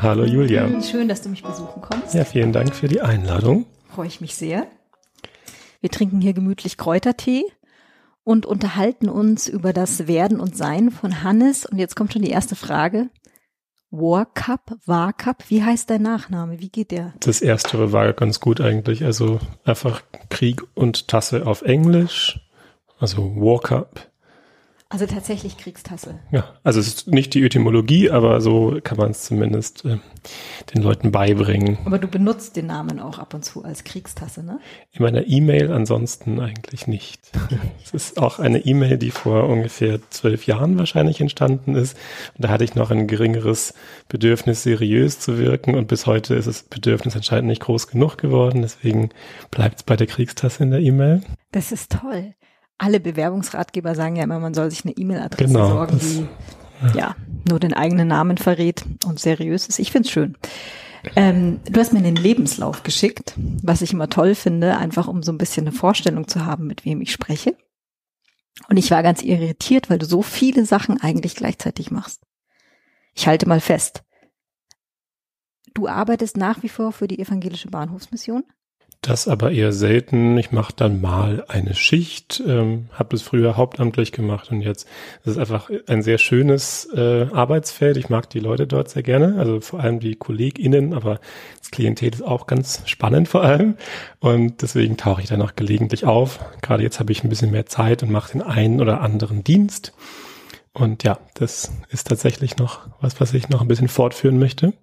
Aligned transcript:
Hallo 0.00 0.24
Julia. 0.24 0.80
Schön, 0.80 1.08
dass 1.08 1.22
du 1.22 1.28
mich 1.28 1.42
besuchen 1.42 1.82
kommst. 1.82 2.14
Ja, 2.14 2.24
vielen 2.24 2.52
Dank 2.52 2.72
für 2.72 2.86
die 2.86 3.00
Einladung. 3.00 3.66
Freue 3.88 4.06
ich 4.06 4.20
mich 4.20 4.36
sehr. 4.36 4.68
Wir 5.80 5.90
trinken 5.90 6.20
hier 6.20 6.34
gemütlich 6.34 6.76
Kräutertee 6.76 7.42
und 8.22 8.46
unterhalten 8.46 9.08
uns 9.08 9.48
über 9.48 9.72
das 9.72 10.06
Werden 10.06 10.38
und 10.38 10.56
Sein 10.56 10.92
von 10.92 11.24
Hannes. 11.24 11.66
Und 11.66 11.78
jetzt 11.78 11.96
kommt 11.96 12.12
schon 12.12 12.22
die 12.22 12.30
erste 12.30 12.54
Frage. 12.54 13.10
War 13.90 14.26
Cup, 14.26 14.76
War 14.86 15.12
Cup, 15.12 15.42
wie 15.48 15.64
heißt 15.64 15.90
dein 15.90 16.02
Nachname? 16.02 16.60
Wie 16.60 16.68
geht 16.68 16.92
der? 16.92 17.14
Das 17.18 17.40
erste 17.40 17.90
war 17.92 18.12
ganz 18.12 18.38
gut 18.38 18.60
eigentlich. 18.60 19.04
Also 19.04 19.40
einfach 19.64 20.02
Krieg 20.28 20.62
und 20.74 21.08
Tasse 21.08 21.44
auf 21.44 21.62
Englisch. 21.62 22.38
Also 23.00 23.34
War 23.34 23.60
Cup. 23.60 24.12
Also 24.90 25.04
tatsächlich 25.04 25.58
Kriegstasse. 25.58 26.18
Ja, 26.30 26.54
also 26.64 26.80
es 26.80 26.86
ist 26.86 27.08
nicht 27.08 27.34
die 27.34 27.44
Etymologie, 27.44 28.08
aber 28.10 28.40
so 28.40 28.78
kann 28.82 28.96
man 28.96 29.10
es 29.10 29.24
zumindest 29.24 29.84
äh, 29.84 29.98
den 30.72 30.82
Leuten 30.82 31.12
beibringen. 31.12 31.76
Aber 31.84 31.98
du 31.98 32.08
benutzt 32.08 32.56
den 32.56 32.68
Namen 32.68 32.98
auch 32.98 33.18
ab 33.18 33.34
und 33.34 33.44
zu 33.44 33.64
als 33.64 33.84
Kriegstasse, 33.84 34.42
ne? 34.42 34.60
In 34.92 35.02
meiner 35.02 35.26
E-Mail 35.26 35.72
ansonsten 35.72 36.40
eigentlich 36.40 36.86
nicht. 36.86 37.20
Es 37.84 37.94
ist 37.94 38.18
auch 38.18 38.38
eine 38.38 38.58
E-Mail, 38.66 38.98
die 38.98 39.10
vor 39.10 39.48
ungefähr 39.48 39.98
zwölf 40.10 40.46
Jahren 40.46 40.78
wahrscheinlich 40.78 41.20
entstanden 41.20 41.74
ist. 41.74 41.96
Und 42.36 42.44
da 42.44 42.48
hatte 42.48 42.64
ich 42.64 42.74
noch 42.74 42.90
ein 42.90 43.06
geringeres 43.06 43.72
Bedürfnis, 44.08 44.62
seriös 44.62 45.20
zu 45.20 45.38
wirken. 45.38 45.74
Und 45.74 45.88
bis 45.88 46.06
heute 46.06 46.34
ist 46.34 46.48
das 46.48 46.62
Bedürfnis 46.64 47.16
anscheinend 47.16 47.48
nicht 47.48 47.62
groß 47.62 47.88
genug 47.88 48.18
geworden. 48.18 48.60
Deswegen 48.62 49.10
bleibt 49.50 49.78
es 49.78 49.82
bei 49.84 49.96
der 49.96 50.06
Kriegstasse 50.06 50.62
in 50.62 50.70
der 50.70 50.80
E-Mail. 50.80 51.22
Das 51.50 51.72
ist 51.72 51.92
toll 51.92 52.34
alle 52.78 53.00
Bewerbungsratgeber 53.00 53.94
sagen 53.94 54.16
ja 54.16 54.24
immer, 54.24 54.38
man 54.40 54.54
soll 54.54 54.70
sich 54.70 54.84
eine 54.84 54.96
E-Mail-Adresse 54.96 55.52
Genau, 55.52 55.68
sorgen, 55.68 55.98
das- 55.98 56.92
die 56.92 56.98
ja. 56.98 57.16
nur 57.48 57.58
den 57.60 57.74
eigenen 57.74 58.08
Namen 58.08 58.38
verrät 58.38 58.84
und 59.06 59.18
seriös 59.18 59.66
ist. 59.66 59.78
Ich 59.80 59.90
find's 59.90 60.10
schön. 60.10 60.36
Ähm, 61.16 61.60
du 61.68 61.78
hast 61.80 61.92
mir 61.92 61.98
einen 62.00 62.16
Lebenslauf 62.16 62.82
geschickt, 62.82 63.34
was 63.62 63.82
ich 63.82 63.92
immer 63.92 64.08
toll 64.08 64.34
finde, 64.34 64.76
einfach 64.76 65.08
um 65.08 65.22
so 65.22 65.32
ein 65.32 65.38
bisschen 65.38 65.66
eine 65.66 65.74
Vorstellung 65.76 66.28
zu 66.28 66.44
haben, 66.44 66.66
mit 66.66 66.84
wem 66.84 67.00
ich 67.00 67.12
spreche. 67.12 67.56
Und 68.68 68.76
ich 68.76 68.90
war 68.90 69.02
ganz 69.02 69.22
irritiert, 69.22 69.88
weil 69.90 69.98
du 69.98 70.06
so 70.06 70.22
viele 70.22 70.64
Sachen 70.66 71.00
eigentlich 71.00 71.36
gleichzeitig 71.36 71.90
machst. 71.90 72.22
Ich 73.14 73.26
halte 73.28 73.48
mal 73.48 73.60
fest. 73.60 74.02
Du 75.74 75.86
arbeitest 75.88 76.36
nach 76.36 76.62
wie 76.62 76.68
vor 76.68 76.90
für 76.92 77.06
die 77.06 77.20
evangelische 77.20 77.68
Bahnhofsmission? 77.68 78.44
Das 79.00 79.28
aber 79.28 79.52
eher 79.52 79.72
selten. 79.72 80.36
Ich 80.38 80.50
mache 80.50 80.72
dann 80.74 81.00
mal 81.00 81.44
eine 81.46 81.74
Schicht, 81.74 82.42
ähm, 82.44 82.88
habe 82.92 83.14
es 83.14 83.22
früher 83.22 83.56
hauptamtlich 83.56 84.10
gemacht 84.10 84.50
und 84.50 84.60
jetzt 84.60 84.88
ist 85.24 85.32
es 85.32 85.38
einfach 85.38 85.70
ein 85.86 86.02
sehr 86.02 86.18
schönes 86.18 86.88
äh, 86.92 87.26
Arbeitsfeld. 87.32 87.96
Ich 87.96 88.08
mag 88.08 88.28
die 88.28 88.40
Leute 88.40 88.66
dort 88.66 88.90
sehr 88.90 89.04
gerne, 89.04 89.36
also 89.38 89.60
vor 89.60 89.78
allem 89.78 90.00
die 90.00 90.16
KollegInnen, 90.16 90.94
aber 90.94 91.20
das 91.60 91.70
Klientel 91.70 92.12
ist 92.12 92.22
auch 92.22 92.48
ganz 92.48 92.82
spannend 92.86 93.28
vor 93.28 93.44
allem 93.44 93.76
und 94.18 94.62
deswegen 94.62 94.96
tauche 94.96 95.22
ich 95.22 95.28
dann 95.28 95.42
auch 95.42 95.54
gelegentlich 95.54 96.04
auf. 96.04 96.40
Gerade 96.60 96.82
jetzt 96.82 96.98
habe 96.98 97.12
ich 97.12 97.22
ein 97.22 97.28
bisschen 97.28 97.52
mehr 97.52 97.66
Zeit 97.66 98.02
und 98.02 98.10
mache 98.10 98.32
den 98.32 98.42
einen 98.42 98.80
oder 98.80 99.00
anderen 99.00 99.44
Dienst. 99.44 99.92
Und 100.78 101.02
ja, 101.02 101.18
das 101.34 101.72
ist 101.90 102.06
tatsächlich 102.06 102.56
noch 102.56 102.88
was, 103.00 103.20
was 103.20 103.34
ich 103.34 103.48
noch 103.48 103.62
ein 103.62 103.68
bisschen 103.68 103.88
fortführen 103.88 104.38
möchte. 104.38 104.74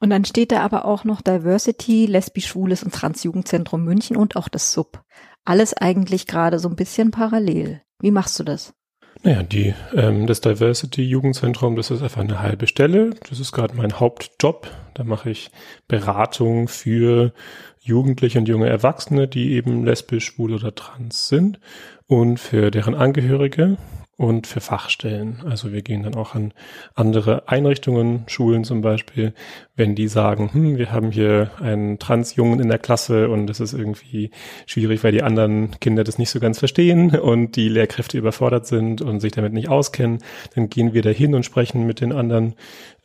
Und 0.00 0.10
dann 0.10 0.24
steht 0.24 0.52
da 0.52 0.62
aber 0.62 0.84
auch 0.84 1.04
noch 1.04 1.20
Diversity, 1.20 2.06
Lesbisch, 2.06 2.48
Schwules 2.48 2.82
und 2.82 2.92
Transjugendzentrum 2.92 3.84
München 3.84 4.16
und 4.16 4.36
auch 4.36 4.48
das 4.48 4.72
Sub. 4.72 5.02
Alles 5.44 5.74
eigentlich 5.74 6.26
gerade 6.26 6.58
so 6.58 6.68
ein 6.68 6.76
bisschen 6.76 7.10
parallel. 7.10 7.82
Wie 8.00 8.10
machst 8.10 8.38
du 8.40 8.44
das? 8.44 8.74
Naja, 9.22 9.42
die, 9.42 9.74
ähm, 9.94 10.26
das 10.26 10.40
Diversity 10.40 11.02
Jugendzentrum, 11.02 11.76
das 11.76 11.90
ist 11.90 12.02
einfach 12.02 12.20
eine 12.20 12.40
halbe 12.40 12.66
Stelle. 12.66 13.10
Das 13.28 13.38
ist 13.38 13.52
gerade 13.52 13.74
mein 13.74 14.00
Hauptjob. 14.00 14.68
Da 14.94 15.04
mache 15.04 15.30
ich 15.30 15.50
Beratung 15.86 16.68
für 16.68 17.32
Jugendliche 17.80 18.38
und 18.38 18.48
junge 18.48 18.68
Erwachsene, 18.68 19.28
die 19.28 19.52
eben 19.52 19.84
lesbisch, 19.84 20.26
schwul 20.26 20.54
oder 20.54 20.74
trans 20.74 21.28
sind 21.28 21.60
und 22.06 22.40
für 22.40 22.70
deren 22.70 22.94
Angehörige 22.94 23.76
und 24.16 24.46
für 24.46 24.60
Fachstellen. 24.60 25.42
Also 25.44 25.72
wir 25.72 25.82
gehen 25.82 26.04
dann 26.04 26.14
auch 26.14 26.34
an 26.34 26.52
andere 26.94 27.48
Einrichtungen, 27.48 28.24
Schulen 28.28 28.64
zum 28.64 28.80
Beispiel, 28.80 29.34
wenn 29.76 29.94
die 29.94 30.06
sagen, 30.06 30.50
hm, 30.52 30.78
wir 30.78 30.92
haben 30.92 31.10
hier 31.10 31.50
einen 31.60 31.98
Transjungen 31.98 32.60
in 32.60 32.68
der 32.68 32.78
Klasse 32.78 33.28
und 33.28 33.48
das 33.48 33.58
ist 33.58 33.72
irgendwie 33.72 34.30
schwierig, 34.66 35.02
weil 35.02 35.12
die 35.12 35.22
anderen 35.22 35.78
Kinder 35.80 36.04
das 36.04 36.18
nicht 36.18 36.30
so 36.30 36.38
ganz 36.38 36.60
verstehen 36.60 37.16
und 37.16 37.56
die 37.56 37.68
Lehrkräfte 37.68 38.16
überfordert 38.16 38.66
sind 38.66 39.02
und 39.02 39.20
sich 39.20 39.32
damit 39.32 39.52
nicht 39.52 39.68
auskennen, 39.68 40.18
dann 40.54 40.70
gehen 40.70 40.94
wir 40.94 41.02
da 41.02 41.10
hin 41.10 41.34
und 41.34 41.44
sprechen 41.44 41.86
mit 41.86 42.00
den 42.00 42.12
anderen 42.12 42.54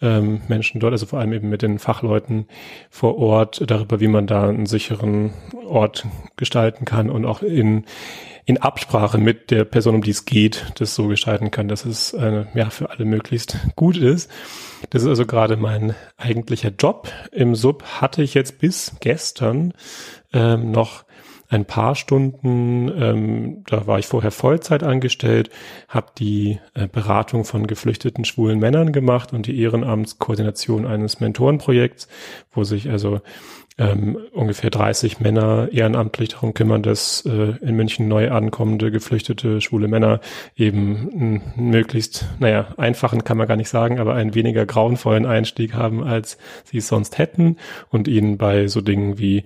ähm, 0.02 0.42
Menschen 0.48 0.80
dort, 0.80 0.94
also 0.94 1.08
vor 1.08 1.20
allem 1.20 1.34
eben 1.34 1.50
mit 1.50 1.64
den 1.64 1.80
Fachleuten 1.80 2.48
vor 2.90 3.18
Ort 3.18 3.64
darüber, 3.66 4.00
wie 4.00 4.08
man 4.08 4.28
da 4.28 4.48
einen 4.48 4.68
sicheren 4.68 5.34
Ort 5.66 6.06
gestalten 6.38 6.86
kann 6.86 7.10
und 7.10 7.26
auch 7.26 7.42
in 7.42 7.86
in 8.50 8.58
Absprache 8.58 9.20
mit 9.20 9.52
der 9.52 9.64
Person, 9.64 9.94
um 9.94 10.02
die 10.02 10.10
es 10.10 10.26
geht, 10.26 10.74
das 10.80 10.96
so 10.96 11.08
gestalten 11.08 11.52
kann, 11.52 11.68
dass 11.68 11.86
es 11.86 12.14
äh, 12.14 12.46
ja 12.56 12.72
für 12.72 12.90
alle 12.90 13.06
möglichst 13.06 13.56
gut 13.76 13.96
ist. 13.96 14.28
Das 14.90 15.04
ist 15.04 15.08
also 15.08 15.28
gerade 15.28 15.56
mein 15.56 15.94
eigentlicher 16.18 16.72
Job. 16.72 17.10
Im 17.32 17.54
Sub 17.54 17.84
hatte 17.84 18.24
ich 18.24 18.34
jetzt 18.34 18.58
bis 18.58 18.94
gestern 19.02 19.76
ähm, 20.34 20.72
noch 20.72 21.06
ein 21.48 21.66
paar 21.66 21.94
Stunden, 21.94 22.92
ähm, 23.00 23.64
da 23.68 23.86
war 23.86 24.00
ich 24.00 24.08
vorher 24.08 24.32
Vollzeit 24.32 24.82
angestellt, 24.82 25.52
habe 25.88 26.08
die 26.18 26.60
äh, 26.74 26.88
Beratung 26.88 27.46
von 27.46 27.68
geflüchteten 27.68 28.26
schwulen 28.26 28.58
Männern 28.58 28.92
gemacht 28.92 29.32
und 29.32 29.46
die 29.46 29.60
Ehrenamtskoordination 29.62 30.88
eines 30.88 31.20
Mentorenprojekts, 31.20 32.08
wo 32.52 32.64
sich 32.64 32.90
also 32.90 33.22
ähm, 33.80 34.18
ungefähr 34.34 34.70
30 34.70 35.22
Männer 35.22 35.70
ehrenamtlich 35.72 36.30
darum 36.30 36.54
kümmern, 36.54 36.84
dass 36.84 37.26
äh, 37.26 37.54
in 37.62 37.76
München 37.76 38.10
neu 38.10 38.30
ankommende 38.30 38.92
geflüchtete 38.92 39.62
schwule 39.62 39.88
Männer 39.88 40.20
eben 40.58 41.10
einen 41.14 41.54
möglichst, 41.56 42.26
naja, 42.40 42.68
einfachen 42.78 43.24
kann 43.24 43.38
man 43.38 43.48
gar 43.48 43.56
nicht 43.56 43.70
sagen, 43.70 44.00
aber 44.00 44.16
einen 44.16 44.36
weniger 44.36 44.66
grauenvollen 44.66 45.26
Einstieg 45.26 45.74
haben, 45.74 46.04
als 46.04 46.38
sie 46.66 46.80
es 46.80 46.90
sonst 46.90 47.18
hätten 47.18 47.56
und 47.90 48.10
ihnen 48.10 48.38
bei 48.38 48.68
so 48.68 48.82
Dingen 48.82 49.18
wie 49.18 49.46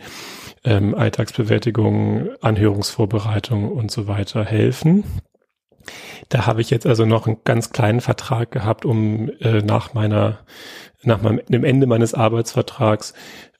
ähm, 0.63 0.95
Alltagsbewältigung, 0.95 2.29
Anhörungsvorbereitung 2.41 3.71
und 3.71 3.91
so 3.91 4.07
weiter 4.07 4.43
helfen. 4.43 5.03
Da 6.29 6.47
habe 6.47 6.61
ich 6.61 6.71
jetzt 6.71 6.87
also 6.87 7.05
noch 7.05 7.27
einen 7.27 7.37
ganz 7.43 7.71
kleinen 7.71 8.01
Vertrag 8.01 8.49
gehabt, 8.49 8.85
um 8.85 9.29
äh, 9.41 9.61
nach 9.61 9.93
meiner, 9.93 10.39
nach 11.03 11.21
meinem, 11.21 11.41
dem 11.47 11.63
Ende 11.63 11.85
meines 11.85 12.13
Arbeitsvertrags, 12.13 13.13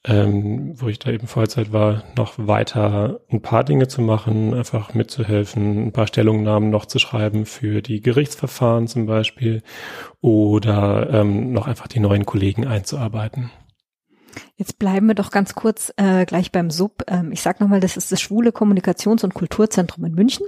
ähm, 0.06 0.74
wo 0.80 0.88
ich 0.88 0.98
da 0.98 1.10
eben 1.10 1.26
Vollzeit 1.26 1.72
war, 1.72 2.04
noch 2.16 2.34
weiter 2.36 3.20
ein 3.30 3.40
paar 3.40 3.64
Dinge 3.64 3.88
zu 3.88 4.02
machen, 4.02 4.52
einfach 4.52 4.92
mitzuhelfen, 4.92 5.86
ein 5.86 5.92
paar 5.92 6.06
Stellungnahmen 6.06 6.70
noch 6.70 6.84
zu 6.86 6.98
schreiben 6.98 7.46
für 7.46 7.80
die 7.80 8.00
Gerichtsverfahren 8.00 8.86
zum 8.86 9.06
Beispiel 9.06 9.62
oder 10.20 11.08
ähm, 11.10 11.52
noch 11.52 11.66
einfach 11.66 11.88
die 11.88 12.00
neuen 12.00 12.26
Kollegen 12.26 12.66
einzuarbeiten. 12.66 13.50
Jetzt 14.56 14.78
bleiben 14.78 15.06
wir 15.06 15.14
doch 15.14 15.30
ganz 15.30 15.54
kurz 15.54 15.92
äh, 15.96 16.26
gleich 16.26 16.52
beim 16.52 16.70
Sub. 16.70 17.04
Ähm, 17.06 17.32
ich 17.32 17.40
sage 17.40 17.62
nochmal, 17.62 17.80
das 17.80 17.96
ist 17.96 18.12
das 18.12 18.20
Schwule 18.20 18.50
Kommunikations- 18.50 19.24
und 19.24 19.34
Kulturzentrum 19.34 20.04
in 20.04 20.14
München. 20.14 20.46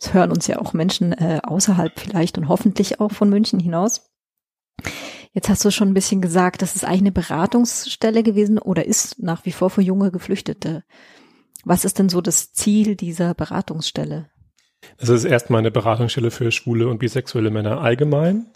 Es 0.00 0.14
hören 0.14 0.30
uns 0.30 0.46
ja 0.46 0.60
auch 0.60 0.72
Menschen 0.72 1.12
äh, 1.12 1.40
außerhalb 1.42 1.98
vielleicht 1.98 2.38
und 2.38 2.48
hoffentlich 2.48 3.00
auch 3.00 3.12
von 3.12 3.28
München 3.28 3.60
hinaus. 3.60 4.13
Jetzt 5.32 5.48
hast 5.48 5.64
du 5.64 5.70
schon 5.70 5.88
ein 5.88 5.94
bisschen 5.94 6.20
gesagt, 6.20 6.62
das 6.62 6.76
ist 6.76 6.84
eigentlich 6.84 7.00
eine 7.00 7.12
Beratungsstelle 7.12 8.22
gewesen 8.22 8.58
oder 8.58 8.86
ist 8.86 9.20
nach 9.20 9.44
wie 9.44 9.52
vor 9.52 9.68
für 9.68 9.82
junge 9.82 10.12
Geflüchtete. 10.12 10.84
Was 11.64 11.84
ist 11.84 11.98
denn 11.98 12.08
so 12.08 12.20
das 12.20 12.52
Ziel 12.52 12.94
dieser 12.94 13.34
Beratungsstelle? 13.34 14.28
Es 14.98 15.08
ist 15.08 15.24
erstmal 15.24 15.60
eine 15.60 15.70
Beratungsstelle 15.70 16.30
für 16.30 16.52
schwule 16.52 16.88
und 16.88 16.98
bisexuelle 16.98 17.50
Männer 17.50 17.80
allgemein. 17.80 18.46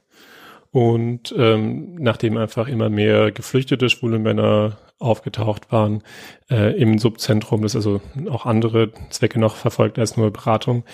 Und 0.71 1.35
ähm, 1.37 1.95
nachdem 1.95 2.37
einfach 2.37 2.69
immer 2.69 2.91
mehr 2.91 3.33
geflüchtete 3.33 3.89
schwule 3.89 4.19
Männer 4.19 4.79
aufgetaucht 4.99 5.71
waren 5.71 6.03
äh, 6.51 6.77
im 6.77 6.99
Subzentrum, 6.99 7.63
das 7.63 7.77
also 7.77 8.01
auch 8.29 8.47
andere 8.47 8.91
Zwecke 9.11 9.39
noch 9.39 9.55
verfolgt 9.55 9.99
als 9.99 10.17
nur 10.17 10.33
Beratung. 10.33 10.85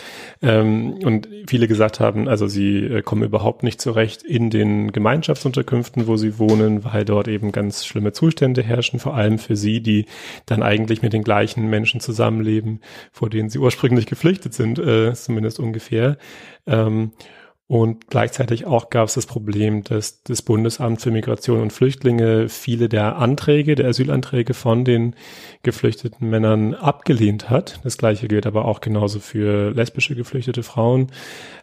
Ähm, 0.43 0.99
und 1.05 1.29
viele 1.47 1.69
gesagt 1.69 2.01
haben, 2.01 2.29
also 2.29 2.47
sie 2.47 2.79
äh, 2.81 3.03
kommen 3.03 3.23
überhaupt 3.23 3.62
nicht 3.62 3.81
zurecht 3.81 4.23
in 4.23 4.51
den 4.51 4.93
Gemeinschaftsunterkünften, 4.93 6.06
wo 6.06 6.17
sie 6.17 6.39
wohnen, 6.39 6.85
weil 6.85 7.05
dort 7.05 7.29
eben 7.29 7.51
ganz 7.51 7.87
schlimme 7.87 8.12
Zustände 8.12 8.62
herrschen, 8.62 9.01
vor 9.01 9.15
allem 9.15 9.39
für 9.39 9.56
sie, 9.56 9.81
die 9.81 10.05
dann 10.45 10.62
eigentlich 10.62 11.00
mit 11.00 11.15
den 11.15 11.25
gleichen 11.25 11.71
Menschen 11.71 12.00
zusammenleben, 12.00 12.81
vor 13.11 13.31
denen 13.31 13.49
sie 13.49 13.59
ursprünglich 13.59 14.07
geflüchtet 14.07 14.53
sind, 14.53 14.79
äh, 14.79 15.15
zumindest 15.15 15.59
ungefähr. 15.61 16.19
Ähm, 16.67 17.12
Und 17.66 18.08
gleichzeitig 18.08 18.66
auch 18.66 18.90
gab 18.90 19.08
es 19.08 19.14
das 19.14 19.25
Problem, 19.25 19.84
dass 19.84 20.22
das 20.22 20.43
Bundesamt 20.43 21.00
für 21.00 21.11
Migration 21.11 21.62
und 21.62 21.72
Flüchtlinge 21.72 22.50
viele 22.50 22.90
der 22.90 23.16
Anträge, 23.16 23.75
der 23.75 23.88
Asylanträge 23.88 24.52
von 24.52 24.84
den 24.84 25.16
geflüchteten 25.62 26.28
Männern 26.28 26.75
abgelehnt 26.75 27.49
hat. 27.49 27.81
Das 27.82 27.96
gleiche 27.96 28.28
gilt 28.28 28.44
aber 28.46 28.66
auch 28.66 28.82
genauso 28.82 29.19
für 29.19 29.70
lesbische 29.70 30.14
geflüchtete 30.14 30.62
Frauen, 30.62 31.11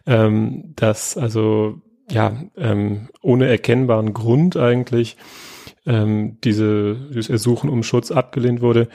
ähm, 0.04 0.72
dass 0.74 1.16
also 1.16 1.80
ja 2.10 2.36
ähm, 2.56 3.08
ohne 3.22 3.46
erkennbaren 3.46 4.12
Grund 4.12 4.56
eigentlich 4.56 5.16
ähm, 5.86 6.38
diese, 6.42 6.96
dieses 7.10 7.30
Ersuchen 7.30 7.70
um 7.70 7.84
Schutz 7.84 8.10
abgelehnt 8.10 8.60
wurde. 8.60 8.88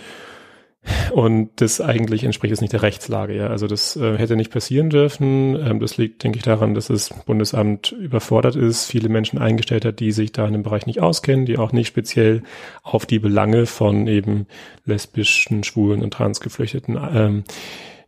Und 1.12 1.50
das 1.58 1.82
eigentlich 1.82 2.24
entspricht 2.24 2.54
es 2.54 2.62
nicht 2.62 2.74
der 2.74 2.82
Rechtslage, 2.82 3.36
ja. 3.36 3.48
Also 3.48 3.68
das 3.68 3.96
äh, 3.96 4.18
hätte 4.18 4.36
nicht 4.36 4.52
passieren 4.52 4.90
dürfen. 4.90 5.56
Ähm, 5.56 5.80
das 5.80 5.98
liegt, 5.98 6.24
denke 6.24 6.38
ich, 6.38 6.44
daran, 6.44 6.74
dass 6.74 6.88
das 6.88 7.10
Bundesamt 7.26 7.92
überfordert 7.92 8.56
ist, 8.56 8.86
viele 8.86 9.10
Menschen 9.10 9.40
eingestellt 9.40 9.86
hat, 9.86 10.00
die 10.00 10.12
sich 10.12 10.32
da 10.32 10.48
in 10.48 10.54
dem 10.54 10.64
Bereich 10.64 10.86
nicht 10.86 11.02
auskennen, 11.02 11.46
die 11.46 11.58
auch 11.58 11.72
nicht 11.72 11.88
speziell 11.88 12.44
auf 12.84 13.06
die 13.06 13.20
Belange 13.20 13.66
von 13.66 14.08
eben 14.08 14.48
lesbischen, 14.86 15.64
schwulen 15.64 16.02
und 16.02 16.12
transgeflüchteten, 16.12 16.98
ähm, 17.14 17.44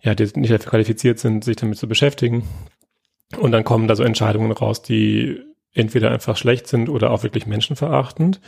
ja, 0.01 0.15
die 0.15 0.29
nicht 0.35 0.53
dafür 0.53 0.69
qualifiziert 0.69 1.19
sind, 1.19 1.43
sich 1.43 1.57
damit 1.57 1.77
zu 1.77 1.87
beschäftigen. 1.87 2.43
Und 3.37 3.51
dann 3.51 3.63
kommen 3.63 3.87
da 3.87 3.95
so 3.95 4.03
Entscheidungen 4.03 4.51
raus, 4.51 4.81
die 4.81 5.39
entweder 5.73 6.11
einfach 6.11 6.37
schlecht 6.37 6.67
sind 6.67 6.89
oder 6.89 7.11
auch 7.11 7.23
wirklich 7.23 7.45
menschenverachtend. 7.45 8.41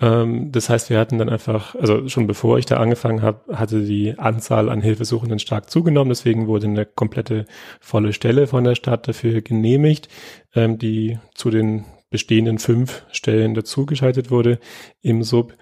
Ähm, 0.00 0.50
das 0.50 0.68
heißt, 0.68 0.90
wir 0.90 0.98
hatten 0.98 1.18
dann 1.18 1.28
einfach, 1.28 1.74
also 1.74 2.08
schon 2.08 2.26
bevor 2.26 2.58
ich 2.58 2.66
da 2.66 2.78
angefangen 2.78 3.22
habe, 3.22 3.56
hatte 3.56 3.82
die 3.82 4.18
Anzahl 4.18 4.68
an 4.68 4.80
Hilfesuchenden 4.80 5.38
stark 5.38 5.70
zugenommen. 5.70 6.08
Deswegen 6.10 6.46
wurde 6.46 6.66
eine 6.66 6.86
komplette 6.86 7.46
volle 7.80 8.12
Stelle 8.12 8.46
von 8.46 8.64
der 8.64 8.74
Stadt 8.74 9.06
dafür 9.08 9.40
genehmigt, 9.42 10.08
ähm, 10.54 10.78
die 10.78 11.18
zu 11.34 11.50
den 11.50 11.84
bestehenden 12.10 12.58
fünf 12.58 13.04
Stellen 13.10 13.54
dazugeschaltet 13.54 14.30
wurde 14.30 14.58
im 15.02 15.22
Sub. 15.22 15.54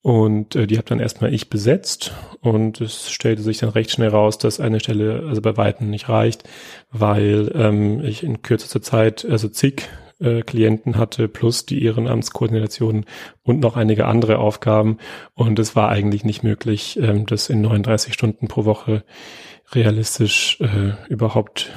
Und 0.00 0.54
äh, 0.54 0.66
die 0.66 0.76
habe 0.76 0.88
dann 0.88 1.00
erstmal 1.00 1.34
ich 1.34 1.50
besetzt 1.50 2.14
und 2.40 2.80
es 2.80 3.10
stellte 3.10 3.42
sich 3.42 3.58
dann 3.58 3.70
recht 3.70 3.90
schnell 3.90 4.10
raus, 4.10 4.38
dass 4.38 4.60
eine 4.60 4.78
Stelle 4.78 5.24
also 5.28 5.42
bei 5.42 5.56
Weitem 5.56 5.90
nicht 5.90 6.08
reicht, 6.08 6.44
weil 6.90 7.50
ähm, 7.54 8.04
ich 8.04 8.22
in 8.22 8.42
kürzester 8.42 8.80
Zeit 8.80 9.26
also 9.28 9.48
zig 9.48 9.88
äh, 10.20 10.42
Klienten 10.42 10.96
hatte, 10.96 11.28
plus 11.28 11.66
die 11.66 11.84
Ehrenamtskoordination 11.84 13.04
und 13.42 13.60
noch 13.60 13.76
einige 13.76 14.06
andere 14.06 14.38
Aufgaben. 14.38 14.98
Und 15.34 15.58
es 15.58 15.76
war 15.76 15.88
eigentlich 15.88 16.24
nicht 16.24 16.42
möglich, 16.42 16.98
ähm, 17.00 17.26
das 17.26 17.48
in 17.48 17.60
39 17.60 18.14
Stunden 18.14 18.48
pro 18.48 18.64
Woche 18.64 19.04
realistisch 19.72 20.60
äh, 20.60 20.92
überhaupt 21.08 21.70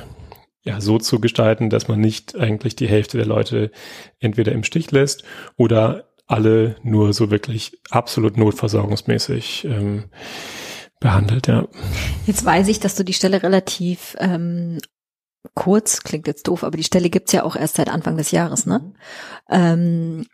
ja, 0.64 0.80
so 0.80 1.00
zu 1.00 1.20
gestalten, 1.20 1.70
dass 1.70 1.88
man 1.88 2.00
nicht 2.00 2.36
eigentlich 2.36 2.76
die 2.76 2.88
Hälfte 2.88 3.18
der 3.18 3.26
Leute 3.26 3.72
entweder 4.20 4.52
im 4.52 4.64
Stich 4.64 4.92
lässt 4.92 5.24
oder 5.58 6.12
alle 6.28 6.76
nur 6.84 7.14
so 7.14 7.32
wirklich 7.32 7.80
absolut 7.90 8.38
notversorgungsmäßig 8.38 9.66
ähm, 9.66 10.06
behandelt, 11.00 11.48
ja. 11.48 11.68
Jetzt 12.28 12.46
weiß 12.46 12.68
ich, 12.70 12.80
dass 12.80 12.96
du 12.96 13.04
die 13.04 13.14
Stelle 13.14 13.44
relativ 13.44 14.16
ähm, 14.20 14.78
kurz, 15.56 16.02
klingt 16.04 16.28
jetzt 16.28 16.48
doof, 16.48 16.64
aber 16.64 16.78
die 16.78 16.84
Stelle 16.84 17.10
gibt's 17.10 17.32
ja 17.32 17.44
auch 17.44 17.56
erst 17.56 17.76
seit 17.76 17.90
Anfang 17.90 18.18
des 18.18 18.32
Jahres, 18.32 18.66
ne? 18.66 18.80
Mhm. 18.80 18.94
Ähm, 19.50 20.26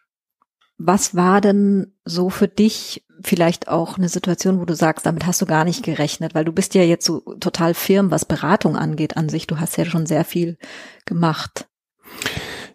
was 0.78 1.16
war 1.16 1.42
denn 1.42 1.94
so 2.06 2.30
für 2.30 2.48
dich 2.48 3.04
vielleicht 3.24 3.68
auch 3.68 3.98
eine 3.98 4.10
Situation, 4.10 4.60
wo 4.60 4.66
du 4.66 4.76
sagst, 4.76 5.06
damit 5.06 5.26
hast 5.26 5.42
du 5.42 5.46
gar 5.46 5.66
nicht 5.66 5.84
gerechnet, 5.84 6.36
weil 6.36 6.46
du 6.46 6.52
bist 6.52 6.76
ja 6.76 6.84
jetzt 6.84 7.06
so 7.06 7.22
total 7.40 7.74
firm, 7.74 8.12
was 8.12 8.26
Beratung 8.26 8.76
angeht 8.76 9.18
an 9.18 9.28
sich. 9.30 9.48
Du 9.48 9.60
hast 9.60 9.78
ja 9.78 9.86
schon 9.86 10.06
sehr 10.06 10.24
viel 10.24 10.58
gemacht. 11.06 11.68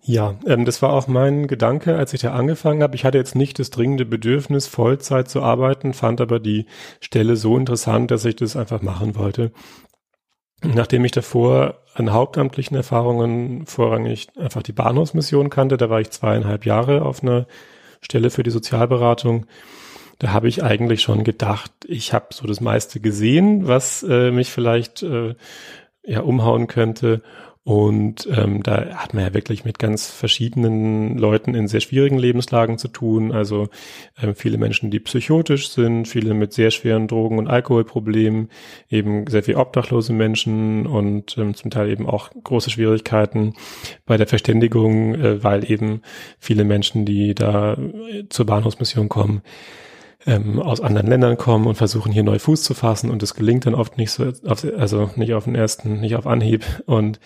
Ja, 0.04 0.34
ähm, 0.46 0.64
das 0.64 0.82
war 0.82 0.92
auch 0.92 1.06
mein 1.06 1.46
Gedanke, 1.46 1.96
als 1.96 2.12
ich 2.12 2.22
da 2.22 2.32
angefangen 2.32 2.82
habe. 2.82 2.96
Ich 2.96 3.04
hatte 3.04 3.18
jetzt 3.18 3.36
nicht 3.36 3.60
das 3.60 3.70
dringende 3.70 4.04
Bedürfnis, 4.04 4.66
Vollzeit 4.66 5.28
zu 5.28 5.42
arbeiten, 5.42 5.94
fand 5.94 6.20
aber 6.20 6.40
die 6.40 6.66
Stelle 7.00 7.36
so 7.36 7.56
interessant, 7.56 8.10
dass 8.10 8.24
ich 8.24 8.34
das 8.34 8.56
einfach 8.56 8.82
machen 8.82 9.14
wollte. 9.14 9.52
Nachdem 10.62 11.04
ich 11.04 11.12
davor 11.12 11.78
an 11.94 12.12
hauptamtlichen 12.12 12.76
Erfahrungen 12.76 13.66
vorrangig 13.66 14.28
einfach 14.38 14.62
die 14.62 14.72
Bahnhofsmission 14.72 15.50
kannte, 15.50 15.76
da 15.76 15.90
war 15.90 16.00
ich 16.00 16.10
zweieinhalb 16.10 16.64
Jahre 16.64 17.02
auf 17.02 17.22
einer 17.22 17.46
Stelle 18.00 18.30
für 18.30 18.42
die 18.42 18.50
Sozialberatung. 18.50 19.46
Da 20.18 20.32
habe 20.32 20.48
ich 20.48 20.62
eigentlich 20.62 21.02
schon 21.02 21.24
gedacht, 21.24 21.72
ich 21.86 22.12
habe 22.12 22.26
so 22.30 22.46
das 22.46 22.60
meiste 22.60 23.00
gesehen, 23.00 23.66
was 23.66 24.02
äh, 24.02 24.30
mich 24.30 24.50
vielleicht 24.50 25.02
äh, 25.02 25.34
ja 26.04 26.20
umhauen 26.20 26.68
könnte 26.68 27.22
und 27.64 28.28
ähm, 28.32 28.60
da 28.64 28.96
hat 28.96 29.14
man 29.14 29.22
ja 29.22 29.34
wirklich 29.34 29.64
mit 29.64 29.78
ganz 29.78 30.10
verschiedenen 30.10 31.16
Leuten 31.16 31.54
in 31.54 31.68
sehr 31.68 31.80
schwierigen 31.80 32.18
Lebenslagen 32.18 32.76
zu 32.76 32.88
tun. 32.88 33.30
Also 33.30 33.68
ähm, 34.20 34.34
viele 34.34 34.58
Menschen, 34.58 34.90
die 34.90 34.98
psychotisch 34.98 35.68
sind, 35.68 36.08
viele 36.08 36.34
mit 36.34 36.52
sehr 36.52 36.72
schweren 36.72 37.06
Drogen- 37.06 37.38
und 37.38 37.46
Alkoholproblemen, 37.46 38.48
eben 38.90 39.28
sehr 39.28 39.44
viel 39.44 39.54
obdachlose 39.54 40.12
Menschen 40.12 40.86
und 40.86 41.38
ähm, 41.38 41.54
zum 41.54 41.70
Teil 41.70 41.90
eben 41.90 42.06
auch 42.06 42.30
große 42.42 42.70
Schwierigkeiten 42.70 43.54
bei 44.06 44.16
der 44.16 44.26
Verständigung, 44.26 45.14
äh, 45.14 45.44
weil 45.44 45.70
eben 45.70 46.02
viele 46.40 46.64
Menschen, 46.64 47.04
die 47.04 47.32
da 47.32 47.74
äh, 47.74 48.24
zur 48.28 48.46
Bahnhofsmission 48.46 49.08
kommen, 49.08 49.40
ähm, 50.26 50.60
aus 50.60 50.80
anderen 50.80 51.08
Ländern 51.08 51.36
kommen 51.36 51.66
und 51.66 51.76
versuchen 51.76 52.12
hier 52.12 52.22
neu 52.22 52.38
Fuß 52.38 52.62
zu 52.62 52.74
fassen 52.74 53.10
und 53.10 53.22
es 53.22 53.34
gelingt 53.34 53.66
dann 53.66 53.74
oft 53.74 53.98
nicht 53.98 54.10
so, 54.10 54.32
auf, 54.46 54.66
also 54.76 55.10
nicht 55.16 55.34
auf 55.34 55.44
den 55.44 55.54
ersten, 55.54 56.00
nicht 56.00 56.16
auf 56.16 56.26
Anhieb 56.26 56.64
und 56.86 57.20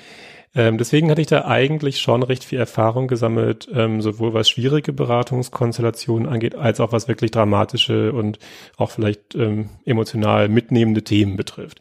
ähm, 0.56 0.78
deswegen 0.78 1.10
hatte 1.10 1.20
ich 1.20 1.26
da 1.26 1.44
eigentlich 1.44 1.98
schon 2.00 2.22
recht 2.22 2.43
viel 2.43 2.58
Erfahrung 2.58 3.08
gesammelt, 3.08 3.69
ähm, 3.75 4.00
sowohl 4.00 4.32
was 4.32 4.48
schwierige 4.48 4.94
Beratungskonstellationen 4.94 6.26
angeht, 6.26 6.54
als 6.54 6.81
auch 6.81 6.93
was 6.93 7.08
wirklich 7.08 7.31
dramatische 7.31 8.12
und 8.14 8.38
auch 8.78 8.90
vielleicht 8.90 9.34
ähm, 9.34 9.69
emotional 9.84 10.49
mitnehmende 10.49 11.04
Themen 11.04 11.37
betrifft. 11.37 11.81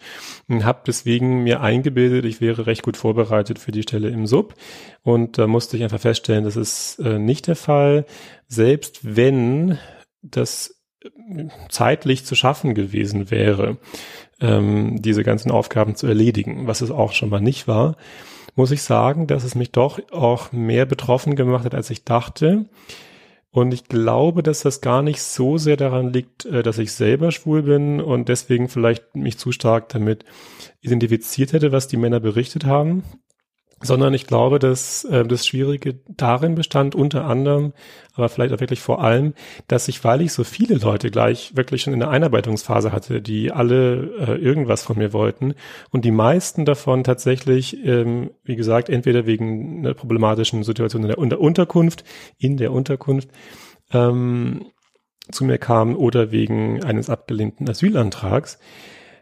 Und 0.49 0.65
habe 0.65 0.81
deswegen 0.85 1.43
mir 1.43 1.61
eingebildet, 1.61 2.25
ich 2.25 2.41
wäre 2.41 2.67
recht 2.67 2.83
gut 2.83 2.97
vorbereitet 2.97 3.59
für 3.59 3.71
die 3.71 3.83
Stelle 3.83 4.09
im 4.09 4.27
Sub. 4.27 4.55
Und 5.03 5.37
da 5.37 5.47
musste 5.47 5.77
ich 5.77 5.83
einfach 5.83 6.01
feststellen, 6.01 6.43
das 6.43 6.57
ist 6.57 6.99
äh, 6.99 7.17
nicht 7.17 7.47
der 7.47 7.55
Fall. 7.55 8.05
Selbst 8.49 9.15
wenn 9.15 9.77
das 10.21 10.74
zeitlich 11.69 12.25
zu 12.25 12.35
schaffen 12.35 12.75
gewesen 12.75 13.31
wäre, 13.31 13.77
ähm, 14.39 15.01
diese 15.01 15.23
ganzen 15.23 15.51
Aufgaben 15.51 15.95
zu 15.95 16.07
erledigen, 16.07 16.67
was 16.67 16.81
es 16.81 16.91
auch 16.91 17.13
schon 17.13 17.29
mal 17.29 17.41
nicht 17.41 17.67
war, 17.67 17.95
muss 18.55 18.71
ich 18.71 18.83
sagen, 18.83 19.27
dass 19.27 19.43
es 19.43 19.55
mich 19.55 19.71
doch 19.71 19.99
auch 20.11 20.51
mehr 20.51 20.85
betroffen 20.85 21.35
gemacht 21.35 21.65
hat, 21.65 21.75
als 21.75 21.89
ich 21.89 22.03
dachte. 22.03 22.65
Und 23.51 23.73
ich 23.73 23.85
glaube, 23.85 24.43
dass 24.43 24.61
das 24.61 24.81
gar 24.81 25.01
nicht 25.01 25.21
so 25.21 25.57
sehr 25.57 25.77
daran 25.77 26.11
liegt, 26.11 26.45
äh, 26.45 26.61
dass 26.61 26.77
ich 26.77 26.91
selber 26.91 27.31
schwul 27.31 27.63
bin 27.63 28.01
und 28.01 28.27
deswegen 28.27 28.67
vielleicht 28.67 29.15
mich 29.15 29.37
zu 29.37 29.51
stark 29.51 29.89
damit 29.89 30.25
identifiziert 30.81 31.53
hätte, 31.53 31.71
was 31.71 31.87
die 31.87 31.97
Männer 31.97 32.19
berichtet 32.19 32.65
haben, 32.65 33.03
sondern 33.85 34.13
ich 34.13 34.27
glaube, 34.27 34.59
dass 34.59 35.03
äh, 35.05 35.25
das 35.25 35.45
Schwierige 35.47 35.99
darin 36.07 36.55
bestand, 36.55 36.95
unter 36.95 37.25
anderem, 37.25 37.73
aber 38.13 38.29
vielleicht 38.29 38.53
auch 38.53 38.59
wirklich 38.59 38.81
vor 38.81 39.01
allem, 39.01 39.33
dass 39.67 39.87
ich, 39.87 40.03
weil 40.03 40.21
ich 40.21 40.33
so 40.33 40.43
viele 40.43 40.75
Leute 40.75 41.11
gleich 41.11 41.55
wirklich 41.55 41.81
schon 41.81 41.93
in 41.93 41.99
der 41.99 42.09
Einarbeitungsphase 42.09 42.91
hatte, 42.91 43.21
die 43.21 43.51
alle 43.51 44.11
äh, 44.19 44.35
irgendwas 44.35 44.83
von 44.83 44.97
mir 44.97 45.13
wollten. 45.13 45.53
Und 45.91 46.05
die 46.05 46.11
meisten 46.11 46.65
davon 46.65 47.03
tatsächlich, 47.03 47.85
ähm, 47.85 48.31
wie 48.43 48.55
gesagt, 48.55 48.89
entweder 48.89 49.25
wegen 49.25 49.79
einer 49.79 49.93
problematischen 49.93 50.63
Situation 50.63 51.03
in 51.03 51.09
der, 51.09 51.17
in 51.17 51.29
der 51.29 51.41
Unterkunft, 51.41 52.03
in 52.37 52.57
der 52.57 52.71
Unterkunft, 52.71 53.29
ähm, 53.91 54.65
zu 55.31 55.43
mir 55.43 55.57
kamen 55.57 55.95
oder 55.95 56.31
wegen 56.31 56.83
eines 56.83 57.09
abgelehnten 57.09 57.67
Asylantrags, 57.67 58.59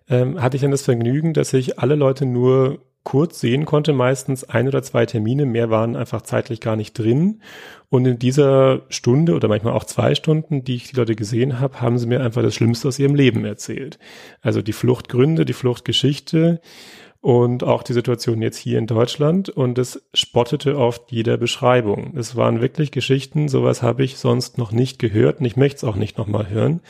ähm, 0.10 0.42
hatte 0.42 0.58
ich 0.58 0.62
dann 0.62 0.72
das 0.72 0.82
Vergnügen, 0.82 1.34
dass 1.34 1.54
ich 1.54 1.80
alle 1.80 1.96
Leute 1.96 2.26
nur 2.26 2.80
kurz 3.04 3.40
sehen 3.40 3.66
konnte, 3.66 3.94
meistens 3.94 4.44
ein 4.44 4.68
oder 4.68 4.82
zwei 4.82 5.06
Termine, 5.06 5.46
mehr 5.46 5.70
waren 5.70 5.96
einfach 5.96 6.22
zeitlich 6.22 6.62
gar 6.62 6.76
nicht 6.76 6.98
drin. 6.98 7.42
Und 7.90 8.06
in 8.06 8.18
dieser 8.18 8.82
Stunde 8.90 9.36
oder 9.36 9.48
manchmal 9.48 9.74
auch 9.74 9.84
zwei 9.84 10.16
Stunden, 10.16 10.64
die 10.64 10.76
ich 10.76 10.90
die 10.90 10.96
Leute 10.96 11.16
gesehen 11.16 11.60
habe, 11.60 11.82
haben 11.82 11.98
sie 11.98 12.08
mir 12.08 12.22
einfach 12.22 12.42
das 12.42 12.56
Schlimmste 12.56 12.88
aus 12.88 13.00
ihrem 13.00 13.16
Leben 13.16 13.46
erzählt. 13.46 14.00
Also 14.42 14.62
die 14.62 14.74
Fluchtgründe, 14.74 15.46
die 15.46 15.54
Fluchtgeschichte 15.54 16.62
und 17.24 17.64
auch 17.64 17.84
die 17.84 17.94
Situation 17.94 18.42
jetzt 18.42 18.58
hier 18.58 18.80
in 18.80 18.88
Deutschland. 18.88 19.50
Und 19.50 19.78
es 19.78 20.02
spottete 20.14 20.78
oft 20.78 21.12
jeder 21.12 21.38
Beschreibung. 21.38 22.14
Es 22.18 22.36
waren 22.36 22.62
wirklich 22.62 22.92
Geschichten, 22.92 23.48
sowas 23.48 23.82
habe 23.82 24.04
ich 24.04 24.18
sonst 24.18 24.58
noch 24.58 24.72
nicht 24.72 25.00
gehört 25.00 25.40
und 25.40 25.46
ich 25.46 25.56
möchte 25.56 25.78
es 25.78 25.84
auch 25.84 25.96
nicht 25.96 26.18
nochmal 26.18 26.50
hören. 26.50 26.82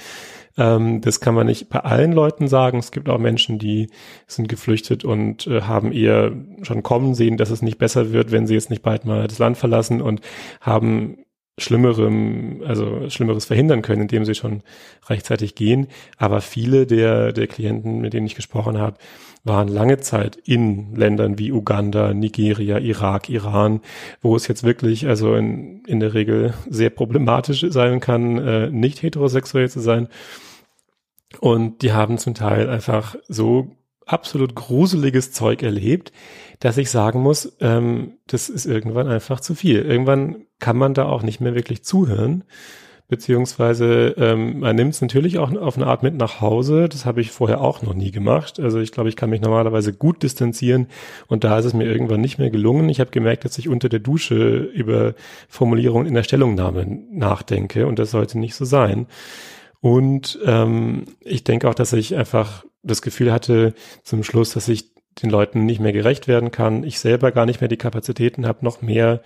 Ähm, 0.57 1.01
das 1.01 1.19
kann 1.19 1.35
man 1.35 1.47
nicht 1.47 1.69
bei 1.69 1.79
allen 1.79 2.11
Leuten 2.11 2.47
sagen. 2.47 2.79
Es 2.79 2.91
gibt 2.91 3.09
auch 3.09 3.17
Menschen, 3.17 3.59
die 3.59 3.89
sind 4.27 4.49
geflüchtet 4.49 5.03
und 5.03 5.47
äh, 5.47 5.61
haben 5.61 5.91
eher 5.91 6.31
schon 6.61 6.83
kommen 6.83 7.15
sehen, 7.15 7.37
dass 7.37 7.49
es 7.49 7.61
nicht 7.61 7.77
besser 7.77 8.11
wird, 8.11 8.31
wenn 8.31 8.47
sie 8.47 8.53
jetzt 8.53 8.69
nicht 8.69 8.83
bald 8.83 9.05
mal 9.05 9.27
das 9.27 9.39
Land 9.39 9.57
verlassen 9.57 10.01
und 10.01 10.21
haben 10.61 11.17
Schlimmerem, 11.59 12.63
also 12.65 13.09
Schlimmeres 13.09 13.45
verhindern 13.45 13.83
können, 13.83 14.03
indem 14.03 14.25
sie 14.25 14.33
schon 14.33 14.63
rechtzeitig 15.07 15.53
gehen. 15.53 15.87
Aber 16.17 16.41
viele 16.41 16.87
der, 16.87 17.31
der 17.31 17.47
Klienten, 17.47 18.01
mit 18.01 18.13
denen 18.13 18.25
ich 18.25 18.35
gesprochen 18.35 18.79
habe, 18.79 18.97
waren 19.43 19.67
lange 19.67 19.99
Zeit 19.99 20.35
in 20.35 20.95
Ländern 20.95 21.37
wie 21.37 21.51
Uganda, 21.51 22.13
Nigeria, 22.13 22.79
Irak, 22.79 23.29
Iran, 23.29 23.81
wo 24.21 24.35
es 24.35 24.47
jetzt 24.47 24.63
wirklich, 24.63 25.07
also 25.07 25.35
in, 25.35 25.83
in 25.85 25.99
der 25.99 26.13
Regel 26.13 26.53
sehr 26.69 26.89
problematisch 26.89 27.65
sein 27.69 27.99
kann, 27.99 28.37
äh, 28.39 28.69
nicht 28.71 29.03
heterosexuell 29.03 29.69
zu 29.69 29.79
sein. 29.79 30.07
Und 31.39 31.81
die 31.81 31.93
haben 31.93 32.17
zum 32.17 32.33
Teil 32.33 32.69
einfach 32.69 33.15
so 33.27 33.75
absolut 34.05 34.55
gruseliges 34.55 35.31
Zeug 35.31 35.63
erlebt, 35.63 36.11
dass 36.59 36.77
ich 36.77 36.89
sagen 36.89 37.21
muss, 37.21 37.57
ähm, 37.59 38.13
das 38.27 38.49
ist 38.49 38.65
irgendwann 38.65 39.07
einfach 39.07 39.39
zu 39.39 39.55
viel. 39.55 39.81
Irgendwann 39.81 40.45
kann 40.59 40.77
man 40.77 40.93
da 40.93 41.05
auch 41.05 41.23
nicht 41.23 41.41
mehr 41.41 41.55
wirklich 41.55 41.83
zuhören, 41.83 42.43
beziehungsweise 43.09 44.15
ähm, 44.17 44.59
man 44.59 44.75
nimmt 44.75 44.93
es 44.93 45.01
natürlich 45.01 45.37
auch 45.37 45.53
auf 45.55 45.75
eine 45.75 45.87
Art 45.87 46.03
mit 46.03 46.15
nach 46.15 46.41
Hause. 46.41 46.87
Das 46.89 47.05
habe 47.05 47.21
ich 47.21 47.31
vorher 47.31 47.61
auch 47.61 47.81
noch 47.81 47.93
nie 47.93 48.11
gemacht. 48.11 48.59
Also 48.59 48.79
ich 48.79 48.91
glaube, 48.91 49.09
ich 49.09 49.15
kann 49.15 49.29
mich 49.29 49.41
normalerweise 49.41 49.93
gut 49.93 50.23
distanzieren 50.23 50.87
und 51.27 51.43
da 51.43 51.59
ist 51.59 51.65
es 51.65 51.73
mir 51.73 51.85
irgendwann 51.85 52.21
nicht 52.21 52.39
mehr 52.39 52.49
gelungen. 52.49 52.89
Ich 52.89 52.99
habe 52.99 53.11
gemerkt, 53.11 53.45
dass 53.45 53.57
ich 53.57 53.67
unter 53.67 53.89
der 53.89 53.99
Dusche 53.99 54.57
über 54.57 55.15
Formulierungen 55.49 56.07
in 56.07 56.13
der 56.13 56.23
Stellungnahme 56.23 56.85
nachdenke 57.11 57.87
und 57.87 57.99
das 57.99 58.11
sollte 58.11 58.39
nicht 58.39 58.55
so 58.55 58.65
sein. 58.65 59.07
Und 59.81 60.39
ähm, 60.45 61.03
ich 61.19 61.43
denke 61.43 61.69
auch, 61.69 61.75
dass 61.75 61.91
ich 61.91 62.15
einfach 62.15 62.63
das 62.83 63.01
Gefühl 63.01 63.31
hatte 63.31 63.73
zum 64.03 64.23
Schluss, 64.23 64.51
dass 64.51 64.67
ich 64.67 64.93
den 65.21 65.29
Leuten 65.29 65.65
nicht 65.65 65.79
mehr 65.79 65.93
gerecht 65.93 66.27
werden 66.27 66.51
kann. 66.51 66.83
Ich 66.83 66.99
selber 66.99 67.31
gar 67.31 67.45
nicht 67.45 67.61
mehr 67.61 67.67
die 67.67 67.77
Kapazitäten 67.77 68.47
habe, 68.47 68.65
noch 68.65 68.81
mehr 68.81 69.21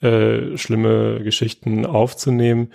äh, 0.00 0.56
schlimme 0.56 1.22
Geschichten 1.22 1.86
aufzunehmen 1.86 2.72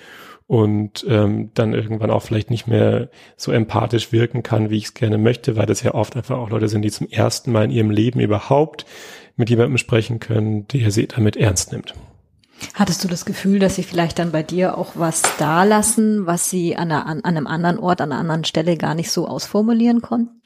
und 0.47 1.05
ähm, 1.07 1.51
dann 1.53 1.73
irgendwann 1.73 2.11
auch 2.11 2.23
vielleicht 2.23 2.49
nicht 2.49 2.67
mehr 2.67 3.09
so 3.37 3.51
empathisch 3.51 4.11
wirken 4.11 4.43
kann, 4.43 4.69
wie 4.69 4.77
ich 4.77 4.85
es 4.85 4.93
gerne 4.93 5.17
möchte, 5.17 5.55
weil 5.55 5.65
das 5.65 5.81
ja 5.81 5.93
oft 5.93 6.15
einfach 6.15 6.37
auch 6.37 6.49
Leute 6.49 6.67
sind, 6.67 6.81
die 6.81 6.91
zum 6.91 7.07
ersten 7.09 7.51
Mal 7.51 7.65
in 7.65 7.71
ihrem 7.71 7.89
Leben 7.89 8.19
überhaupt 8.19 8.85
mit 9.37 9.49
jemandem 9.49 9.77
sprechen 9.77 10.19
können, 10.19 10.67
der 10.67 10.91
sie 10.91 11.07
damit 11.07 11.37
ernst 11.37 11.71
nimmt. 11.71 11.93
Hattest 12.73 13.03
du 13.03 13.07
das 13.07 13.25
Gefühl, 13.25 13.59
dass 13.59 13.75
sie 13.75 13.83
vielleicht 13.83 14.19
dann 14.19 14.31
bei 14.31 14.43
dir 14.43 14.77
auch 14.77 14.91
was 14.95 15.21
da 15.37 15.63
lassen, 15.63 16.25
was 16.25 16.49
sie 16.49 16.75
an, 16.75 16.91
einer, 16.91 17.05
an 17.05 17.23
einem 17.23 17.47
anderen 17.47 17.79
Ort, 17.79 18.01
an 18.01 18.11
einer 18.11 18.21
anderen 18.21 18.43
Stelle 18.43 18.77
gar 18.77 18.95
nicht 18.95 19.11
so 19.11 19.27
ausformulieren 19.27 20.01
konnten? 20.01 20.41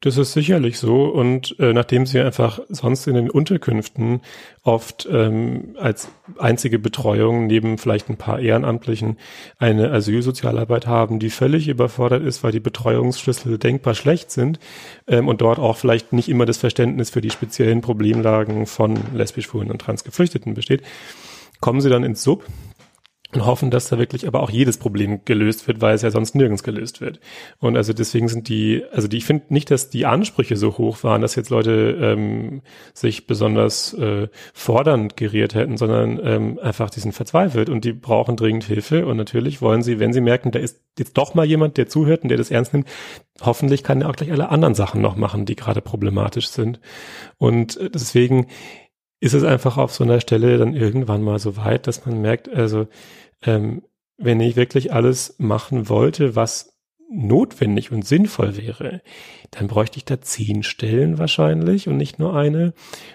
Das 0.00 0.18
ist 0.18 0.32
sicherlich 0.32 0.78
so. 0.78 1.04
Und 1.04 1.56
äh, 1.58 1.72
nachdem 1.72 2.06
sie 2.06 2.20
einfach 2.20 2.60
sonst 2.68 3.06
in 3.06 3.14
den 3.14 3.30
Unterkünften 3.30 4.20
oft 4.62 5.08
ähm, 5.10 5.76
als 5.78 6.08
einzige 6.38 6.78
Betreuung 6.78 7.46
neben 7.46 7.78
vielleicht 7.78 8.08
ein 8.08 8.16
paar 8.16 8.40
Ehrenamtlichen 8.40 9.18
eine 9.58 9.90
Asylsozialarbeit 9.90 10.86
haben, 10.86 11.18
die 11.18 11.30
völlig 11.30 11.68
überfordert 11.68 12.22
ist, 12.22 12.42
weil 12.42 12.52
die 12.52 12.60
Betreuungsschlüssel 12.60 13.58
denkbar 13.58 13.94
schlecht 13.94 14.30
sind 14.30 14.58
ähm, 15.06 15.28
und 15.28 15.40
dort 15.40 15.58
auch 15.58 15.76
vielleicht 15.76 16.12
nicht 16.12 16.28
immer 16.28 16.46
das 16.46 16.58
Verständnis 16.58 17.10
für 17.10 17.20
die 17.20 17.30
speziellen 17.30 17.80
Problemlagen 17.80 18.66
von 18.66 18.98
lesbisch, 19.14 19.46
schwulen 19.46 19.70
und 19.70 19.80
transgeflüchteten 19.80 20.54
besteht, 20.54 20.82
kommen 21.60 21.80
sie 21.80 21.90
dann 21.90 22.04
ins 22.04 22.22
Sub 22.22 22.44
und 23.34 23.46
hoffen, 23.46 23.70
dass 23.70 23.88
da 23.88 23.98
wirklich 23.98 24.26
aber 24.26 24.42
auch 24.42 24.50
jedes 24.50 24.78
Problem 24.78 25.24
gelöst 25.24 25.66
wird, 25.66 25.80
weil 25.80 25.94
es 25.94 26.02
ja 26.02 26.10
sonst 26.10 26.34
nirgends 26.34 26.62
gelöst 26.62 27.00
wird. 27.00 27.20
Und 27.58 27.76
also 27.76 27.92
deswegen 27.92 28.28
sind 28.28 28.48
die, 28.48 28.84
also 28.92 29.08
die, 29.08 29.16
ich 29.16 29.24
finde 29.24 29.52
nicht, 29.52 29.70
dass 29.70 29.90
die 29.90 30.06
Ansprüche 30.06 30.56
so 30.56 30.78
hoch 30.78 31.02
waren, 31.04 31.20
dass 31.22 31.34
jetzt 31.34 31.50
Leute 31.50 31.98
ähm, 32.00 32.62
sich 32.92 33.26
besonders 33.26 33.92
äh, 33.94 34.28
fordernd 34.52 35.16
geriert 35.16 35.54
hätten, 35.54 35.76
sondern 35.76 36.20
ähm, 36.22 36.58
einfach 36.62 36.90
die 36.90 37.00
sind 37.00 37.12
verzweifelt 37.12 37.68
und 37.68 37.84
die 37.84 37.92
brauchen 37.92 38.36
dringend 38.36 38.64
Hilfe. 38.64 39.06
Und 39.06 39.16
natürlich 39.16 39.60
wollen 39.60 39.82
sie, 39.82 39.98
wenn 39.98 40.12
sie 40.12 40.20
merken, 40.20 40.50
da 40.50 40.58
ist 40.58 40.80
jetzt 40.98 41.18
doch 41.18 41.34
mal 41.34 41.44
jemand, 41.44 41.76
der 41.76 41.88
zuhört 41.88 42.22
und 42.22 42.28
der 42.28 42.38
das 42.38 42.50
ernst 42.50 42.72
nimmt, 42.72 42.88
hoffentlich 43.42 43.82
kann 43.82 44.00
er 44.00 44.10
auch 44.10 44.16
gleich 44.16 44.30
alle 44.30 44.50
anderen 44.50 44.74
Sachen 44.74 45.00
noch 45.00 45.16
machen, 45.16 45.44
die 45.44 45.56
gerade 45.56 45.80
problematisch 45.80 46.48
sind. 46.48 46.80
Und 47.38 47.76
äh, 47.78 47.90
deswegen 47.90 48.46
ist 49.24 49.32
es 49.32 49.42
einfach 49.42 49.78
auf 49.78 49.90
so 49.90 50.04
einer 50.04 50.20
Stelle 50.20 50.58
dann 50.58 50.74
irgendwann 50.74 51.22
mal 51.22 51.38
so 51.38 51.56
weit, 51.56 51.86
dass 51.86 52.04
man 52.04 52.20
merkt, 52.20 52.52
also 52.52 52.88
ähm, 53.40 53.82
wenn 54.18 54.38
ich 54.38 54.54
wirklich 54.54 54.92
alles 54.92 55.36
machen 55.38 55.88
wollte, 55.88 56.36
was 56.36 56.74
notwendig 57.10 57.90
und 57.90 58.06
sinnvoll 58.06 58.58
wäre, 58.58 59.00
dann 59.50 59.66
bräuchte 59.66 59.96
ich 59.96 60.04
da 60.04 60.20
zehn 60.20 60.62
Stellen 60.62 61.16
wahrscheinlich 61.16 61.88
und 61.88 61.96
nicht 61.96 62.18
nur 62.18 62.36
eine. 62.36 62.74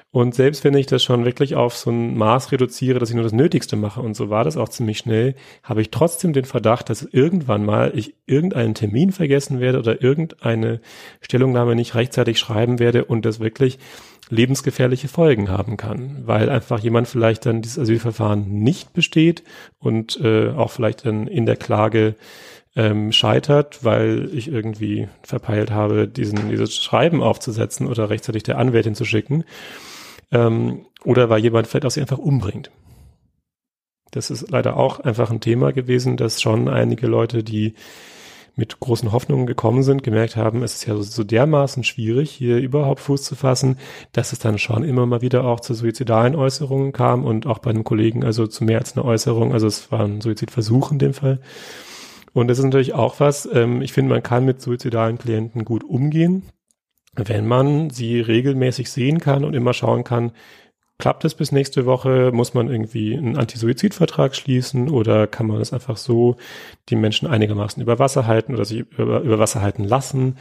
Und 0.10 0.34
selbst 0.34 0.64
wenn 0.64 0.74
ich 0.74 0.88
das 0.88 1.04
schon 1.04 1.26
wirklich 1.26 1.56
auf 1.56 1.78
so 1.78 1.92
ein 1.92 2.18
Maß 2.18 2.52
reduziere, 2.52 2.98
dass 2.98 3.10
ich 3.10 3.16
nur 3.16 3.24
das 3.24 3.34
Nötigste 3.34 3.76
mache 3.76 4.02
und 4.02 4.16
so 4.16 4.32
war 4.32 4.44
das 4.44 4.58
auch 4.58 4.70
ziemlich 4.70 4.98
schnell, 4.98 5.36
habe 5.62 5.82
ich 5.82 5.92
trotzdem 5.92 6.34
den 6.34 6.46
Verdacht, 6.46 6.90
dass 6.90 7.04
irgendwann 7.04 7.66
mal 7.66 7.92
ich 7.96 8.16
irgendeinen 8.26 8.74
Termin 8.74 9.12
vergessen 9.12 9.60
werde 9.60 9.78
oder 9.78 10.02
irgendeine 10.02 10.82
Stellungnahme 11.22 11.76
nicht 11.76 11.94
rechtzeitig 11.94 12.40
schreiben 12.40 12.80
werde 12.80 13.06
und 13.06 13.26
das 13.26 13.40
wirklich 13.40 13.78
lebensgefährliche 14.30 15.08
Folgen 15.08 15.50
haben 15.50 15.76
kann, 15.76 16.22
weil 16.26 16.50
einfach 16.50 16.80
jemand 16.80 17.08
vielleicht 17.08 17.46
dann 17.46 17.62
dieses 17.62 17.80
Asylverfahren 17.80 18.48
nicht 18.62 18.94
besteht 18.94 19.44
und 19.80 20.20
äh, 20.22 20.50
auch 20.50 20.72
vielleicht 20.72 21.06
dann 21.06 21.28
in 21.28 21.46
der 21.46 21.56
Klage 21.56 22.16
ähm, 22.76 23.12
scheitert, 23.12 23.84
weil 23.84 24.30
ich 24.34 24.48
irgendwie 24.48 25.08
verpeilt 25.24 25.72
habe, 25.72 26.08
diesen, 26.08 26.50
dieses 26.50 26.76
Schreiben 26.76 27.24
aufzusetzen 27.24 27.88
oder 27.88 28.10
rechtzeitig 28.10 28.44
der 28.44 28.58
Anwältin 28.58 28.96
zu 28.96 29.06
schicken. 29.06 29.44
Ähm, 30.32 30.86
oder 31.04 31.30
weil 31.30 31.42
jemand 31.42 31.68
vielleicht 31.68 31.86
auch 31.86 31.92
sie 31.92 32.02
einfach 32.02 32.20
umbringt. 32.20 32.70
Das 34.12 34.30
ist 34.30 34.50
leider 34.50 34.78
auch 34.78 35.00
einfach 35.00 35.32
ein 35.32 35.42
Thema 35.42 35.72
gewesen, 35.72 36.18
dass 36.18 36.42
schon 36.42 36.68
einige 36.68 37.08
Leute, 37.08 37.44
die 37.44 37.74
mit 38.60 38.80
großen 38.80 39.12
Hoffnungen 39.12 39.48
gekommen 39.48 39.82
sind, 39.82 40.04
gemerkt 40.04 40.36
haben, 40.36 40.62
es 40.62 40.76
ist 40.76 40.86
ja 40.86 40.96
so, 40.96 41.02
so 41.02 41.24
dermaßen 41.24 41.84
schwierig, 41.84 42.30
hier 42.30 42.58
überhaupt 42.58 43.00
Fuß 43.00 43.24
zu 43.24 43.36
fassen, 43.36 43.78
dass 44.12 44.34
es 44.34 44.40
dann 44.40 44.60
schon 44.60 44.84
immer 44.84 45.08
mal 45.08 45.22
wieder 45.22 45.46
auch 45.46 45.62
zu 45.62 45.74
suizidalen 45.74 46.36
Äußerungen 46.36 46.92
kam 46.92 47.26
und 47.26 47.48
auch 47.48 47.60
bei 47.60 47.72
einem 47.72 47.84
Kollegen, 47.84 48.24
also 48.24 48.46
zu 48.46 48.64
mehr 48.64 48.78
als 48.78 48.96
einer 48.96 49.06
Äußerung, 49.06 49.54
also 49.54 49.66
es 49.66 49.92
war 49.92 50.02
ein 50.02 50.22
Suizidversuch 50.22 50.92
in 50.92 51.00
dem 51.00 51.14
Fall. 51.14 51.40
Und 52.34 52.48
das 52.48 52.60
ist 52.60 52.66
natürlich 52.66 52.94
auch 52.94 53.20
was, 53.20 53.50
ähm, 53.52 53.82
ich 53.82 53.94
finde, 53.94 54.14
man 54.14 54.22
kann 54.22 54.46
mit 54.46 54.62
suizidalen 54.62 55.18
Klienten 55.18 55.66
gut 55.66 55.84
umgehen, 55.84 56.44
wenn 57.16 57.48
man 57.48 57.90
sie 57.90 58.20
regelmäßig 58.22 58.92
sehen 58.92 59.20
kann 59.20 59.44
und 59.44 59.56
immer 59.56 59.74
schauen 59.74 60.04
kann, 60.04 60.32
klappt 61.00 61.26
es 61.26 61.34
bis 61.34 61.52
nächste 61.52 61.86
Woche? 61.86 62.32
Muss 62.32 62.54
man 62.54 62.70
irgendwie 62.70 63.18
einen 63.18 63.38
Anti-Suizid-Vertrag 63.38 64.36
schließen 64.36 64.90
oder 64.90 65.26
kann 65.26 65.48
man 65.48 65.62
es 65.62 65.74
einfach 65.74 65.98
so 65.98 66.36
die 66.90 66.96
Menschen 66.96 67.28
einigermaßen 67.28 67.82
über 67.82 67.98
Wasser 67.98 68.28
halten 68.28 68.54
oder 68.54 68.66
sich 68.66 68.86
über, 68.98 69.22
über 69.22 69.40
Wasser 69.40 69.62
halten 69.62 69.86
lassen? 69.86 70.38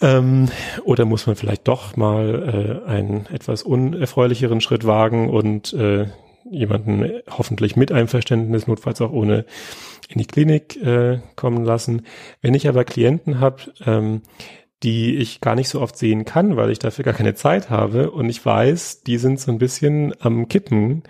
Ähm, 0.00 0.48
oder 0.84 1.04
muss 1.06 1.26
man 1.26 1.36
vielleicht 1.36 1.66
doch 1.66 1.96
mal 1.96 2.82
äh, 2.86 2.88
einen 2.88 3.26
etwas 3.32 3.62
unerfreulicheren 3.62 4.60
Schritt 4.60 4.86
wagen 4.86 5.30
und 5.30 5.72
äh, 5.72 6.06
jemanden 6.50 7.22
hoffentlich 7.30 7.74
mit 7.74 7.90
Einverständnis, 7.90 8.66
notfalls 8.66 9.00
auch 9.00 9.12
ohne 9.12 9.46
in 10.08 10.18
die 10.18 10.26
Klinik 10.26 10.76
äh, 10.76 11.20
kommen 11.36 11.64
lassen. 11.64 12.02
Wenn 12.42 12.54
ich 12.54 12.68
aber 12.68 12.84
Klienten 12.84 13.40
habe, 13.40 13.62
ähm, 13.86 14.22
die 14.82 15.16
ich 15.16 15.40
gar 15.40 15.54
nicht 15.54 15.68
so 15.68 15.80
oft 15.80 15.96
sehen 15.96 16.24
kann, 16.24 16.56
weil 16.56 16.70
ich 16.70 16.78
dafür 16.78 17.04
gar 17.04 17.14
keine 17.14 17.34
Zeit 17.34 17.70
habe 17.70 18.10
und 18.10 18.28
ich 18.28 18.44
weiß, 18.44 19.02
die 19.02 19.18
sind 19.18 19.40
so 19.40 19.50
ein 19.50 19.58
bisschen 19.58 20.14
am 20.20 20.48
Kippen, 20.48 21.04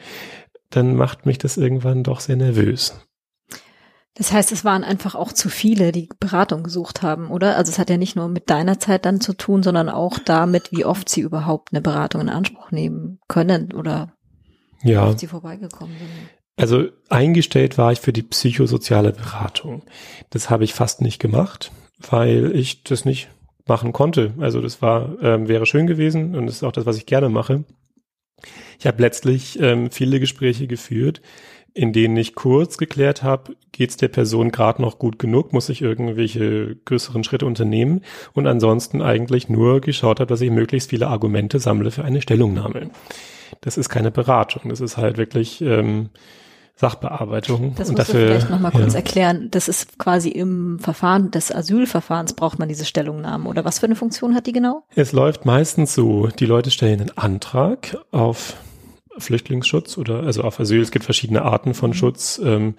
dann 0.71 0.95
macht 0.95 1.27
mich 1.27 1.39
das 1.39 1.57
irgendwann 1.57 2.03
doch 2.03 2.21
sehr 2.21 2.37
nervös. 2.37 2.95
Das 4.17 4.33
heißt, 4.33 4.53
es 4.53 4.65
waren 4.65 4.85
einfach 4.85 5.17
auch 5.17 5.33
zu 5.33 5.49
viele, 5.49 5.91
die 5.91 6.09
Beratung 6.21 6.63
gesucht 6.63 7.03
haben, 7.03 7.31
oder? 7.31 7.57
Also 7.57 7.73
es 7.73 7.81
hat 7.81 7.91
ja 7.91 7.97
nicht 7.97 8.15
nur 8.15 8.29
mit 8.29 8.49
deiner 8.49 8.79
Zeit 8.79 9.07
dann 9.07 9.21
zu 9.21 9.33
tun, 9.33 9.65
sondern 9.65 9.89
auch 9.89 10.21
damit, 10.21 10.71
wie 10.71 10.85
oft 10.85 11.09
sie 11.09 11.21
überhaupt 11.21 11.73
eine 11.73 11.81
Beratung 11.81 12.21
in 12.21 12.29
Anspruch 12.29 12.71
nehmen 12.71 13.19
können 13.27 13.73
oder 13.73 14.13
ja. 14.85 15.03
wie 15.03 15.09
oft 15.09 15.19
sie 15.19 15.27
vorbeigekommen 15.27 15.97
sind. 15.99 16.11
Also 16.57 16.85
eingestellt 17.09 17.77
war 17.77 17.91
ich 17.91 18.01
für 18.01 18.13
die 18.13 18.23
psychosoziale 18.23 19.13
Beratung. 19.13 19.83
Das 20.31 20.49
habe 20.49 20.63
ich 20.63 20.75
fast 20.75 21.01
nicht 21.01 21.19
gemacht, 21.19 21.73
weil 21.99 22.53
ich 22.55 22.85
das 22.85 23.05
nicht 23.05 23.29
machen 23.67 23.93
konnte. 23.93 24.35
Also 24.39 24.61
das 24.61 24.83
war 24.83 25.17
ähm, 25.23 25.49
wäre 25.49 25.67
schön 25.67 25.87
gewesen 25.87 26.35
und 26.35 26.47
das 26.47 26.57
ist 26.57 26.65
auch 26.65 26.73
das, 26.73 26.87
was 26.87 26.97
ich 26.97 27.07
gerne 27.07 27.29
mache. 27.29 27.65
Ich 28.79 28.87
habe 28.87 29.01
letztlich 29.01 29.59
ähm, 29.61 29.91
viele 29.91 30.21
Gespräche 30.21 30.67
geführt, 30.67 31.23
in 31.73 31.93
denen 31.93 32.17
ich 32.17 32.35
kurz 32.35 32.79
geklärt 32.79 33.23
habe, 33.23 33.57
geht 33.73 33.91
es 33.91 33.97
der 33.97 34.09
Person 34.09 34.53
gerade 34.53 34.81
noch 34.81 34.99
gut 34.99 35.19
genug, 35.19 35.53
muss 35.53 35.69
ich 35.69 35.83
irgendwelche 35.83 36.77
größeren 36.85 37.25
Schritte 37.25 37.47
unternehmen 37.47 38.03
und 38.33 38.47
ansonsten 38.47 39.03
eigentlich 39.03 39.49
nur 39.49 39.81
geschaut 39.81 40.21
habe, 40.21 40.29
dass 40.29 40.41
ich 40.41 40.51
möglichst 40.51 40.91
viele 40.91 41.09
Argumente 41.09 41.59
sammle 41.59 41.91
für 41.91 42.05
eine 42.05 42.23
Stellungnahme. 42.23 42.91
Das 43.61 43.77
ist 43.77 43.89
keine 43.89 44.13
Beratung, 44.13 44.69
das 44.69 44.81
ist 44.81 44.97
halt 44.97 45.19
wirklich 45.19 45.61
ähm, 45.63 46.11
Sachbearbeitung. 46.77 47.75
Das 47.77 47.89
und 47.89 47.97
musst 47.97 48.09
dafür, 48.09 48.21
du 48.21 48.27
vielleicht 48.27 48.51
nochmal 48.51 48.73
kurz 48.73 48.95
ja. 48.95 48.99
erklären. 48.99 49.49
Das 49.51 49.69
ist 49.69 49.99
quasi 49.99 50.31
im 50.31 50.79
Verfahren 50.81 51.31
des 51.31 51.55
Asylverfahrens 51.55 52.33
braucht 52.33 52.59
man 52.59 52.69
diese 52.69 52.85
Stellungnahmen. 52.85 53.47
Oder 53.47 53.65
was 53.65 53.79
für 53.79 53.87
eine 53.87 53.97
Funktion 53.97 54.35
hat 54.35 54.47
die 54.47 54.53
genau? 54.53 54.85
Es 54.95 55.13
läuft 55.13 55.45
meistens 55.47 55.95
so, 55.95 56.27
die 56.27 56.47
Leute 56.47 56.71
stellen 56.71 57.01
einen 57.01 57.17
Antrag 57.17 57.97
auf 58.11 58.57
Flüchtlingsschutz 59.19 59.97
oder 59.99 60.25
also 60.25 60.43
auf 60.43 60.59
Asyl. 60.59 60.81
Es 60.81 60.91
gibt 60.91 61.05
verschiedene 61.05 61.43
Arten 61.43 61.75
von 61.75 61.91
mhm. 61.91 61.95
Schutz 61.95 62.41
ähm, 62.43 62.75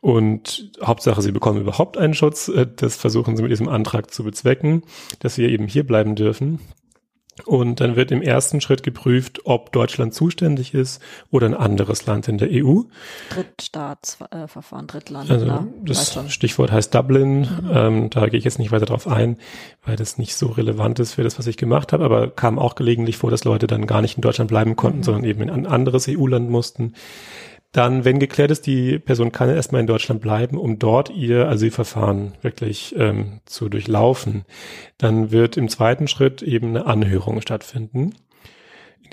und 0.00 0.72
Hauptsache, 0.82 1.22
sie 1.22 1.32
bekommen 1.32 1.60
überhaupt 1.60 1.96
einen 1.96 2.14
Schutz. 2.14 2.48
Äh, 2.48 2.66
das 2.74 2.96
versuchen 2.96 3.36
sie 3.36 3.42
mit 3.42 3.52
diesem 3.52 3.68
Antrag 3.68 4.12
zu 4.12 4.24
bezwecken, 4.24 4.82
dass 5.20 5.36
sie 5.36 5.44
eben 5.44 5.66
hier 5.66 5.86
bleiben 5.86 6.16
dürfen. 6.16 6.58
Und 7.44 7.80
dann 7.80 7.96
wird 7.96 8.10
im 8.10 8.22
ersten 8.22 8.60
Schritt 8.60 8.82
geprüft, 8.82 9.40
ob 9.44 9.72
Deutschland 9.72 10.14
zuständig 10.14 10.74
ist 10.74 11.02
oder 11.30 11.46
ein 11.46 11.54
anderes 11.54 12.06
Land 12.06 12.28
in 12.28 12.38
der 12.38 12.48
EU. 12.50 12.82
Drittstaatsverfahren, 13.30 14.86
äh, 14.86 14.92
Drittland. 14.92 15.30
Also 15.30 15.46
na, 15.46 15.66
das 15.82 16.18
Stichwort 16.28 16.72
heißt 16.72 16.94
Dublin. 16.94 17.40
Mhm. 17.40 17.70
Ähm, 17.72 18.10
da 18.10 18.26
gehe 18.26 18.38
ich 18.38 18.44
jetzt 18.44 18.58
nicht 18.58 18.72
weiter 18.72 18.86
drauf 18.86 19.06
ein, 19.06 19.36
weil 19.84 19.96
das 19.96 20.18
nicht 20.18 20.36
so 20.36 20.48
relevant 20.48 20.98
ist 20.98 21.14
für 21.14 21.22
das, 21.22 21.38
was 21.38 21.46
ich 21.46 21.56
gemacht 21.56 21.92
habe. 21.92 22.04
Aber 22.04 22.28
kam 22.30 22.58
auch 22.58 22.74
gelegentlich 22.74 23.16
vor, 23.16 23.30
dass 23.30 23.44
Leute 23.44 23.66
dann 23.66 23.86
gar 23.86 24.02
nicht 24.02 24.16
in 24.16 24.22
Deutschland 24.22 24.48
bleiben 24.48 24.76
konnten, 24.76 24.98
mhm. 24.98 25.04
sondern 25.04 25.24
eben 25.24 25.42
in 25.42 25.50
ein 25.50 25.66
anderes 25.66 26.08
EU-Land 26.08 26.50
mussten. 26.50 26.94
Dann, 27.72 28.04
wenn 28.04 28.18
geklärt 28.18 28.50
ist, 28.50 28.66
die 28.66 28.98
Person 28.98 29.30
kann 29.30 29.50
erstmal 29.50 29.82
in 29.82 29.86
Deutschland 29.86 30.22
bleiben, 30.22 30.56
um 30.56 30.78
dort 30.78 31.10
ihr 31.10 31.48
Asylverfahren 31.48 32.32
wirklich 32.40 32.94
ähm, 32.96 33.40
zu 33.44 33.68
durchlaufen, 33.68 34.44
dann 34.96 35.30
wird 35.30 35.58
im 35.58 35.68
zweiten 35.68 36.08
Schritt 36.08 36.42
eben 36.42 36.68
eine 36.68 36.86
Anhörung 36.86 37.42
stattfinden. 37.42 38.14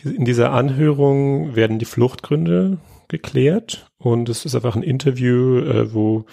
In 0.04 0.24
dieser 0.26 0.52
Anhörung 0.52 1.56
werden 1.56 1.80
die 1.80 1.86
Fluchtgründe 1.86 2.78
geklärt 3.08 3.88
und 3.98 4.30
es 4.30 4.46
ist 4.46 4.56
einfach 4.56 4.76
ein 4.76 4.84
Interview, 4.84 5.60
äh, 5.60 5.94
wo 5.94 6.26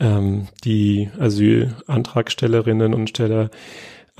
ähm, 0.00 0.48
die 0.64 1.10
Asylantragstellerinnen 1.18 2.94
und 2.94 3.08
Steller 3.08 3.50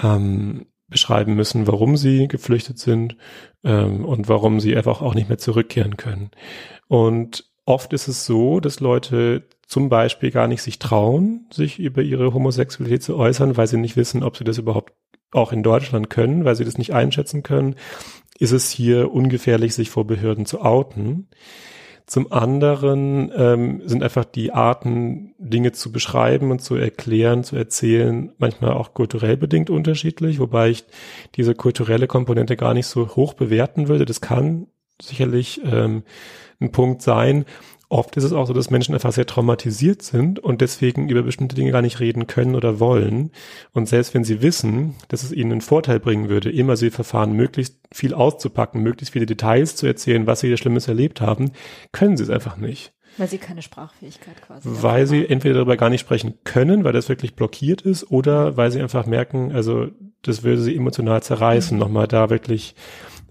ähm, 0.02 0.66
beschreiben 0.94 1.34
müssen, 1.34 1.66
warum 1.66 1.96
sie 1.96 2.28
geflüchtet 2.28 2.78
sind 2.78 3.16
ähm, 3.64 4.04
und 4.04 4.28
warum 4.28 4.60
sie 4.60 4.76
einfach 4.76 5.02
auch 5.02 5.14
nicht 5.14 5.28
mehr 5.28 5.38
zurückkehren 5.38 5.96
können. 5.96 6.30
Und 6.86 7.50
oft 7.66 7.92
ist 7.92 8.06
es 8.06 8.24
so, 8.24 8.60
dass 8.60 8.78
Leute 8.78 9.42
zum 9.66 9.88
Beispiel 9.88 10.30
gar 10.30 10.46
nicht 10.46 10.62
sich 10.62 10.78
trauen, 10.78 11.46
sich 11.52 11.80
über 11.80 12.00
ihre 12.00 12.32
Homosexualität 12.32 13.02
zu 13.02 13.16
äußern, 13.16 13.56
weil 13.56 13.66
sie 13.66 13.76
nicht 13.76 13.96
wissen, 13.96 14.22
ob 14.22 14.36
sie 14.36 14.44
das 14.44 14.58
überhaupt 14.58 14.92
auch 15.32 15.50
in 15.50 15.64
Deutschland 15.64 16.10
können, 16.10 16.44
weil 16.44 16.54
sie 16.54 16.64
das 16.64 16.78
nicht 16.78 16.94
einschätzen 16.94 17.42
können. 17.42 17.74
Ist 18.38 18.52
es 18.52 18.70
hier 18.70 19.12
ungefährlich, 19.12 19.74
sich 19.74 19.90
vor 19.90 20.06
Behörden 20.06 20.46
zu 20.46 20.60
outen? 20.60 21.26
Zum 22.06 22.30
anderen 22.32 23.32
ähm, 23.34 23.80
sind 23.87 24.02
einfach 24.02 24.26
die 24.26 24.52
Arten, 24.52 25.34
Dinge 25.38 25.73
zu 25.73 25.90
beschreiben 25.90 26.50
und 26.50 26.61
zu 26.61 26.75
erklären, 26.75 27.44
zu 27.44 27.56
erzählen, 27.56 28.30
manchmal 28.37 28.73
auch 28.73 28.92
kulturell 28.92 29.38
bedingt 29.38 29.70
unterschiedlich, 29.70 30.38
wobei 30.38 30.68
ich 30.68 30.84
diese 31.34 31.54
kulturelle 31.54 32.06
Komponente 32.06 32.56
gar 32.56 32.75
nicht 32.75 32.87
so 32.88 33.16
hoch 33.16 33.32
bewerten 33.32 33.88
würde. 33.88 34.04
Das 34.04 34.20
kann 34.20 34.66
sicherlich 35.00 35.62
ähm, 35.64 36.02
ein 36.61 36.73
Punkt 36.73 37.00
sein. 37.00 37.46
Oft 37.88 38.16
ist 38.16 38.24
es 38.24 38.32
auch 38.32 38.46
so, 38.46 38.52
dass 38.52 38.70
Menschen 38.70 38.94
einfach 38.94 39.12
sehr 39.12 39.26
traumatisiert 39.26 40.02
sind 40.02 40.38
und 40.38 40.60
deswegen 40.60 41.08
über 41.08 41.22
bestimmte 41.22 41.54
Dinge 41.54 41.70
gar 41.70 41.82
nicht 41.82 42.00
reden 42.00 42.26
können 42.26 42.54
oder 42.54 42.80
wollen. 42.80 43.30
Und 43.72 43.88
selbst 43.88 44.14
wenn 44.14 44.24
sie 44.24 44.42
wissen, 44.42 44.94
dass 45.08 45.22
es 45.22 45.32
ihnen 45.32 45.52
einen 45.52 45.60
Vorteil 45.60 46.00
bringen 46.00 46.28
würde, 46.28 46.50
im 46.50 46.70
Asylverfahren 46.70 47.32
möglichst 47.32 47.78
viel 47.92 48.14
auszupacken, 48.14 48.82
möglichst 48.82 49.12
viele 49.12 49.26
Details 49.26 49.76
zu 49.76 49.86
erzählen, 49.86 50.26
was 50.26 50.40
sie 50.40 50.50
da 50.50 50.56
Schlimmes 50.56 50.88
erlebt 50.88 51.20
haben, 51.20 51.52
können 51.92 52.16
sie 52.16 52.24
es 52.24 52.30
einfach 52.30 52.56
nicht. 52.56 52.92
Weil 53.16 53.28
sie 53.28 53.38
keine 53.38 53.62
Sprachfähigkeit 53.62 54.42
quasi 54.42 54.68
haben. 54.68 54.82
Weil 54.82 55.06
sie 55.06 55.28
entweder 55.28 55.54
darüber 55.54 55.76
gar 55.76 55.90
nicht 55.90 56.00
sprechen 56.00 56.34
können, 56.44 56.84
weil 56.84 56.92
das 56.92 57.08
wirklich 57.08 57.36
blockiert 57.36 57.82
ist, 57.82 58.10
oder 58.10 58.56
weil 58.56 58.72
sie 58.72 58.80
einfach 58.80 59.06
merken, 59.06 59.52
also 59.52 59.88
das 60.22 60.42
würde 60.42 60.62
sie 60.62 60.74
emotional 60.74 61.22
zerreißen, 61.22 61.76
mhm. 61.76 61.80
nochmal 61.80 62.08
da 62.08 62.30
wirklich 62.30 62.74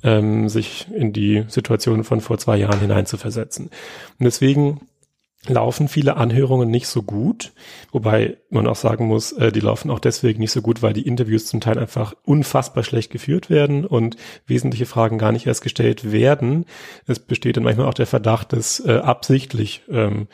ähm, 0.03 0.49
sich 0.49 0.87
in 0.93 1.13
die 1.13 1.45
Situation 1.47 2.03
von 2.03 2.21
vor 2.21 2.37
zwei 2.37 2.57
Jahren 2.57 2.79
hineinzuversetzen. 2.79 3.65
Und 3.67 4.23
deswegen 4.23 4.81
laufen 5.47 5.87
viele 5.89 6.15
Anhörungen 6.15 6.69
nicht 6.69 6.87
so 6.87 7.03
gut, 7.03 7.51
wobei 7.91 8.37
man 8.49 8.65
auch 8.67 8.75
sagen 8.75 9.07
muss, 9.07 9.33
äh, 9.33 9.51
die 9.51 9.59
laufen 9.59 9.91
auch 9.91 9.99
deswegen 9.99 10.39
nicht 10.39 10.51
so 10.51 10.61
gut, 10.61 10.81
weil 10.81 10.93
die 10.93 11.05
Interviews 11.05 11.47
zum 11.47 11.59
Teil 11.59 11.77
einfach 11.77 12.13
unfassbar 12.23 12.83
schlecht 12.83 13.11
geführt 13.11 13.49
werden 13.49 13.85
und 13.85 14.15
wesentliche 14.47 14.85
Fragen 14.85 15.17
gar 15.17 15.31
nicht 15.31 15.45
erst 15.45 15.61
gestellt 15.61 16.11
werden. 16.11 16.65
Es 17.07 17.19
besteht 17.19 17.57
dann 17.57 17.63
manchmal 17.63 17.87
auch 17.87 17.93
der 17.93 18.07
Verdacht, 18.07 18.53
dass 18.53 18.79
äh, 18.85 18.93
absichtlich 18.93 19.81
ähm, 19.89 20.27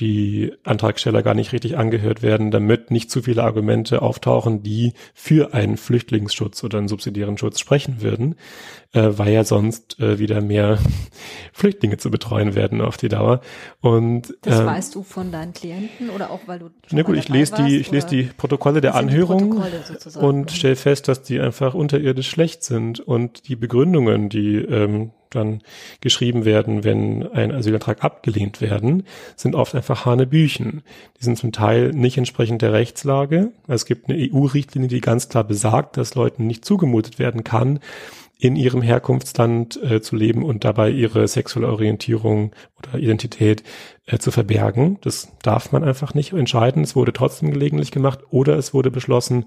die 0.00 0.52
Antragsteller 0.64 1.22
gar 1.22 1.34
nicht 1.34 1.52
richtig 1.52 1.76
angehört 1.76 2.22
werden, 2.22 2.50
damit 2.50 2.90
nicht 2.90 3.10
zu 3.10 3.22
viele 3.22 3.42
Argumente 3.42 4.02
auftauchen, 4.02 4.62
die 4.62 4.92
für 5.14 5.54
einen 5.54 5.76
Flüchtlingsschutz 5.76 6.62
oder 6.64 6.78
einen 6.78 6.88
subsidiären 6.88 7.38
Schutz 7.38 7.58
sprechen 7.58 8.00
würden, 8.00 8.36
äh, 8.92 9.08
weil 9.10 9.32
ja 9.32 9.44
sonst 9.44 9.98
äh, 10.00 10.18
wieder 10.18 10.40
mehr 10.40 10.78
Flüchtlinge 11.52 11.96
zu 11.96 12.10
betreuen 12.10 12.54
werden 12.54 12.80
auf 12.80 12.96
die 12.96 13.08
Dauer. 13.08 13.40
Und 13.80 14.34
das 14.42 14.60
ähm, 14.60 14.66
weißt 14.66 14.94
du 14.94 15.02
von 15.02 15.32
deinen 15.32 15.52
Klienten 15.52 16.10
oder 16.10 16.30
auch 16.30 16.40
weil 16.46 16.58
du 16.58 16.70
na 16.90 17.02
gut, 17.02 17.16
ich 17.16 17.28
lese 17.28 17.54
die, 17.56 17.76
ich 17.76 17.90
lese 17.90 18.06
die 18.06 18.22
Protokolle 18.24 18.80
der 18.80 18.94
Anhörung 18.94 19.50
Protokolle 19.50 20.26
und 20.26 20.50
stelle 20.52 20.76
fest, 20.76 21.08
dass 21.08 21.22
die 21.22 21.40
einfach 21.40 21.74
unterirdisch 21.74 22.28
schlecht 22.28 22.62
sind 22.62 23.00
und 23.00 23.48
die 23.48 23.56
Begründungen, 23.56 24.28
die 24.28 24.56
ähm, 24.56 25.12
dann 25.30 25.62
geschrieben 26.00 26.44
werden, 26.44 26.84
wenn 26.84 27.26
ein 27.28 27.52
Asylantrag 27.52 28.04
abgelehnt 28.04 28.60
werden, 28.60 29.04
sind 29.36 29.54
oft 29.54 29.74
einfach 29.74 30.04
Hanebüchen. 30.04 30.82
Die 31.18 31.24
sind 31.24 31.38
zum 31.38 31.52
Teil 31.52 31.90
nicht 31.92 32.18
entsprechend 32.18 32.62
der 32.62 32.72
Rechtslage. 32.72 33.52
Es 33.66 33.86
gibt 33.86 34.08
eine 34.08 34.18
EU-Richtlinie, 34.18 34.88
die 34.88 35.00
ganz 35.00 35.28
klar 35.28 35.44
besagt, 35.44 35.96
dass 35.96 36.14
Leuten 36.14 36.46
nicht 36.46 36.64
zugemutet 36.64 37.18
werden 37.18 37.44
kann, 37.44 37.80
in 38.38 38.54
ihrem 38.54 38.82
Herkunftsland 38.82 39.82
äh, 39.82 40.00
zu 40.00 40.14
leben 40.14 40.44
und 40.44 40.64
dabei 40.64 40.90
ihre 40.90 41.26
sexuelle 41.26 41.68
Orientierung 41.68 42.52
oder 42.78 42.98
Identität 42.98 43.64
äh, 44.06 44.18
zu 44.18 44.30
verbergen. 44.30 44.98
Das 45.00 45.32
darf 45.42 45.72
man 45.72 45.82
einfach 45.82 46.14
nicht 46.14 46.32
entscheiden. 46.32 46.84
Es 46.84 46.94
wurde 46.94 47.12
trotzdem 47.12 47.50
gelegentlich 47.50 47.90
gemacht 47.90 48.20
oder 48.30 48.56
es 48.56 48.72
wurde 48.72 48.92
beschlossen, 48.92 49.46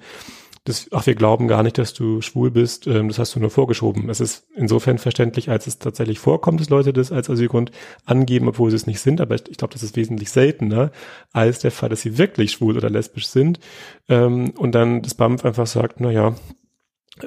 das, 0.63 0.89
ach, 0.91 1.07
wir 1.07 1.15
glauben 1.15 1.47
gar 1.47 1.63
nicht, 1.63 1.79
dass 1.79 1.93
du 1.93 2.21
schwul 2.21 2.51
bist, 2.51 2.85
ähm, 2.85 3.07
das 3.07 3.17
hast 3.17 3.35
du 3.35 3.39
nur 3.39 3.49
vorgeschoben. 3.49 4.09
Es 4.09 4.19
ist 4.19 4.47
insofern 4.55 4.99
verständlich, 4.99 5.49
als 5.49 5.65
es 5.65 5.79
tatsächlich 5.79 6.19
vorkommt, 6.19 6.59
dass 6.59 6.69
Leute 6.69 6.93
das 6.93 7.11
als 7.11 7.31
Asylgrund 7.31 7.71
angeben, 8.05 8.47
obwohl 8.47 8.69
sie 8.69 8.75
es 8.75 8.85
nicht 8.85 8.99
sind, 8.99 9.21
aber 9.21 9.35
ich, 9.35 9.49
ich 9.49 9.57
glaube, 9.57 9.73
das 9.73 9.81
ist 9.81 9.95
wesentlich 9.95 10.29
seltener 10.29 10.91
als 11.31 11.59
der 11.59 11.71
Fall, 11.71 11.89
dass 11.89 12.01
sie 12.01 12.19
wirklich 12.19 12.51
schwul 12.51 12.77
oder 12.77 12.91
lesbisch 12.91 13.27
sind 13.27 13.59
ähm, 14.07 14.51
und 14.51 14.73
dann 14.73 15.01
das 15.01 15.15
BAMF 15.15 15.45
einfach 15.45 15.65
sagt, 15.65 15.99
na 15.99 16.11
ja, 16.11 16.35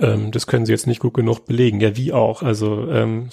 ähm, 0.01 0.31
das 0.31 0.47
können 0.47 0.65
sie 0.65 0.73
jetzt 0.73 0.87
nicht 0.87 1.01
gut 1.01 1.15
genug 1.15 1.47
belegen. 1.47 1.81
Ja, 1.81 1.97
wie 1.97 2.13
auch, 2.13 2.43
also 2.43 2.89
ähm, 2.89 3.31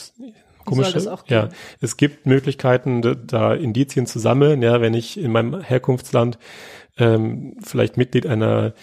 komisch. 0.66 0.88
Ja, 1.30 1.50
es 1.80 1.96
gibt 1.96 2.26
Möglichkeiten, 2.26 3.04
da, 3.04 3.14
da 3.14 3.54
Indizien 3.54 4.08
zu 4.08 4.18
sammeln. 4.18 4.64
Ja, 4.64 4.82
wenn 4.82 4.96
ich 4.96 5.20
in 5.20 5.32
meinem 5.32 5.62
Herkunftsland 5.62 6.40
ähm, 6.98 7.56
vielleicht 7.64 7.98
Mitglied 7.98 8.26
einer 8.26 8.74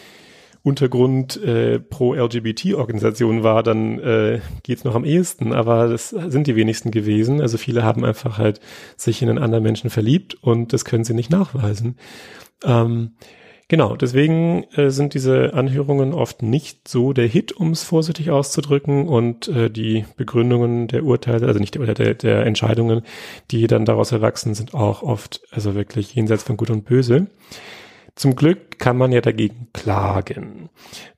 Untergrund 0.68 1.42
äh, 1.42 1.81
pro 1.81 2.14
LGBT-Organisation 2.14 3.42
war, 3.42 3.62
dann 3.62 3.98
äh, 3.98 4.40
geht's 4.62 4.85
noch 4.85 4.94
am 4.94 5.04
ehesten, 5.04 5.52
aber 5.54 5.88
das 5.88 6.11
sind 6.11 6.46
die 6.46 6.57
wenigsten 6.57 6.90
gewesen. 6.90 7.40
Also 7.40 7.57
viele 7.57 7.83
haben 7.83 8.04
einfach 8.04 8.37
halt 8.37 8.61
sich 8.96 9.22
in 9.22 9.31
einen 9.31 9.38
anderen 9.38 9.64
Menschen 9.64 9.88
verliebt 9.88 10.37
und 10.42 10.72
das 10.72 10.85
können 10.85 11.04
sie 11.04 11.14
nicht 11.14 11.31
nachweisen. 11.31 11.96
Ähm, 12.64 13.12
genau, 13.68 13.96
deswegen 13.96 14.64
äh, 14.74 14.90
sind 14.90 15.14
diese 15.14 15.54
Anhörungen 15.54 16.12
oft 16.12 16.42
nicht 16.42 16.87
so 16.87 17.14
der 17.14 17.26
Hit, 17.26 17.52
um 17.52 17.70
es 17.70 17.83
vorsichtig 17.83 18.31
auszudrücken 18.31 19.09
und 19.09 19.48
äh, 19.48 19.70
die 19.70 20.04
Begründungen 20.16 20.87
der 20.88 21.04
Urteile, 21.04 21.46
also 21.46 21.61
nicht 21.61 21.76
der, 21.76 21.94
der, 21.94 22.14
der 22.14 22.44
Entscheidungen, 22.44 23.02
die 23.50 23.66
dann 23.66 23.87
daraus 23.87 24.12
erwachsen, 24.12 24.54
sind 24.54 24.74
auch 24.74 25.02
oft 25.02 25.40
also 25.50 25.74
wirklich 25.74 26.14
jenseits 26.14 26.42
von 26.42 26.59
Gut 26.59 26.70
und 26.70 26.85
Böse. 26.85 27.28
Zum 28.18 28.35
Glück 28.35 28.81
kann 28.81 28.96
man 28.96 29.12
ja 29.12 29.20
dagegen 29.20 29.68
klagen. 29.72 30.70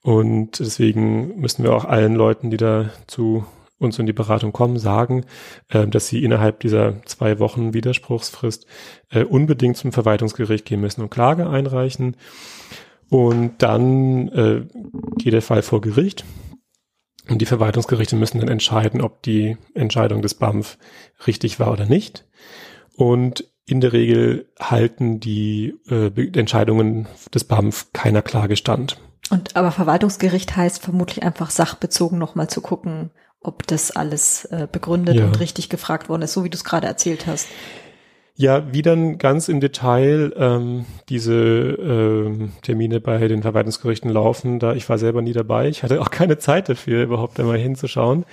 Und 0.03 0.59
deswegen 0.59 1.41
müssen 1.41 1.65
wir 1.65 1.73
auch 1.73 1.87
allen 1.87 2.15
Leuten, 2.15 2.51
die 2.51 2.59
da 2.59 2.91
zu 3.07 3.47
uns 3.79 3.99
in 3.99 4.05
die 4.05 4.13
Beratung 4.13 4.53
kommen, 4.53 4.79
sagen, 4.79 5.25
äh, 5.71 5.87
dass 5.87 6.09
sie 6.09 6.23
innerhalb 6.23 6.61
dieser 6.61 7.03
zwei 7.07 7.39
Wochen 7.39 7.73
Widerspruchsfrist 7.73 8.67
äh, 9.09 9.25
unbedingt 9.25 9.79
zum 9.79 9.93
Verwaltungsgericht 9.93 10.67
gehen 10.67 10.83
müssen 10.83 11.01
und 11.01 11.09
Klage 11.09 11.49
einreichen. 11.49 12.19
Und 13.09 13.63
dann 13.63 14.29
äh, 14.29 14.67
geht 15.17 15.33
der 15.33 15.41
Fall 15.41 15.63
vor 15.63 15.81
Gericht. 15.81 16.27
Und 17.31 17.41
die 17.41 17.47
Verwaltungsgerichte 17.47 18.15
müssen 18.15 18.41
dann 18.41 18.51
entscheiden, 18.51 19.01
ob 19.01 19.23
die 19.23 19.57
Entscheidung 19.73 20.21
des 20.21 20.35
BAMF 20.35 20.77
richtig 21.27 21.59
war 21.59 21.73
oder 21.73 21.87
nicht. 21.87 22.27
Und 22.97 23.45
in 23.67 23.81
der 23.81 23.93
Regel 23.93 24.47
halten 24.59 25.21
die 25.21 25.75
äh, 25.89 26.11
Entscheidungen 26.39 27.07
des 27.33 27.45
BAMF 27.45 27.93
keiner 27.93 28.23
Klage 28.23 28.57
stand. 28.57 28.99
Und 29.31 29.55
aber 29.55 29.71
Verwaltungsgericht 29.71 30.57
heißt 30.57 30.83
vermutlich 30.83 31.23
einfach 31.23 31.51
sachbezogen 31.51 32.19
nochmal 32.19 32.49
zu 32.49 32.61
gucken, 32.61 33.11
ob 33.41 33.67
das 33.67 33.91
alles 33.91 34.45
äh, 34.47 34.67
begründet 34.71 35.17
ja. 35.17 35.25
und 35.25 35.39
richtig 35.39 35.69
gefragt 35.69 36.09
worden 36.09 36.23
ist, 36.23 36.33
so 36.33 36.45
wie 36.45 36.51
du 36.51 36.57
es 36.57 36.65
gerade 36.65 36.87
erzählt 36.87 37.27
hast. 37.27 37.47
Ja, 38.35 38.73
wie 38.73 38.83
dann 38.83 39.19
ganz 39.19 39.49
im 39.49 39.61
Detail 39.61 40.33
ähm, 40.37 40.87
diese 41.11 41.35
ähm, 41.35 42.53
Termine 42.63 42.99
bei 42.99 43.29
den 43.29 43.43
Verwaltungsgerichten 43.43 44.11
laufen, 44.11 44.59
da 44.59 44.73
ich 44.73 44.89
war 44.89 44.97
selber 44.97 45.21
nie 45.21 45.35
dabei. 45.35 45.69
Ich 45.69 45.83
hatte 45.83 46.01
auch 46.01 46.11
keine 46.11 46.39
Zeit 46.39 46.69
dafür, 46.69 47.03
überhaupt 47.03 47.39
einmal 47.39 47.59
hinzuschauen. 47.59 48.25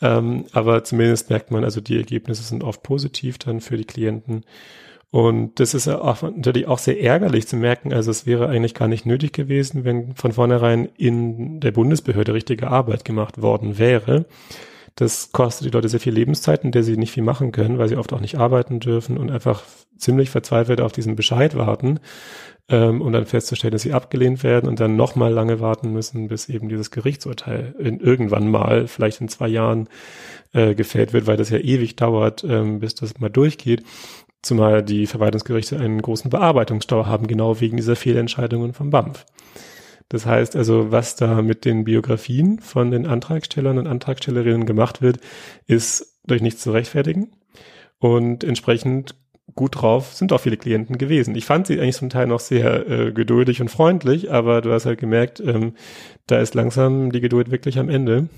Ähm, 0.00 0.44
aber 0.52 0.84
zumindest 0.84 1.30
merkt 1.30 1.50
man, 1.50 1.64
also 1.64 1.80
die 1.80 1.96
Ergebnisse 1.96 2.42
sind 2.42 2.62
oft 2.62 2.82
positiv 2.82 3.38
dann 3.38 3.60
für 3.60 3.76
die 3.76 3.84
Klienten. 3.84 4.44
Und 5.10 5.58
das 5.58 5.72
ist 5.72 5.88
auch, 5.88 6.22
natürlich 6.22 6.66
auch 6.66 6.78
sehr 6.78 7.02
ärgerlich 7.02 7.48
zu 7.48 7.56
merken. 7.56 7.92
Also 7.92 8.10
es 8.10 8.26
wäre 8.26 8.48
eigentlich 8.48 8.74
gar 8.74 8.88
nicht 8.88 9.06
nötig 9.06 9.32
gewesen, 9.32 9.84
wenn 9.84 10.14
von 10.14 10.32
vornherein 10.32 10.88
in 10.96 11.60
der 11.60 11.72
Bundesbehörde 11.72 12.34
richtige 12.34 12.68
Arbeit 12.68 13.04
gemacht 13.04 13.40
worden 13.40 13.78
wäre. 13.78 14.26
Das 14.98 15.30
kostet 15.30 15.64
die 15.64 15.70
Leute 15.70 15.88
sehr 15.88 16.00
viel 16.00 16.12
Lebenszeit, 16.12 16.64
in 16.64 16.72
der 16.72 16.82
sie 16.82 16.96
nicht 16.96 17.12
viel 17.12 17.22
machen 17.22 17.52
können, 17.52 17.78
weil 17.78 17.88
sie 17.88 17.96
oft 17.96 18.12
auch 18.12 18.18
nicht 18.18 18.36
arbeiten 18.36 18.80
dürfen 18.80 19.16
und 19.16 19.30
einfach 19.30 19.62
ziemlich 19.96 20.28
verzweifelt 20.28 20.80
auf 20.80 20.90
diesen 20.90 21.14
Bescheid 21.14 21.54
warten, 21.54 22.00
ähm, 22.68 23.00
um 23.00 23.12
dann 23.12 23.24
festzustellen, 23.24 23.70
dass 23.70 23.82
sie 23.82 23.92
abgelehnt 23.92 24.42
werden 24.42 24.68
und 24.68 24.80
dann 24.80 24.96
nochmal 24.96 25.32
lange 25.32 25.60
warten 25.60 25.92
müssen, 25.92 26.26
bis 26.26 26.48
eben 26.48 26.68
dieses 26.68 26.90
Gerichtsurteil 26.90 27.76
in, 27.78 28.00
irgendwann 28.00 28.50
mal, 28.50 28.88
vielleicht 28.88 29.20
in 29.20 29.28
zwei 29.28 29.46
Jahren, 29.46 29.88
äh, 30.52 30.74
gefällt 30.74 31.12
wird, 31.12 31.28
weil 31.28 31.36
das 31.36 31.50
ja 31.50 31.58
ewig 31.58 31.94
dauert, 31.94 32.42
ähm, 32.42 32.80
bis 32.80 32.96
das 32.96 33.20
mal 33.20 33.30
durchgeht. 33.30 33.84
Zumal 34.42 34.82
die 34.82 35.06
Verwaltungsgerichte 35.06 35.78
einen 35.78 36.02
großen 36.02 36.28
Bearbeitungsstau 36.28 37.06
haben, 37.06 37.28
genau 37.28 37.60
wegen 37.60 37.76
dieser 37.76 37.94
Fehlentscheidungen 37.94 38.72
vom 38.72 38.90
BAMF. 38.90 39.26
Das 40.08 40.24
heißt 40.24 40.56
also, 40.56 40.90
was 40.90 41.16
da 41.16 41.42
mit 41.42 41.64
den 41.64 41.84
Biografien 41.84 42.60
von 42.60 42.90
den 42.90 43.06
Antragstellern 43.06 43.78
und 43.78 43.86
Antragstellerinnen 43.86 44.66
gemacht 44.66 45.02
wird, 45.02 45.18
ist 45.66 46.18
durch 46.26 46.40
nichts 46.40 46.62
zu 46.62 46.72
rechtfertigen. 46.72 47.32
Und 47.98 48.44
entsprechend 48.44 49.16
gut 49.54 49.80
drauf 49.80 50.14
sind 50.14 50.32
auch 50.32 50.40
viele 50.40 50.56
Klienten 50.56 50.98
gewesen. 50.98 51.34
Ich 51.34 51.44
fand 51.44 51.66
sie 51.66 51.80
eigentlich 51.80 51.96
zum 51.96 52.10
Teil 52.10 52.26
noch 52.26 52.40
sehr 52.40 52.88
äh, 52.88 53.12
geduldig 53.12 53.60
und 53.60 53.70
freundlich, 53.70 54.30
aber 54.30 54.60
du 54.60 54.72
hast 54.72 54.86
halt 54.86 55.00
gemerkt, 55.00 55.40
ähm, 55.40 55.74
da 56.26 56.38
ist 56.38 56.54
langsam 56.54 57.12
die 57.12 57.20
Geduld 57.20 57.50
wirklich 57.50 57.78
am 57.78 57.88
Ende. 57.88 58.28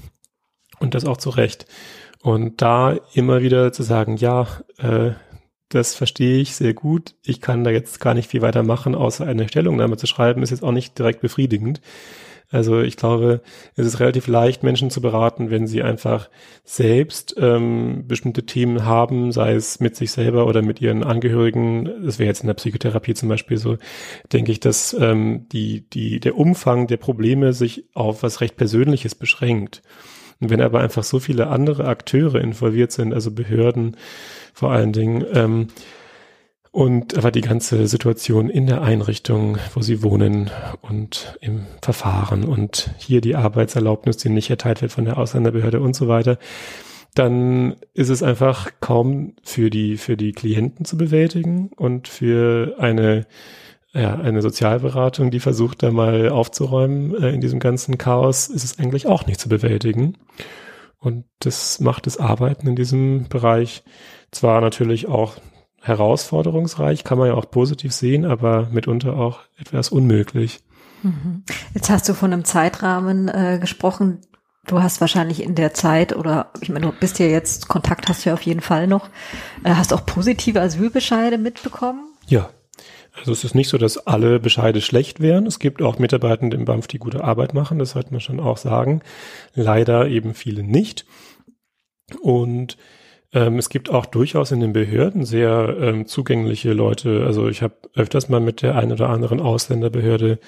Und 0.78 0.94
das 0.94 1.04
auch 1.04 1.18
zu 1.18 1.30
Recht. 1.30 1.66
Und 2.22 2.62
da 2.62 2.96
immer 3.14 3.42
wieder 3.42 3.72
zu 3.72 3.82
sagen, 3.82 4.16
ja, 4.16 4.46
äh, 4.78 5.12
das 5.70 5.94
verstehe 5.94 6.40
ich 6.40 6.54
sehr 6.54 6.74
gut. 6.74 7.14
Ich 7.24 7.40
kann 7.40 7.64
da 7.64 7.70
jetzt 7.70 8.00
gar 8.00 8.14
nicht 8.14 8.28
viel 8.28 8.42
weiter 8.42 8.62
machen, 8.62 8.94
außer 8.94 9.26
eine 9.26 9.48
Stellungnahme 9.48 9.96
zu 9.96 10.06
schreiben, 10.06 10.42
ist 10.42 10.50
jetzt 10.50 10.64
auch 10.64 10.72
nicht 10.72 10.98
direkt 10.98 11.20
befriedigend. 11.20 11.80
Also 12.52 12.80
ich 12.80 12.96
glaube, 12.96 13.42
es 13.76 13.86
ist 13.86 14.00
relativ 14.00 14.26
leicht, 14.26 14.64
Menschen 14.64 14.90
zu 14.90 15.00
beraten, 15.00 15.50
wenn 15.50 15.68
sie 15.68 15.82
einfach 15.82 16.28
selbst 16.64 17.36
ähm, 17.38 18.04
bestimmte 18.08 18.44
Themen 18.44 18.84
haben, 18.84 19.30
sei 19.30 19.54
es 19.54 19.78
mit 19.78 19.94
sich 19.94 20.10
selber 20.10 20.46
oder 20.46 20.60
mit 20.60 20.80
ihren 20.80 21.04
Angehörigen. 21.04 21.88
Das 22.04 22.18
wäre 22.18 22.26
jetzt 22.26 22.40
in 22.40 22.48
der 22.48 22.54
Psychotherapie 22.54 23.14
zum 23.14 23.28
Beispiel 23.28 23.56
so, 23.56 23.78
denke 24.32 24.50
ich, 24.50 24.58
dass 24.58 24.94
ähm, 24.94 25.46
die, 25.52 25.88
die, 25.90 26.18
der 26.18 26.36
Umfang 26.36 26.88
der 26.88 26.96
Probleme 26.96 27.52
sich 27.52 27.84
auf 27.94 28.24
was 28.24 28.40
recht 28.40 28.56
Persönliches 28.56 29.14
beschränkt. 29.14 29.82
Und 30.40 30.50
wenn 30.50 30.60
aber 30.60 30.80
einfach 30.80 31.04
so 31.04 31.20
viele 31.20 31.48
andere 31.48 31.86
Akteure 31.86 32.36
involviert 32.36 32.92
sind, 32.92 33.12
also 33.12 33.30
Behörden, 33.30 33.96
vor 34.54 34.72
allen 34.72 34.92
Dingen. 34.92 35.24
Ähm, 35.34 35.68
und 36.72 37.18
aber 37.18 37.32
die 37.32 37.40
ganze 37.40 37.88
Situation 37.88 38.48
in 38.48 38.66
der 38.66 38.82
Einrichtung, 38.82 39.58
wo 39.74 39.82
sie 39.82 40.04
wohnen 40.04 40.50
und 40.80 41.36
im 41.40 41.66
Verfahren 41.82 42.44
und 42.44 42.90
hier 42.98 43.20
die 43.20 43.34
Arbeitserlaubnis, 43.34 44.18
die 44.18 44.28
nicht 44.28 44.50
erteilt 44.50 44.80
wird 44.80 44.92
von 44.92 45.04
der 45.04 45.18
Ausländerbehörde 45.18 45.80
und 45.80 45.96
so 45.96 46.06
weiter, 46.06 46.38
dann 47.14 47.74
ist 47.92 48.08
es 48.08 48.22
einfach 48.22 48.70
kaum 48.80 49.34
für 49.42 49.68
die, 49.68 49.96
für 49.96 50.16
die 50.16 50.32
Klienten 50.32 50.84
zu 50.84 50.96
bewältigen 50.96 51.70
und 51.76 52.06
für 52.06 52.76
eine, 52.78 53.26
ja, 53.92 54.14
eine 54.14 54.40
Sozialberatung, 54.42 55.30
die 55.30 55.40
versucht, 55.40 55.82
da 55.82 55.90
mal 55.90 56.28
aufzuräumen 56.28 57.14
äh, 57.22 57.30
in 57.30 57.40
diesem 57.40 57.58
ganzen 57.58 57.98
Chaos, 57.98 58.48
ist 58.48 58.64
es 58.64 58.78
eigentlich 58.78 59.06
auch 59.06 59.26
nicht 59.26 59.40
zu 59.40 59.48
bewältigen. 59.48 60.16
Und 60.98 61.24
das 61.40 61.80
macht 61.80 62.06
das 62.06 62.18
Arbeiten 62.18 62.68
in 62.68 62.76
diesem 62.76 63.28
Bereich 63.28 63.82
zwar 64.30 64.60
natürlich 64.60 65.08
auch 65.08 65.36
herausforderungsreich, 65.80 67.04
kann 67.04 67.18
man 67.18 67.28
ja 67.28 67.34
auch 67.34 67.50
positiv 67.50 67.92
sehen, 67.92 68.24
aber 68.24 68.68
mitunter 68.70 69.16
auch 69.16 69.40
etwas 69.58 69.88
unmöglich. 69.88 70.60
Mhm. 71.02 71.44
Jetzt 71.74 71.88
hast 71.88 72.08
du 72.08 72.14
von 72.14 72.32
einem 72.32 72.44
Zeitrahmen 72.44 73.28
äh, 73.28 73.58
gesprochen. 73.58 74.18
Du 74.66 74.82
hast 74.82 75.00
wahrscheinlich 75.00 75.42
in 75.42 75.54
der 75.54 75.72
Zeit 75.72 76.14
oder 76.14 76.52
ich 76.60 76.68
meine, 76.68 76.86
du 76.86 76.92
bist 76.92 77.18
ja 77.18 77.26
jetzt, 77.26 77.68
Kontakt 77.68 78.08
hast 78.08 78.24
du 78.24 78.28
ja 78.28 78.34
auf 78.34 78.42
jeden 78.42 78.60
Fall 78.60 78.86
noch, 78.86 79.08
äh, 79.64 79.70
hast 79.70 79.94
auch 79.94 80.04
positive 80.04 80.60
Asylbescheide 80.60 81.38
mitbekommen? 81.38 82.12
Ja. 82.26 82.50
Also 83.20 83.32
es 83.32 83.44
ist 83.44 83.54
nicht 83.54 83.68
so, 83.68 83.78
dass 83.78 84.06
alle 84.06 84.40
Bescheide 84.40 84.80
schlecht 84.80 85.20
wären. 85.20 85.46
Es 85.46 85.58
gibt 85.58 85.82
auch 85.82 85.98
Mitarbeitende 85.98 86.56
im 86.56 86.64
BAMF, 86.64 86.86
die 86.86 86.98
gute 86.98 87.22
Arbeit 87.22 87.54
machen, 87.54 87.78
das 87.78 87.90
sollte 87.90 88.10
man 88.10 88.20
schon 88.20 88.40
auch 88.40 88.56
sagen. 88.56 89.02
Leider 89.54 90.08
eben 90.08 90.34
viele 90.34 90.62
nicht. 90.62 91.04
Und 92.20 92.76
ähm, 93.32 93.58
es 93.58 93.68
gibt 93.68 93.90
auch 93.90 94.06
durchaus 94.06 94.50
in 94.50 94.60
den 94.60 94.72
Behörden 94.72 95.24
sehr 95.24 95.76
ähm, 95.80 96.06
zugängliche 96.06 96.72
Leute. 96.72 97.24
Also 97.26 97.48
ich 97.48 97.62
habe 97.62 97.74
öfters 97.94 98.28
mal 98.28 98.40
mit 98.40 98.62
der 98.62 98.76
einen 98.76 98.92
oder 98.92 99.10
anderen 99.10 99.40
Ausländerbehörde 99.40 100.40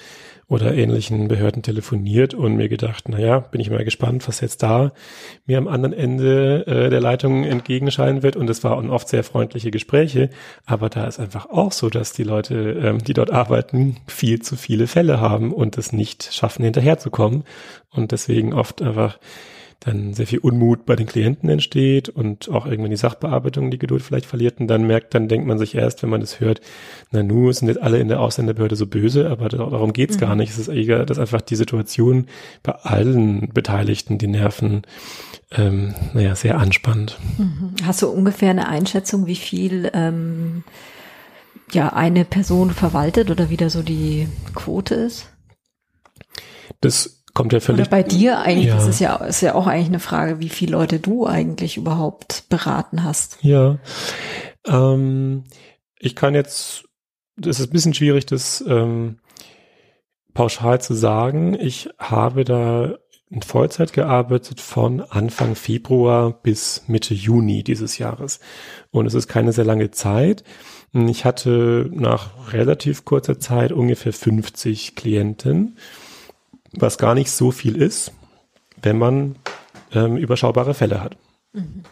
oder 0.53 0.75
ähnlichen 0.75 1.27
Behörden 1.29 1.63
telefoniert 1.63 2.35
und 2.35 2.55
mir 2.55 2.69
gedacht, 2.69 3.09
naja, 3.09 3.39
bin 3.39 3.59
ich 3.59 3.71
mal 3.71 3.83
gespannt, 3.83 4.27
was 4.27 4.39
jetzt 4.39 4.61
da 4.61 4.91
mir 5.47 5.57
am 5.57 5.67
anderen 5.67 5.93
Ende 5.93 6.67
äh, 6.67 6.91
der 6.91 7.01
Leitung 7.01 7.43
entgegenscheinen 7.43 8.21
wird. 8.21 8.35
Und 8.35 8.47
es 8.51 8.63
waren 8.63 8.91
oft 8.91 9.07
sehr 9.07 9.23
freundliche 9.23 9.71
Gespräche. 9.71 10.29
Aber 10.67 10.89
da 10.89 11.07
ist 11.07 11.19
einfach 11.19 11.49
auch 11.49 11.71
so, 11.71 11.89
dass 11.89 12.13
die 12.13 12.21
Leute, 12.21 12.79
ähm, 12.83 12.99
die 12.99 13.15
dort 13.15 13.31
arbeiten, 13.31 13.97
viel 14.05 14.43
zu 14.43 14.55
viele 14.55 14.85
Fälle 14.85 15.19
haben 15.19 15.51
und 15.51 15.75
es 15.79 15.91
nicht 15.91 16.31
schaffen, 16.31 16.63
hinterherzukommen. 16.63 17.45
Und 17.89 18.11
deswegen 18.11 18.53
oft 18.53 18.83
einfach 18.83 19.17
dann 19.79 20.13
sehr 20.13 20.27
viel 20.27 20.39
Unmut 20.39 20.85
bei 20.85 20.95
den 20.95 21.07
Klienten 21.07 21.49
entsteht 21.49 22.09
und 22.09 22.49
auch 22.49 22.65
irgendwann 22.65 22.91
die 22.91 22.97
Sachbearbeitung 22.97 23.71
die 23.71 23.77
Geduld 23.77 24.01
vielleicht 24.01 24.25
verliert 24.25 24.59
und 24.59 24.67
dann 24.67 24.87
merkt, 24.87 25.13
dann 25.13 25.27
denkt 25.27 25.47
man 25.47 25.57
sich 25.57 25.75
erst, 25.75 26.03
wenn 26.03 26.09
man 26.09 26.21
das 26.21 26.39
hört, 26.39 26.61
na 27.11 27.23
nu 27.23 27.51
sind 27.51 27.67
jetzt 27.67 27.81
alle 27.81 27.99
in 27.99 28.07
der 28.07 28.19
Ausländerbehörde 28.19 28.75
so 28.75 28.87
böse, 28.87 29.29
aber 29.29 29.49
darum 29.49 29.93
geht's 29.93 30.15
mhm. 30.15 30.21
gar 30.21 30.35
nicht. 30.35 30.51
Es 30.51 30.57
ist 30.57 30.67
eher, 30.69 31.05
dass 31.05 31.19
einfach 31.19 31.41
die 31.41 31.55
Situation 31.55 32.27
bei 32.63 32.73
allen 32.73 33.49
Beteiligten 33.53 34.17
die 34.17 34.27
Nerven 34.27 34.83
ähm, 35.51 35.93
naja, 36.13 36.35
sehr 36.35 36.57
anspannt. 36.57 37.17
Mhm. 37.37 37.75
Hast 37.83 38.01
du 38.01 38.07
ungefähr 38.07 38.49
eine 38.49 38.67
Einschätzung, 38.67 39.27
wie 39.27 39.35
viel 39.35 39.89
ähm, 39.93 40.63
ja 41.71 41.89
eine 41.89 42.25
Person 42.25 42.71
verwaltet 42.71 43.29
oder 43.29 43.49
wie 43.49 43.57
da 43.57 43.69
so 43.69 43.81
die 43.81 44.27
Quote 44.55 44.95
ist? 44.95 45.29
Das 46.81 47.22
kommt 47.33 47.53
ja 47.53 47.59
völlig. 47.59 47.81
Oder 47.81 47.89
bei 47.89 48.03
dir 48.03 48.39
eigentlich, 48.39 48.67
ja. 48.67 48.75
das 48.75 48.87
ist 48.87 48.99
ja, 48.99 49.15
ist 49.17 49.41
ja 49.41 49.55
auch 49.55 49.67
eigentlich 49.67 49.87
eine 49.87 49.99
Frage, 49.99 50.39
wie 50.39 50.49
viele 50.49 50.73
Leute 50.73 50.99
du 50.99 51.25
eigentlich 51.25 51.77
überhaupt 51.77 52.45
beraten 52.49 53.03
hast. 53.03 53.37
Ja. 53.41 53.79
Ähm, 54.67 55.43
ich 55.99 56.15
kann 56.15 56.35
jetzt, 56.35 56.85
das 57.35 57.59
ist 57.59 57.69
ein 57.69 57.73
bisschen 57.73 57.93
schwierig, 57.93 58.25
das 58.25 58.63
ähm, 58.67 59.19
pauschal 60.33 60.81
zu 60.81 60.93
sagen. 60.93 61.57
Ich 61.59 61.89
habe 61.97 62.43
da 62.43 62.95
in 63.29 63.41
Vollzeit 63.41 63.93
gearbeitet 63.93 64.61
von 64.61 65.01
Anfang 65.01 65.55
Februar 65.55 66.31
bis 66.31 66.83
Mitte 66.87 67.15
Juni 67.15 67.63
dieses 67.63 67.97
Jahres. 67.97 68.39
Und 68.91 69.07
es 69.07 69.15
ist 69.15 69.27
keine 69.27 69.53
sehr 69.53 69.65
lange 69.65 69.89
Zeit. 69.89 70.43
Ich 70.93 71.25
hatte 71.25 71.89
nach 71.91 72.53
relativ 72.53 73.05
kurzer 73.05 73.39
Zeit 73.39 73.71
ungefähr 73.71 74.13
50 74.13 74.95
Klienten 74.95 75.77
was 76.73 76.97
gar 76.97 77.15
nicht 77.15 77.31
so 77.31 77.51
viel 77.51 77.75
ist, 77.75 78.11
wenn 78.81 78.97
man 78.97 79.35
ähm, 79.93 80.17
überschaubare 80.17 80.73
Fälle 80.73 81.01
hat. 81.01 81.17
Mhm. 81.53 81.83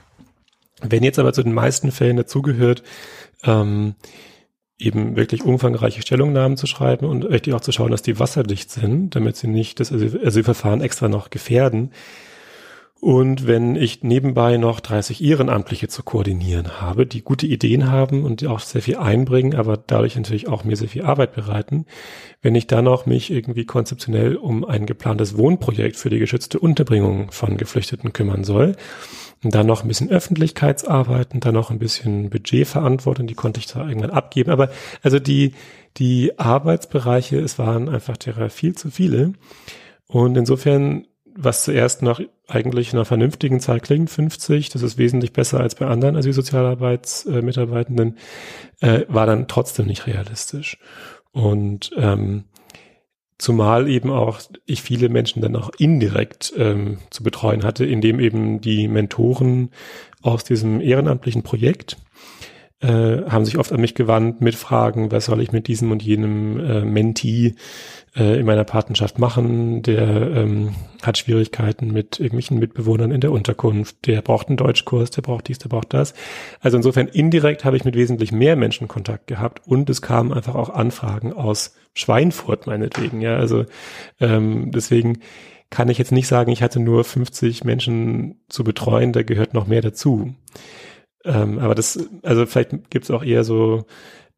Wenn 0.82 1.04
jetzt 1.04 1.20
aber 1.20 1.34
zu 1.34 1.44
den 1.44 1.54
meisten 1.54 1.92
Fällen 1.92 2.18
dazugehört, 2.18 2.84
ähm, 3.44 3.96
eben 4.80 5.16
wirklich 5.16 5.44
umfangreiche 5.44 6.02
Stellungnahmen 6.02 6.58
zu 6.58 6.66
schreiben 6.66 7.06
und 7.06 7.24
richtig 7.24 7.54
auch 7.54 7.62
zu 7.62 7.72
schauen, 7.72 7.92
dass 7.92 8.02
die 8.02 8.20
wasserdicht 8.20 8.72
sind, 8.72 9.16
damit 9.16 9.38
sie 9.38 9.48
nicht 9.48 9.80
das 9.80 9.92
Asylverfahren 9.92 10.82
extra 10.82 11.08
noch 11.08 11.30
gefährden, 11.30 11.92
und 13.02 13.48
wenn 13.48 13.76
ich 13.76 14.04
nebenbei 14.04 14.58
noch 14.58 14.80
30 14.80 15.24
Ehrenamtliche 15.24 15.88
zu 15.88 16.04
koordinieren 16.04 16.80
habe, 16.80 17.08
die 17.08 17.24
gute 17.24 17.48
Ideen 17.48 17.92
haben 17.92 18.24
und 18.24 18.42
die 18.42 18.48
auch 18.48 18.60
sehr 18.60 18.84
viel 18.84 18.98
einbringen, 18.98 19.56
aber 19.56 19.76
dadurch 19.76 20.16
natürlich 20.16 20.48
auch 20.48 20.64
mir 20.64 20.78
sehr 20.78 20.88
viel 20.88 21.02
Arbeit 21.02 21.34
bereiten, 21.34 21.88
wenn 22.44 22.56
ich 22.56 22.68
dann 22.68 22.86
noch 22.86 23.08
mich 23.08 23.32
irgendwie 23.32 23.66
konzeptionell 23.66 24.36
um 24.36 24.64
ein 24.64 24.86
geplantes 24.86 25.36
Wohnprojekt 25.36 25.98
für 25.98 26.12
die 26.12 26.20
geschützte 26.20 26.60
Unterbringung 26.60 27.32
von 27.32 27.58
Geflüchteten 27.58 28.14
kümmern 28.14 28.44
soll, 28.44 28.76
und 29.44 29.56
dann 29.56 29.66
noch 29.66 29.82
ein 29.82 29.88
bisschen 29.88 30.10
Öffentlichkeitsarbeit 30.10 31.34
und 31.34 31.46
dann 31.46 31.56
noch 31.56 31.72
ein 31.72 31.80
bisschen 31.80 32.30
Budgetverantwortung, 32.30 33.26
die 33.26 33.34
konnte 33.34 33.60
ich 33.60 33.66
da 33.66 33.88
irgendwann 33.88 34.12
abgeben. 34.12 34.52
Aber 34.52 34.70
also 35.02 35.18
die, 35.18 35.54
die 35.98 36.38
Arbeitsbereiche, 36.38 37.40
es 37.40 37.58
waren 37.58 37.90
einfach 37.90 38.18
derer 38.18 38.52
viel 38.52 38.76
zu 38.76 38.92
viele. 38.92 39.34
Und 40.08 40.38
insofern 40.38 41.08
was 41.36 41.64
zuerst 41.64 42.02
nach 42.02 42.22
eigentlich 42.48 42.94
einer 42.94 43.06
vernünftigen 43.06 43.60
Zahl 43.60 43.80
klingt, 43.80 44.10
50, 44.10 44.70
das 44.70 44.82
ist 44.82 44.98
wesentlich 44.98 45.34
besser 45.34 45.60
als 45.60 45.76
bei 45.76 45.88
anderen 45.88 46.16
Asylsozialarbeitsmitarbeitenden, 46.16 48.18
äh, 48.80 49.02
war 49.08 49.26
dann 49.26 49.48
trotzdem 49.48 49.88
nicht 49.88 50.08
realistisch. 50.08 50.78
Und 51.32 51.92
ähm, 51.98 52.46
zumal 53.38 53.90
eben 53.90 54.12
auch 54.12 54.42
ich 54.66 54.82
viele 54.82 55.10
Menschen 55.10 55.42
dann 55.42 55.56
auch 55.56 55.72
indirekt 55.78 56.54
ähm, 56.58 57.00
zu 57.10 57.24
betreuen 57.24 57.64
hatte, 57.64 57.86
indem 57.86 58.20
eben 58.20 58.62
die 58.62 58.88
Mentoren 58.88 59.72
aus 60.22 60.44
diesem 60.44 60.82
ehrenamtlichen 60.82 61.44
Projekt 61.44 61.98
äh, 62.82 63.30
haben 63.30 63.46
sich 63.46 63.58
oft 63.58 63.72
an 63.72 63.82
mich 63.82 63.96
gewandt 63.96 64.42
mit 64.42 64.56
Fragen, 64.56 65.12
was 65.12 65.26
soll 65.26 65.42
ich 65.42 65.52
mit 65.52 65.68
diesem 65.68 65.92
und 65.92 66.02
jenem 66.02 66.60
äh, 66.60 66.82
Mentee 66.82 67.56
äh, 68.16 68.40
in 68.40 68.46
meiner 68.46 68.64
Patenschaft 68.64 69.20
machen, 69.20 69.84
der 69.84 70.02
ähm, 70.02 70.76
hat 71.02 71.18
Schwierigkeiten 71.18 71.92
mit 71.92 72.20
irgendwelchen 72.20 72.60
Mitbewohnern 72.60 73.12
in 73.12 73.22
der 73.22 73.32
Unterkunft, 73.32 74.08
der 74.08 74.22
braucht 74.22 74.48
einen 74.48 74.58
Deutschkurs, 74.58 75.12
der 75.12 75.22
braucht 75.22 75.48
dies, 75.48 75.60
der 75.60 75.70
braucht 75.70 75.94
das. 75.94 76.14
Also 76.60 76.78
insofern 76.78 77.08
indirekt 77.08 77.66
habe 77.66 77.78
ich 77.78 77.86
mit 77.86 77.96
wesentlich 77.96 78.32
mehr 78.32 78.56
Menschen 78.56 78.88
Kontakt 78.88 79.28
gehabt 79.28 79.68
und 79.68 79.90
es 79.90 80.02
kamen 80.02 80.34
einfach 80.34 80.56
auch 80.56 80.70
Anfragen 80.70 81.34
aus 81.34 81.76
Schweinfurt 81.94 82.68
meinetwegen, 82.68 83.22
ja, 83.22 83.38
also 83.38 83.66
ähm, 84.20 84.72
deswegen 84.72 85.20
kann 85.70 85.90
ich 85.90 85.98
jetzt 85.98 86.12
nicht 86.12 86.28
sagen, 86.28 86.52
ich 86.52 86.62
hatte 86.62 86.80
nur 86.80 87.04
50 87.04 87.64
Menschen 87.64 88.42
zu 88.50 88.64
betreuen, 88.64 89.14
da 89.14 89.24
gehört 89.24 89.54
noch 89.54 89.68
mehr 89.68 89.82
dazu. 89.82 90.36
Ähm, 91.26 91.60
aber 91.60 91.76
das, 91.76 92.10
also 92.24 92.46
vielleicht 92.46 92.90
gibt 92.90 93.06
es 93.06 93.12
auch 93.12 93.24
eher 93.24 93.44
so 93.44 93.86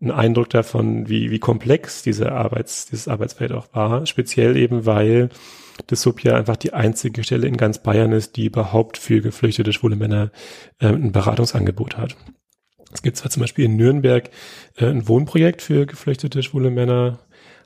einen 0.02 0.12
Eindruck 0.12 0.50
davon, 0.50 1.08
wie, 1.08 1.32
wie 1.32 1.40
komplex 1.40 2.04
diese 2.04 2.32
Arbeits, 2.32 2.88
dieses 2.88 3.08
Arbeitsfeld 3.08 3.54
auch 3.54 3.68
war. 3.74 4.06
Speziell 4.06 4.58
eben, 4.58 4.86
weil 4.86 5.30
das 5.88 6.02
Sub 6.02 6.22
ja 6.24 6.36
einfach 6.36 6.58
die 6.58 6.74
einzige 6.74 7.24
Stelle 7.24 7.48
in 7.48 7.58
ganz 7.58 7.82
Bayern 7.82 8.12
ist, 8.12 8.36
die 8.36 8.46
überhaupt 8.46 8.98
für 8.98 9.22
geflüchtete 9.22 9.74
schwule 9.74 9.96
Männer 9.96 10.32
äh, 10.80 10.88
ein 10.88 11.12
Beratungsangebot 11.12 11.98
hat. 11.98 12.16
Es 12.94 13.02
gibt 13.02 13.18
zwar 13.18 13.32
zum 13.32 13.42
Beispiel 13.42 13.66
in 13.66 13.76
Nürnberg 13.76 14.30
äh, 14.78 14.86
ein 14.86 15.08
Wohnprojekt 15.08 15.62
für 15.62 15.86
geflüchtete 15.86 16.44
schwule 16.44 16.70
Männer, 16.70 17.20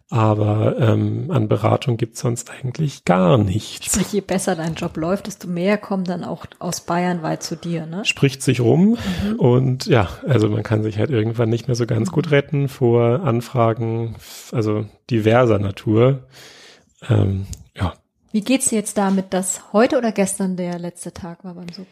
aber 0.10 0.80
ähm, 0.80 1.30
an 1.32 1.50
Beratung 1.50 1.98
gibt's 1.98 2.22
sonst 2.22 2.50
eigentlich 2.50 3.04
gar 3.04 3.38
nichts. 3.38 3.88
Sprich, 3.88 4.14
je 4.14 4.22
besser 4.22 4.56
dein 4.56 4.76
Job 4.76 4.96
läuft, 4.96 5.28
desto 5.28 5.50
mehr 5.50 5.78
kommen 5.78 6.06
dann 6.06 6.24
auch 6.24 6.46
aus 6.60 6.82
Bayern 6.82 7.24
weit 7.24 7.44
zu 7.44 7.58
dir, 7.58 7.86
ne? 7.86 8.06
Spricht 8.06 8.42
sich 8.42 8.62
rum 8.62 8.98
mhm. 9.24 9.36
und 9.36 9.86
ja, 9.86 10.08
also 10.26 10.48
man 10.48 10.64
kann 10.64 10.82
sich 10.82 10.98
halt 10.98 11.10
irgendwann 11.10 11.50
nicht 11.50 11.68
mehr 11.68 11.76
so 11.76 11.86
ganz 11.86 12.10
mhm. 12.10 12.14
gut 12.14 12.32
retten 12.32 12.70
vor 12.70 13.22
Anfragen, 13.22 14.16
also 14.54 14.86
diverser 15.10 15.60
Natur. 15.60 16.24
Ähm, 17.10 17.46
ja. 17.76 17.94
Wie 18.32 18.42
geht's 18.42 18.70
dir 18.70 18.78
jetzt 18.78 18.98
damit, 18.98 19.34
dass 19.34 19.74
heute 19.74 19.98
oder 19.98 20.14
gestern 20.14 20.56
der 20.56 20.80
letzte 20.80 21.14
Tag 21.14 21.44
war 21.44 21.56
beim 21.56 21.70
Sub? 21.70 21.88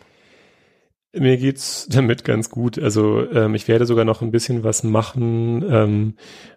Mir 1.11 1.37
geht's 1.37 1.87
damit 1.89 2.23
ganz 2.23 2.49
gut. 2.49 2.79
Also 2.79 3.29
ähm, 3.31 3.55
ich 3.55 3.67
werde 3.67 3.85
sogar 3.85 4.05
noch 4.05 4.21
ein 4.21 4.31
bisschen 4.31 4.63
was 4.63 4.83
machen, 4.83 5.65
ähm, 5.69 6.13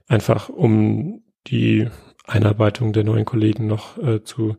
einfach 0.09 0.49
um 0.49 1.23
die 1.47 1.89
Einarbeitung 2.29 2.93
der 2.93 3.05
neuen 3.05 3.25
Kollegen 3.25 3.67
noch 3.67 3.97
äh, 3.99 4.23
zu 4.23 4.57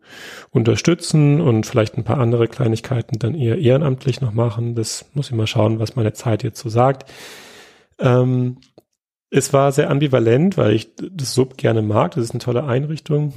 unterstützen 0.50 1.40
und 1.40 1.66
vielleicht 1.66 1.98
ein 1.98 2.04
paar 2.04 2.18
andere 2.18 2.48
Kleinigkeiten 2.48 3.20
dann 3.20 3.36
eher 3.36 3.60
ehrenamtlich 3.60 4.22
noch 4.22 4.34
machen. 4.34 4.76
Das 4.76 5.06
muss 5.14 5.30
ich 5.30 5.36
mal 5.36 5.48
schauen, 5.48 5.80
was 5.80 5.96
meine 5.96 6.14
Zeit 6.14 6.44
jetzt 6.44 6.60
so 6.60 6.70
sagt. 6.70 7.10
Ähm, 8.00 8.58
es 9.30 9.54
war 9.54 9.72
sehr 9.72 9.92
ambivalent, 9.92 10.58
weil 10.58 10.74
ich 10.74 10.90
das 10.96 11.36
Sub 11.36 11.58
gerne 11.58 11.84
mag. 11.84 12.16
Das 12.16 12.24
ist 12.24 12.32
eine 12.32 12.40
tolle 12.40 12.64
Einrichtung 12.64 13.34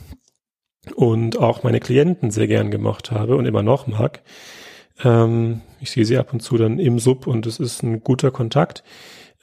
und 0.95 1.39
auch 1.39 1.63
meine 1.63 1.81
Klienten 1.81 2.31
sehr 2.31 2.47
gern 2.47 2.71
gemacht 2.71 3.11
habe 3.11 3.37
und 3.37 3.45
immer 3.45 3.63
noch 3.63 3.87
mag. 3.87 4.23
Ähm, 5.05 5.61
ich 5.81 5.91
sehe 5.91 6.07
sie 6.07 6.17
ab 6.17 6.33
und 6.33 6.41
zu 6.41 6.57
dann 6.57 6.79
im 6.79 6.99
Sub 6.99 7.27
und 7.27 7.47
es 7.47 7.61
ist 7.61 7.83
ein 7.83 8.03
guter 8.03 8.31
Kontakt 8.31 8.83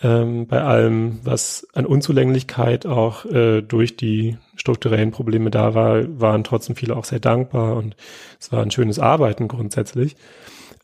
ähm, 0.01 0.47
bei 0.47 0.61
allem, 0.61 1.19
was 1.23 1.67
an 1.73 1.85
Unzulänglichkeit 1.85 2.85
auch 2.85 3.25
äh, 3.25 3.61
durch 3.61 3.97
die 3.97 4.37
strukturellen 4.55 5.11
Probleme 5.11 5.51
da 5.51 5.73
war, 5.73 6.03
waren 6.19 6.43
trotzdem 6.43 6.75
viele 6.75 6.95
auch 6.95 7.05
sehr 7.05 7.19
dankbar 7.19 7.75
und 7.75 7.95
es 8.39 8.51
war 8.51 8.61
ein 8.61 8.71
schönes 8.71 8.99
Arbeiten 8.99 9.47
grundsätzlich. 9.47 10.15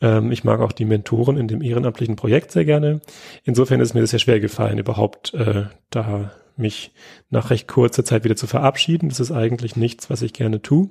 Ähm, 0.02 0.32
ich 0.32 0.44
mag 0.44 0.60
auch 0.60 0.74
die 0.74 0.86
Mentoren 0.86 1.38
in 1.38 1.48
dem 1.48 1.62
ehrenamtlichen 1.62 2.18
Projekt 2.18 2.52
sehr 2.52 2.66
gerne. 2.66 3.00
Insofern 3.44 3.80
ist 3.80 3.94
mir 3.94 4.02
das 4.02 4.10
sehr 4.10 4.20
schwer 4.20 4.40
gefallen, 4.40 4.80
überhaupt 4.80 5.34
äh, 5.34 5.64
da 5.90 6.32
mich 6.58 6.92
nach 7.30 7.50
recht 7.50 7.68
kurzer 7.68 8.06
Zeit 8.06 8.24
wieder 8.24 8.36
zu 8.36 8.48
verabschieden. 8.48 9.10
Das 9.10 9.20
ist 9.20 9.32
eigentlich 9.32 9.76
nichts, 9.76 10.10
was 10.10 10.22
ich 10.22 10.34
gerne 10.34 10.62
tue. 10.62 10.90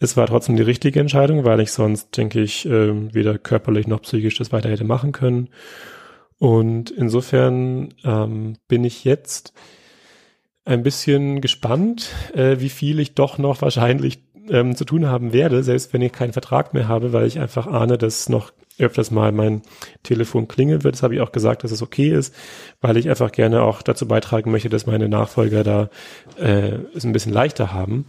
Es 0.00 0.16
war 0.16 0.26
trotzdem 0.26 0.56
die 0.56 0.62
richtige 0.62 1.00
Entscheidung, 1.00 1.44
weil 1.44 1.60
ich 1.60 1.72
sonst, 1.72 2.16
denke 2.16 2.40
ich, 2.40 2.66
äh, 2.66 3.14
weder 3.14 3.38
körperlich 3.38 3.86
noch 3.86 4.02
psychisch 4.02 4.36
das 4.38 4.52
weiter 4.52 4.70
hätte 4.70 4.84
machen 4.84 5.12
können. 5.12 5.48
Und 6.38 6.90
insofern 6.90 7.94
ähm, 8.04 8.54
bin 8.68 8.84
ich 8.84 9.04
jetzt 9.04 9.52
ein 10.64 10.82
bisschen 10.82 11.40
gespannt, 11.40 12.10
äh, 12.34 12.60
wie 12.60 12.68
viel 12.68 13.00
ich 13.00 13.14
doch 13.14 13.38
noch 13.38 13.60
wahrscheinlich 13.62 14.20
ähm, 14.50 14.76
zu 14.76 14.84
tun 14.84 15.06
haben 15.06 15.32
werde, 15.32 15.62
selbst 15.62 15.92
wenn 15.92 16.02
ich 16.02 16.12
keinen 16.12 16.32
Vertrag 16.32 16.74
mehr 16.74 16.88
habe, 16.88 17.12
weil 17.12 17.26
ich 17.26 17.40
einfach 17.40 17.66
ahne, 17.66 17.98
dass 17.98 18.28
noch 18.28 18.52
öfters 18.78 19.10
mal 19.10 19.32
mein 19.32 19.62
Telefon 20.04 20.46
klingeln 20.46 20.84
wird. 20.84 20.94
Das 20.94 21.02
habe 21.02 21.14
ich 21.14 21.20
auch 21.20 21.32
gesagt, 21.32 21.64
dass 21.64 21.72
es 21.72 21.82
okay 21.82 22.10
ist, 22.10 22.34
weil 22.80 22.96
ich 22.96 23.08
einfach 23.08 23.32
gerne 23.32 23.62
auch 23.62 23.82
dazu 23.82 24.06
beitragen 24.06 24.52
möchte, 24.52 24.68
dass 24.68 24.86
meine 24.86 25.08
Nachfolger 25.08 25.64
da 25.64 25.90
äh, 26.38 26.78
es 26.94 27.04
ein 27.04 27.12
bisschen 27.12 27.32
leichter 27.32 27.72
haben 27.72 28.06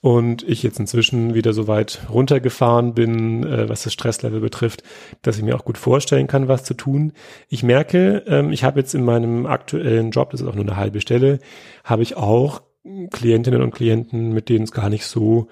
und 0.00 0.42
ich 0.48 0.62
jetzt 0.62 0.78
inzwischen 0.78 1.34
wieder 1.34 1.52
so 1.52 1.68
weit 1.68 2.00
runtergefahren 2.08 2.94
bin, 2.94 3.44
äh, 3.44 3.68
was 3.68 3.82
das 3.82 3.92
Stresslevel 3.92 4.40
betrifft, 4.40 4.82
dass 5.22 5.36
ich 5.36 5.42
mir 5.42 5.56
auch 5.56 5.64
gut 5.64 5.76
vorstellen 5.76 6.26
kann, 6.26 6.48
was 6.48 6.64
zu 6.64 6.74
tun. 6.74 7.12
Ich 7.48 7.62
merke, 7.62 8.24
ähm, 8.26 8.50
ich 8.52 8.64
habe 8.64 8.80
jetzt 8.80 8.94
in 8.94 9.04
meinem 9.04 9.46
aktuellen 9.46 10.10
Job, 10.10 10.30
das 10.30 10.40
ist 10.40 10.46
auch 10.46 10.54
nur 10.54 10.64
eine 10.64 10.76
halbe 10.76 11.00
Stelle, 11.00 11.38
habe 11.84 12.02
ich 12.02 12.16
auch 12.16 12.62
Klientinnen 13.10 13.60
und 13.60 13.74
Klienten, 13.74 14.32
mit 14.32 14.48
denen 14.48 14.64
es 14.64 14.72
gar 14.72 14.88
nicht 14.88 15.04
so 15.04 15.48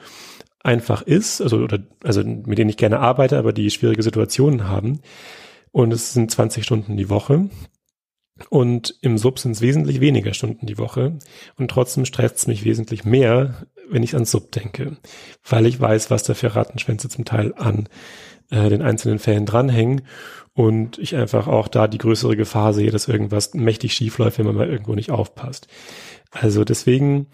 einfach 0.60 1.02
ist, 1.02 1.40
also 1.40 1.58
oder 1.58 1.78
also 2.02 2.22
mit 2.24 2.58
denen 2.58 2.70
ich 2.70 2.76
gerne 2.78 3.00
arbeite, 3.00 3.38
aber 3.38 3.52
die 3.52 3.70
schwierige 3.70 4.02
Situationen 4.02 4.68
haben. 4.68 5.00
Und 5.72 5.92
es 5.92 6.14
sind 6.14 6.30
20 6.30 6.64
Stunden 6.64 6.96
die 6.96 7.10
Woche. 7.10 7.50
Und 8.50 8.96
im 9.02 9.18
Sub 9.18 9.38
sind 9.38 9.52
es 9.52 9.60
wesentlich 9.60 10.00
weniger 10.00 10.34
Stunden 10.34 10.66
die 10.66 10.78
Woche. 10.78 11.18
Und 11.56 11.70
trotzdem 11.70 12.04
stresst 12.04 12.36
es 12.36 12.46
mich 12.46 12.64
wesentlich 12.64 13.04
mehr, 13.04 13.66
wenn 13.90 14.02
ich 14.02 14.14
ans 14.14 14.30
Sub 14.30 14.52
denke. 14.52 14.96
Weil 15.48 15.66
ich 15.66 15.80
weiß, 15.80 16.10
was 16.10 16.22
da 16.22 16.34
für 16.34 16.54
Rattenschwänze 16.54 17.08
zum 17.08 17.24
Teil 17.24 17.54
an 17.56 17.88
äh, 18.50 18.68
den 18.68 18.82
einzelnen 18.82 19.18
Fällen 19.18 19.46
dranhängen. 19.46 20.02
Und 20.54 20.98
ich 20.98 21.14
einfach 21.16 21.46
auch 21.46 21.68
da 21.68 21.86
die 21.86 21.98
größere 21.98 22.36
Gefahr 22.36 22.72
sehe, 22.74 22.90
dass 22.90 23.08
irgendwas 23.08 23.54
mächtig 23.54 23.94
schief 23.94 24.18
läuft, 24.18 24.38
wenn 24.38 24.46
man 24.46 24.56
mal 24.56 24.68
irgendwo 24.68 24.94
nicht 24.94 25.10
aufpasst. 25.10 25.68
Also 26.30 26.64
deswegen 26.64 27.26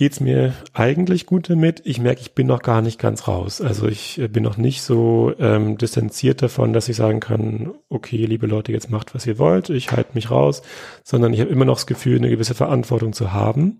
geht's 0.00 0.18
mir 0.18 0.54
eigentlich 0.72 1.26
gut 1.26 1.50
damit. 1.50 1.82
Ich 1.84 2.00
merke, 2.00 2.22
ich 2.22 2.32
bin 2.32 2.46
noch 2.46 2.62
gar 2.62 2.80
nicht 2.80 2.98
ganz 2.98 3.28
raus. 3.28 3.60
Also 3.60 3.86
ich 3.86 4.18
äh, 4.18 4.28
bin 4.28 4.42
noch 4.42 4.56
nicht 4.56 4.80
so 4.80 5.34
ähm, 5.38 5.76
distanziert 5.76 6.40
davon, 6.40 6.72
dass 6.72 6.88
ich 6.88 6.96
sagen 6.96 7.20
kann, 7.20 7.74
okay, 7.90 8.24
liebe 8.24 8.46
Leute, 8.46 8.72
jetzt 8.72 8.90
macht, 8.90 9.14
was 9.14 9.26
ihr 9.26 9.38
wollt, 9.38 9.68
ich 9.68 9.92
halte 9.92 10.12
mich 10.14 10.30
raus, 10.30 10.62
sondern 11.04 11.34
ich 11.34 11.40
habe 11.42 11.50
immer 11.50 11.66
noch 11.66 11.74
das 11.74 11.86
Gefühl, 11.86 12.16
eine 12.16 12.30
gewisse 12.30 12.54
Verantwortung 12.54 13.12
zu 13.12 13.34
haben. 13.34 13.76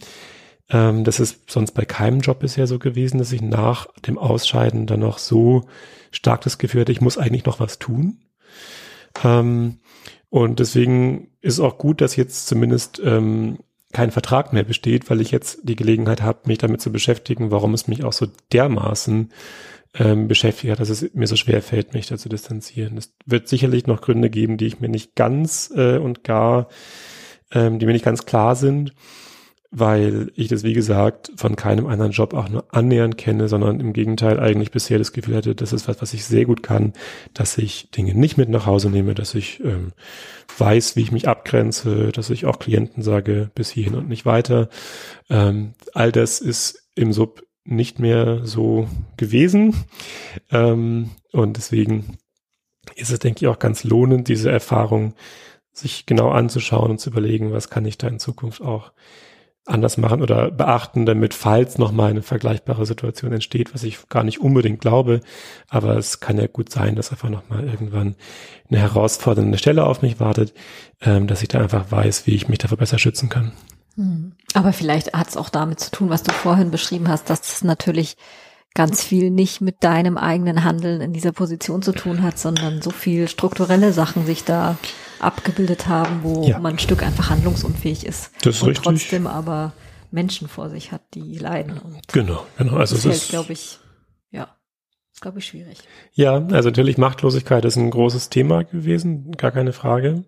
Ähm, 0.68 1.04
das 1.04 1.20
ist 1.20 1.50
sonst 1.50 1.72
bei 1.72 1.86
keinem 1.86 2.20
Job 2.20 2.40
bisher 2.40 2.66
so 2.66 2.78
gewesen, 2.78 3.16
dass 3.16 3.32
ich 3.32 3.40
nach 3.40 3.86
dem 4.06 4.18
Ausscheiden 4.18 4.84
dann 4.84 5.00
noch 5.00 5.16
so 5.16 5.68
stark 6.10 6.42
das 6.42 6.58
Gefühl 6.58 6.82
hatte, 6.82 6.92
ich 6.92 7.00
muss 7.00 7.16
eigentlich 7.16 7.46
noch 7.46 7.60
was 7.60 7.78
tun. 7.78 8.18
Ähm, 9.24 9.78
und 10.28 10.58
deswegen 10.60 11.28
ist 11.40 11.60
auch 11.60 11.78
gut, 11.78 12.02
dass 12.02 12.14
jetzt 12.14 12.46
zumindest 12.46 13.00
ähm, 13.02 13.60
kein 13.92 14.10
Vertrag 14.10 14.52
mehr 14.52 14.64
besteht, 14.64 15.10
weil 15.10 15.20
ich 15.20 15.30
jetzt 15.30 15.60
die 15.62 15.76
Gelegenheit 15.76 16.22
habe, 16.22 16.40
mich 16.46 16.58
damit 16.58 16.80
zu 16.80 16.92
beschäftigen, 16.92 17.50
warum 17.50 17.74
es 17.74 17.88
mich 17.88 18.04
auch 18.04 18.12
so 18.12 18.26
dermaßen 18.52 19.32
ähm, 19.94 20.28
beschäftigt 20.28 20.70
hat, 20.70 20.80
dass 20.80 20.88
es 20.88 21.12
mir 21.14 21.26
so 21.26 21.36
schwer 21.36 21.62
fällt, 21.62 21.94
mich 21.94 22.06
da 22.06 22.16
zu 22.16 22.28
distanzieren. 22.28 22.96
Es 22.96 23.12
wird 23.26 23.48
sicherlich 23.48 23.86
noch 23.86 24.00
Gründe 24.00 24.30
geben, 24.30 24.56
die 24.56 24.66
ich 24.66 24.80
mir 24.80 24.88
nicht 24.88 25.16
ganz 25.16 25.72
äh, 25.74 25.98
und 25.98 26.22
gar, 26.22 26.68
ähm, 27.50 27.78
die 27.78 27.86
mir 27.86 27.92
nicht 27.92 28.04
ganz 28.04 28.26
klar 28.26 28.54
sind 28.54 28.92
weil 29.70 30.32
ich 30.34 30.48
das, 30.48 30.64
wie 30.64 30.72
gesagt, 30.72 31.30
von 31.36 31.54
keinem 31.54 31.86
anderen 31.86 32.10
Job 32.10 32.34
auch 32.34 32.48
nur 32.48 32.64
annähernd 32.74 33.16
kenne, 33.16 33.48
sondern 33.48 33.78
im 33.78 33.92
Gegenteil 33.92 34.40
eigentlich 34.40 34.72
bisher 34.72 34.98
das 34.98 35.12
Gefühl 35.12 35.36
hatte, 35.36 35.54
das 35.54 35.72
ist 35.72 35.86
was, 35.86 36.02
was 36.02 36.12
ich 36.12 36.24
sehr 36.24 36.44
gut 36.44 36.62
kann, 36.62 36.92
dass 37.34 37.56
ich 37.56 37.90
Dinge 37.92 38.14
nicht 38.14 38.36
mit 38.36 38.48
nach 38.48 38.66
Hause 38.66 38.90
nehme, 38.90 39.14
dass 39.14 39.34
ich 39.34 39.60
ähm, 39.60 39.92
weiß, 40.58 40.96
wie 40.96 41.02
ich 41.02 41.12
mich 41.12 41.28
abgrenze, 41.28 42.10
dass 42.10 42.30
ich 42.30 42.46
auch 42.46 42.58
Klienten 42.58 43.04
sage, 43.04 43.50
bis 43.54 43.70
hierhin 43.70 43.94
und 43.94 44.08
nicht 44.08 44.26
weiter. 44.26 44.68
Ähm, 45.28 45.74
all 45.94 46.10
das 46.10 46.40
ist 46.40 46.88
im 46.96 47.12
Sub 47.12 47.44
nicht 47.64 48.00
mehr 48.00 48.44
so 48.44 48.88
gewesen. 49.16 49.74
Ähm, 50.50 51.10
und 51.30 51.56
deswegen 51.56 52.18
ist 52.96 53.10
es, 53.10 53.20
denke 53.20 53.44
ich, 53.44 53.48
auch 53.48 53.60
ganz 53.60 53.84
lohnend, 53.84 54.26
diese 54.26 54.50
Erfahrung 54.50 55.14
sich 55.72 56.06
genau 56.06 56.30
anzuschauen 56.30 56.90
und 56.90 56.98
zu 56.98 57.10
überlegen, 57.10 57.52
was 57.52 57.70
kann 57.70 57.84
ich 57.84 57.98
da 57.98 58.08
in 58.08 58.18
Zukunft 58.18 58.60
auch 58.60 58.92
anders 59.66 59.96
machen 59.98 60.22
oder 60.22 60.50
beachten, 60.50 61.06
damit 61.06 61.34
falls 61.34 61.78
nochmal 61.78 62.10
eine 62.10 62.22
vergleichbare 62.22 62.86
Situation 62.86 63.32
entsteht, 63.32 63.74
was 63.74 63.82
ich 63.82 64.08
gar 64.08 64.24
nicht 64.24 64.40
unbedingt 64.40 64.80
glaube. 64.80 65.20
Aber 65.68 65.96
es 65.96 66.20
kann 66.20 66.38
ja 66.38 66.46
gut 66.46 66.70
sein, 66.70 66.96
dass 66.96 67.10
einfach 67.10 67.28
nochmal 67.28 67.68
irgendwann 67.68 68.16
eine 68.68 68.80
herausfordernde 68.80 69.58
Stelle 69.58 69.84
auf 69.84 70.02
mich 70.02 70.18
wartet, 70.18 70.54
ähm, 71.00 71.26
dass 71.26 71.42
ich 71.42 71.48
da 71.48 71.60
einfach 71.60 71.90
weiß, 71.90 72.26
wie 72.26 72.34
ich 72.34 72.48
mich 72.48 72.58
dafür 72.58 72.78
besser 72.78 72.98
schützen 72.98 73.28
kann. 73.28 73.52
Hm. 73.96 74.32
Aber 74.54 74.72
vielleicht 74.72 75.12
hat 75.12 75.28
es 75.28 75.36
auch 75.36 75.50
damit 75.50 75.80
zu 75.80 75.90
tun, 75.90 76.10
was 76.10 76.22
du 76.22 76.32
vorhin 76.32 76.70
beschrieben 76.70 77.08
hast, 77.08 77.30
dass 77.30 77.52
es 77.52 77.64
natürlich 77.64 78.16
ganz 78.74 79.02
viel 79.02 79.30
nicht 79.30 79.60
mit 79.60 79.82
deinem 79.82 80.16
eigenen 80.16 80.64
Handeln 80.64 81.00
in 81.00 81.12
dieser 81.12 81.32
Position 81.32 81.82
zu 81.82 81.92
tun 81.92 82.22
hat, 82.22 82.38
sondern 82.38 82.82
so 82.82 82.90
viel 82.90 83.28
strukturelle 83.28 83.92
Sachen 83.92 84.26
sich 84.26 84.44
da 84.44 84.76
abgebildet 85.20 85.86
haben, 85.86 86.22
wo 86.22 86.46
ja. 86.46 86.58
man 86.58 86.74
ein 86.74 86.78
Stück 86.78 87.02
einfach 87.02 87.30
handlungsunfähig 87.30 88.06
ist. 88.06 88.30
Das 88.42 88.56
ist 88.56 88.62
und 88.62 88.68
richtig. 88.70 88.84
trotzdem 88.84 89.26
aber 89.26 89.72
Menschen 90.10 90.48
vor 90.48 90.70
sich 90.70 90.92
hat, 90.92 91.02
die 91.14 91.38
leiden. 91.38 91.80
Genau, 92.12 92.46
genau. 92.58 92.76
Also 92.76 92.96
das 92.96 93.04
ist, 93.04 93.30
glaube 93.30 93.52
ich, 93.52 93.78
ja, 94.30 94.56
ist 95.12 95.22
glaube 95.22 95.38
ich 95.38 95.46
schwierig. 95.46 95.78
Ja, 96.12 96.44
also 96.50 96.68
natürlich 96.68 96.98
Machtlosigkeit 96.98 97.64
ist 97.64 97.76
ein 97.76 97.90
großes 97.90 98.28
Thema 98.28 98.64
gewesen, 98.64 99.32
gar 99.32 99.52
keine 99.52 99.72
Frage. 99.72 100.24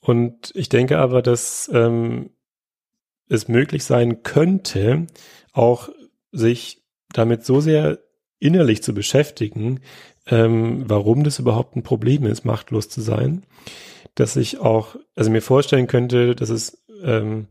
Und 0.00 0.52
ich 0.54 0.68
denke 0.68 0.98
aber, 0.98 1.20
dass 1.20 1.68
ähm, 1.72 2.30
es 3.28 3.48
möglich 3.48 3.84
sein 3.84 4.22
könnte, 4.22 5.06
auch 5.52 5.88
sich 6.30 6.84
damit 7.12 7.44
so 7.44 7.60
sehr 7.60 7.98
innerlich 8.38 8.82
zu 8.82 8.94
beschäftigen, 8.94 9.80
ähm, 10.26 10.84
warum 10.86 11.24
das 11.24 11.38
überhaupt 11.38 11.76
ein 11.76 11.82
Problem 11.82 12.26
ist, 12.26 12.44
machtlos 12.44 12.88
zu 12.88 13.00
sein, 13.00 13.44
dass 14.14 14.36
ich 14.36 14.58
auch, 14.58 14.96
also 15.14 15.30
mir 15.30 15.42
vorstellen 15.42 15.86
könnte, 15.86 16.34
dass 16.34 16.48
es 16.48 16.84
ähm, 17.02 17.46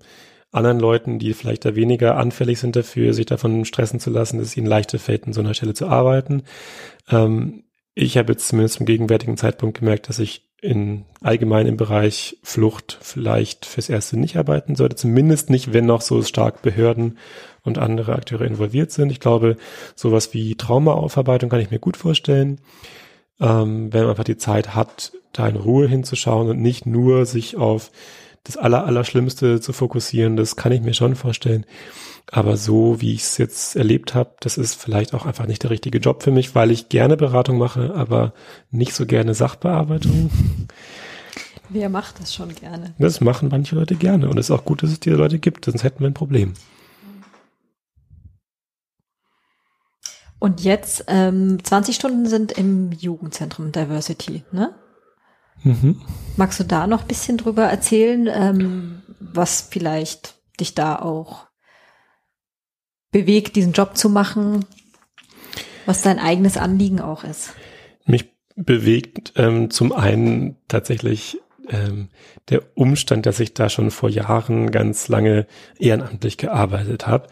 anderen 0.51 0.79
Leuten, 0.79 1.19
die 1.19 1.33
vielleicht 1.33 1.65
da 1.65 1.75
weniger 1.75 2.17
anfällig 2.17 2.59
sind 2.59 2.75
dafür, 2.75 3.13
sich 3.13 3.25
davon 3.25 3.65
stressen 3.65 3.99
zu 3.99 4.09
lassen, 4.09 4.37
dass 4.37 4.47
es 4.47 4.57
ihnen 4.57 4.67
leichter 4.67 4.99
fällt, 4.99 5.25
an 5.27 5.33
so 5.33 5.41
einer 5.41 5.53
Stelle 5.53 5.73
zu 5.73 5.87
arbeiten. 5.87 6.43
Ähm, 7.09 7.63
ich 7.93 8.17
habe 8.17 8.33
jetzt 8.33 8.47
zumindest 8.47 8.77
zum 8.77 8.85
gegenwärtigen 8.85 9.37
Zeitpunkt 9.37 9.79
gemerkt, 9.79 10.09
dass 10.09 10.19
ich 10.19 10.43
in 10.61 11.05
allgemein 11.21 11.67
im 11.67 11.77
Bereich 11.77 12.37
Flucht 12.41 12.97
vielleicht 13.01 13.65
fürs 13.65 13.89
Erste 13.89 14.17
nicht 14.17 14.37
arbeiten 14.37 14.75
sollte, 14.75 14.95
zumindest 14.95 15.49
nicht, 15.49 15.73
wenn 15.73 15.85
noch 15.85 16.01
so 16.01 16.23
stark 16.23 16.61
Behörden 16.61 17.17
und 17.65 17.77
andere 17.77 18.13
Akteure 18.13 18.45
involviert 18.45 18.91
sind. 18.91 19.11
Ich 19.11 19.19
glaube, 19.19 19.57
sowas 19.95 20.33
wie 20.33 20.55
Traumaaufarbeitung 20.55 21.49
kann 21.49 21.59
ich 21.59 21.71
mir 21.71 21.79
gut 21.79 21.97
vorstellen, 21.97 22.61
ähm, 23.41 23.91
wenn 23.91 24.01
man 24.01 24.11
einfach 24.11 24.23
die 24.23 24.37
Zeit 24.37 24.75
hat, 24.75 25.11
da 25.33 25.47
in 25.47 25.57
Ruhe 25.57 25.87
hinzuschauen 25.87 26.49
und 26.49 26.61
nicht 26.61 26.85
nur 26.85 27.25
sich 27.25 27.57
auf 27.57 27.91
das 28.45 28.57
Aller, 28.57 28.85
Allerschlimmste 28.85 29.59
zu 29.59 29.73
fokussieren, 29.73 30.37
das 30.37 30.55
kann 30.55 30.71
ich 30.71 30.81
mir 30.81 30.93
schon 30.93 31.15
vorstellen. 31.15 31.65
Aber 32.31 32.57
so, 32.57 33.01
wie 33.01 33.13
ich 33.13 33.21
es 33.21 33.37
jetzt 33.37 33.75
erlebt 33.75 34.15
habe, 34.15 34.31
das 34.39 34.57
ist 34.57 34.75
vielleicht 34.75 35.13
auch 35.13 35.25
einfach 35.25 35.47
nicht 35.47 35.63
der 35.63 35.71
richtige 35.71 35.97
Job 35.97 36.23
für 36.23 36.31
mich, 36.31 36.55
weil 36.55 36.71
ich 36.71 36.89
gerne 36.89 37.17
Beratung 37.17 37.57
mache, 37.57 37.93
aber 37.95 38.33
nicht 38.71 38.93
so 38.93 39.05
gerne 39.05 39.33
Sachbearbeitung. 39.33 40.29
Wer 41.69 41.89
macht 41.89 42.19
das 42.19 42.33
schon 42.33 42.53
gerne? 42.53 42.93
Das 42.99 43.21
machen 43.21 43.49
manche 43.51 43.75
Leute 43.75 43.95
gerne. 43.95 44.29
Und 44.29 44.37
es 44.37 44.47
ist 44.47 44.51
auch 44.51 44.65
gut, 44.65 44.83
dass 44.83 44.91
es 44.91 44.99
diese 44.99 45.15
Leute 45.15 45.39
gibt, 45.39 45.65
sonst 45.65 45.83
hätten 45.83 46.01
wir 46.01 46.07
ein 46.07 46.13
Problem. 46.13 46.53
Und 50.45 50.61
jetzt, 50.61 51.05
ähm, 51.07 51.57
20 51.63 51.95
Stunden 51.95 52.27
sind 52.27 52.51
im 52.51 52.91
Jugendzentrum 52.91 53.71
Diversity, 53.71 54.43
ne? 54.51 54.75
Mhm. 55.63 55.99
Magst 56.37 56.59
du 56.59 56.63
da 56.63 56.85
noch 56.85 57.01
ein 57.01 57.07
bisschen 57.07 57.37
drüber 57.39 57.63
erzählen, 57.63 58.29
ähm, 58.31 59.01
was 59.19 59.61
vielleicht 59.61 60.35
dich 60.59 60.75
da 60.75 60.97
auch 60.97 61.47
bewegt, 63.11 63.55
diesen 63.55 63.73
Job 63.73 63.97
zu 63.97 64.07
machen, 64.07 64.65
was 65.87 66.03
dein 66.03 66.19
eigenes 66.19 66.57
Anliegen 66.57 67.01
auch 67.01 67.23
ist? 67.23 67.55
Mich 68.05 68.29
bewegt 68.55 69.33
ähm, 69.37 69.71
zum 69.71 69.93
einen 69.93 70.57
tatsächlich 70.67 71.41
ähm, 71.69 72.09
der 72.49 72.61
Umstand, 72.75 73.25
dass 73.25 73.39
ich 73.39 73.55
da 73.55 73.67
schon 73.67 73.89
vor 73.89 74.09
Jahren 74.09 74.69
ganz 74.69 75.07
lange 75.07 75.47
ehrenamtlich 75.79 76.37
gearbeitet 76.37 77.07
habe. 77.07 77.29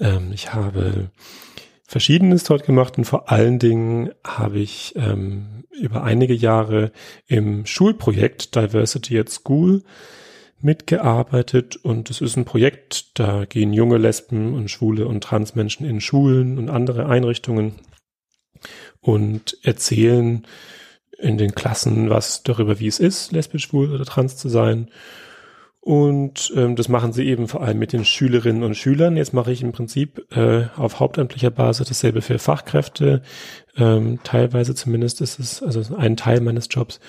Ähm, 0.00 0.30
ich 0.32 0.54
habe 0.54 1.10
Verschiedenes 1.88 2.44
dort 2.44 2.66
gemacht 2.66 2.98
und 2.98 3.06
vor 3.06 3.30
allen 3.32 3.58
Dingen 3.58 4.10
habe 4.22 4.58
ich 4.58 4.92
ähm, 4.96 5.64
über 5.72 6.04
einige 6.04 6.34
Jahre 6.34 6.92
im 7.26 7.64
Schulprojekt 7.64 8.54
Diversity 8.54 9.18
at 9.18 9.30
School 9.30 9.82
mitgearbeitet 10.60 11.76
und 11.76 12.10
es 12.10 12.20
ist 12.20 12.36
ein 12.36 12.44
Projekt, 12.44 13.18
da 13.18 13.46
gehen 13.46 13.72
junge 13.72 13.96
Lesben 13.96 14.52
und 14.52 14.70
Schwule 14.70 15.08
und 15.08 15.24
Transmenschen 15.24 15.86
in 15.86 16.02
Schulen 16.02 16.58
und 16.58 16.68
andere 16.68 17.06
Einrichtungen 17.06 17.76
und 19.00 19.56
erzählen 19.62 20.46
in 21.18 21.38
den 21.38 21.54
Klassen 21.54 22.10
was 22.10 22.42
darüber, 22.42 22.80
wie 22.80 22.88
es 22.88 23.00
ist, 23.00 23.32
lesbisch, 23.32 23.64
schwul 23.64 23.94
oder 23.94 24.04
trans 24.04 24.36
zu 24.36 24.50
sein 24.50 24.90
und 25.80 26.52
ähm, 26.56 26.76
das 26.76 26.88
machen 26.88 27.12
sie 27.12 27.24
eben 27.24 27.48
vor 27.48 27.62
allem 27.62 27.78
mit 27.78 27.92
den 27.92 28.04
Schülerinnen 28.04 28.62
und 28.62 28.76
Schülern. 28.76 29.16
Jetzt 29.16 29.32
mache 29.32 29.52
ich 29.52 29.62
im 29.62 29.72
Prinzip 29.72 30.26
äh, 30.36 30.66
auf 30.76 31.00
hauptamtlicher 31.00 31.50
Basis 31.50 31.88
dasselbe 31.88 32.20
für 32.20 32.38
Fachkräfte. 32.38 33.22
Ähm, 33.76 34.18
teilweise 34.24 34.74
zumindest 34.74 35.20
ist 35.20 35.38
es 35.38 35.62
also 35.62 35.96
ein 35.96 36.16
Teil 36.16 36.40
meines 36.40 36.68
Jobs. 36.70 37.00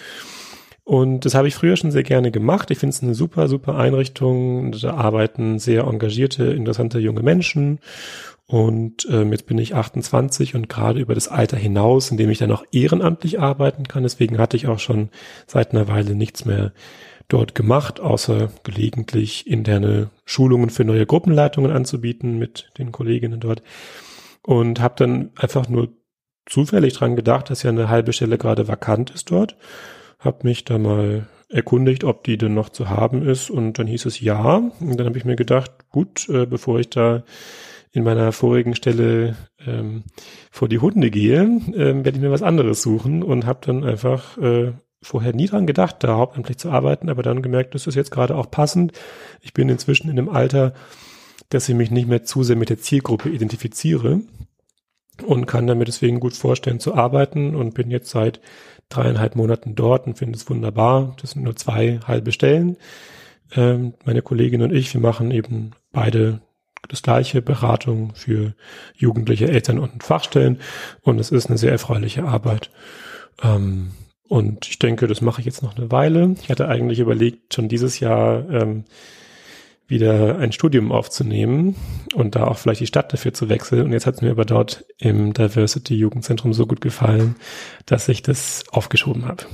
Und 0.84 1.26
das 1.26 1.36
habe 1.36 1.48
ich 1.48 1.56
früher 1.56 1.76
schon 1.76 1.92
sehr 1.92 2.04
gerne 2.04 2.32
gemacht. 2.32 2.72
Ich 2.72 2.80
finde 2.80 2.96
es 2.96 3.04
eine 3.04 3.14
super, 3.14 3.48
super 3.48 3.76
Einrichtung. 3.76 4.72
Da 4.72 4.94
arbeiten 4.96 5.60
sehr 5.60 5.84
engagierte, 5.84 6.46
interessante 6.46 7.00
junge 7.00 7.22
Menschen. 7.22 7.80
Und 8.48 9.08
ähm, 9.12 9.32
jetzt 9.32 9.46
bin 9.46 9.60
ich 9.60 9.76
28 9.76 10.56
und 10.56 10.70
gerade 10.70 11.00
über 11.00 11.14
das 11.14 11.28
Alter 11.28 11.58
hinaus, 11.58 12.10
in 12.10 12.18
dem 12.18 12.32
ich 12.32 12.40
dann 12.40 12.52
auch 12.52 12.64
ehrenamtlich 12.72 13.40
arbeiten 13.40 13.88
kann. 13.88 14.02
Deswegen 14.02 14.40
hatte 14.40 14.58
ich 14.58 14.68
auch 14.68 14.80
schon 14.80 15.10
seit 15.46 15.72
einer 15.72 15.88
Weile 15.88 16.16
nichts 16.16 16.46
mehr 16.46 16.72
dort 17.30 17.56
gemacht, 17.56 18.00
außer 18.00 18.52
gelegentlich 18.64 19.48
interne 19.48 20.10
Schulungen 20.26 20.70
für 20.70 20.84
neue 20.84 21.06
Gruppenleitungen 21.06 21.72
anzubieten 21.72 22.38
mit 22.38 22.72
den 22.78 22.92
Kolleginnen 22.92 23.40
dort. 23.40 23.64
Und 24.42 24.82
habe 24.82 24.96
dann 24.98 25.30
einfach 25.38 25.70
nur 25.70 25.90
zufällig 26.46 26.94
dran 26.94 27.16
gedacht, 27.16 27.50
dass 27.50 27.64
ja 27.64 27.70
eine 27.70 27.88
halbe 27.88 28.12
Stelle 28.12 28.38
gerade 28.38 28.68
vakant 28.68 29.12
ist 29.12 29.32
dort. 29.32 29.56
Hab 30.18 30.44
mich 30.44 30.66
da 30.66 30.78
mal 30.78 31.28
erkundigt, 31.50 32.04
ob 32.04 32.24
die 32.24 32.38
denn 32.38 32.54
noch 32.54 32.70
zu 32.70 32.90
haben 32.90 33.28
ist 33.28 33.50
und 33.50 33.80
dann 33.80 33.88
hieß 33.88 34.06
es 34.06 34.20
ja. 34.20 34.58
Und 34.80 35.00
dann 35.00 35.06
habe 35.06 35.18
ich 35.18 35.26
mir 35.26 35.36
gedacht, 35.36 35.72
gut, 35.90 36.28
äh, 36.30 36.46
bevor 36.46 36.80
ich 36.80 36.90
da 36.90 37.24
in 37.92 38.04
meiner 38.04 38.32
vorigen 38.32 38.76
Stelle 38.76 39.36
ähm, 39.66 40.04
vor 40.52 40.68
die 40.68 40.80
Hunde 40.80 41.10
gehe, 41.10 41.42
ähm, 41.42 42.06
werde 42.06 42.12
ich 42.18 42.22
mir 42.22 42.32
was 42.32 42.44
anderes 42.44 42.82
suchen 42.82 43.24
und 43.24 43.46
habe 43.46 43.60
dann 43.66 43.84
einfach 43.84 44.38
äh, 44.38 44.74
vorher 45.02 45.34
nie 45.34 45.48
dran 45.48 45.66
gedacht, 45.68 45.98
da 46.00 46.18
hauptamtlich 46.18 46.58
zu 46.58 46.70
arbeiten, 46.70 47.10
aber 47.10 47.24
dann 47.24 47.42
gemerkt, 47.42 47.76
das 47.76 47.88
ist 47.88 47.96
jetzt 47.96 48.12
gerade 48.12 48.36
auch 48.36 48.52
passend. 48.52 48.94
Ich 49.42 49.54
bin 49.54 49.70
inzwischen 49.70 50.10
in 50.10 50.20
einem 50.20 50.30
Alter, 50.30 50.74
dass 51.50 51.70
ich 51.70 51.76
mich 51.76 51.92
nicht 51.92 52.08
mehr 52.08 52.24
zu 52.24 52.44
sehr 52.44 52.56
mit 52.56 52.70
der 52.70 52.80
Zielgruppe 52.80 53.30
identifiziere 53.30 54.22
und 55.26 55.46
kann 55.46 55.68
damit 55.68 55.88
deswegen 55.88 56.20
gut 56.20 56.36
vorstellen 56.36 56.80
zu 56.80 56.96
arbeiten 56.96 57.56
und 57.56 57.74
bin 57.74 57.92
jetzt 57.92 58.10
seit 58.10 58.40
dreieinhalb 58.90 59.36
Monaten 59.36 59.76
dort 59.76 60.08
und 60.08 60.18
finde 60.18 60.38
es 60.38 60.50
wunderbar. 60.50 61.16
Das 61.22 61.32
sind 61.32 61.44
nur 61.44 61.56
zwei 61.56 62.00
halbe 62.06 62.32
Stellen. 62.32 62.78
Ähm, 63.56 63.94
meine 64.06 64.22
Kollegin 64.22 64.62
und 64.62 64.74
ich, 64.74 64.94
wir 64.94 65.02
machen 65.02 65.32
eben 65.32 65.72
beide 65.92 66.42
das 66.88 67.02
gleiche 67.02 67.42
Beratung 67.42 68.14
für 68.16 68.54
jugendliche 68.96 69.48
Eltern 69.48 69.80
und 69.80 70.04
Fachstellen 70.04 70.60
und 71.02 71.20
es 71.20 71.32
ist 71.32 71.48
eine 71.48 71.58
sehr 71.58 71.72
erfreuliche 71.72 72.24
Arbeit. 72.24 72.72
Ähm, 73.42 73.92
und 74.30 74.68
ich 74.70 74.78
denke, 74.78 75.08
das 75.08 75.22
mache 75.22 75.42
ich 75.42 75.46
jetzt 75.46 75.64
noch 75.64 75.76
eine 75.76 75.92
Weile. 75.92 76.36
Ich 76.42 76.50
hatte 76.50 76.68
eigentlich 76.68 77.00
überlegt, 77.00 77.56
schon 77.56 77.68
dieses 77.68 78.00
Jahr 78.00 78.48
ähm, 78.50 78.86
wieder 79.88 80.38
ein 80.38 80.52
Studium 80.52 80.92
aufzunehmen 80.92 81.76
und 82.14 82.36
da 82.36 82.46
auch 82.46 82.60
vielleicht 82.60 82.82
die 82.82 82.88
Stadt 82.88 83.12
dafür 83.12 83.34
zu 83.34 83.50
wechseln. 83.50 83.82
Und 83.82 83.92
jetzt 83.92 84.06
hat 84.06 84.16
es 84.16 84.22
mir 84.22 84.30
aber 84.30 84.46
dort 84.46 84.86
im 85.00 85.34
Diversity 85.34 85.96
Jugendzentrum 85.96 86.54
so 86.54 86.68
gut 86.68 86.80
gefallen, 86.80 87.38
dass 87.88 88.08
ich 88.08 88.22
das 88.22 88.66
aufgeschoben 88.70 89.26
habe. 89.26 89.46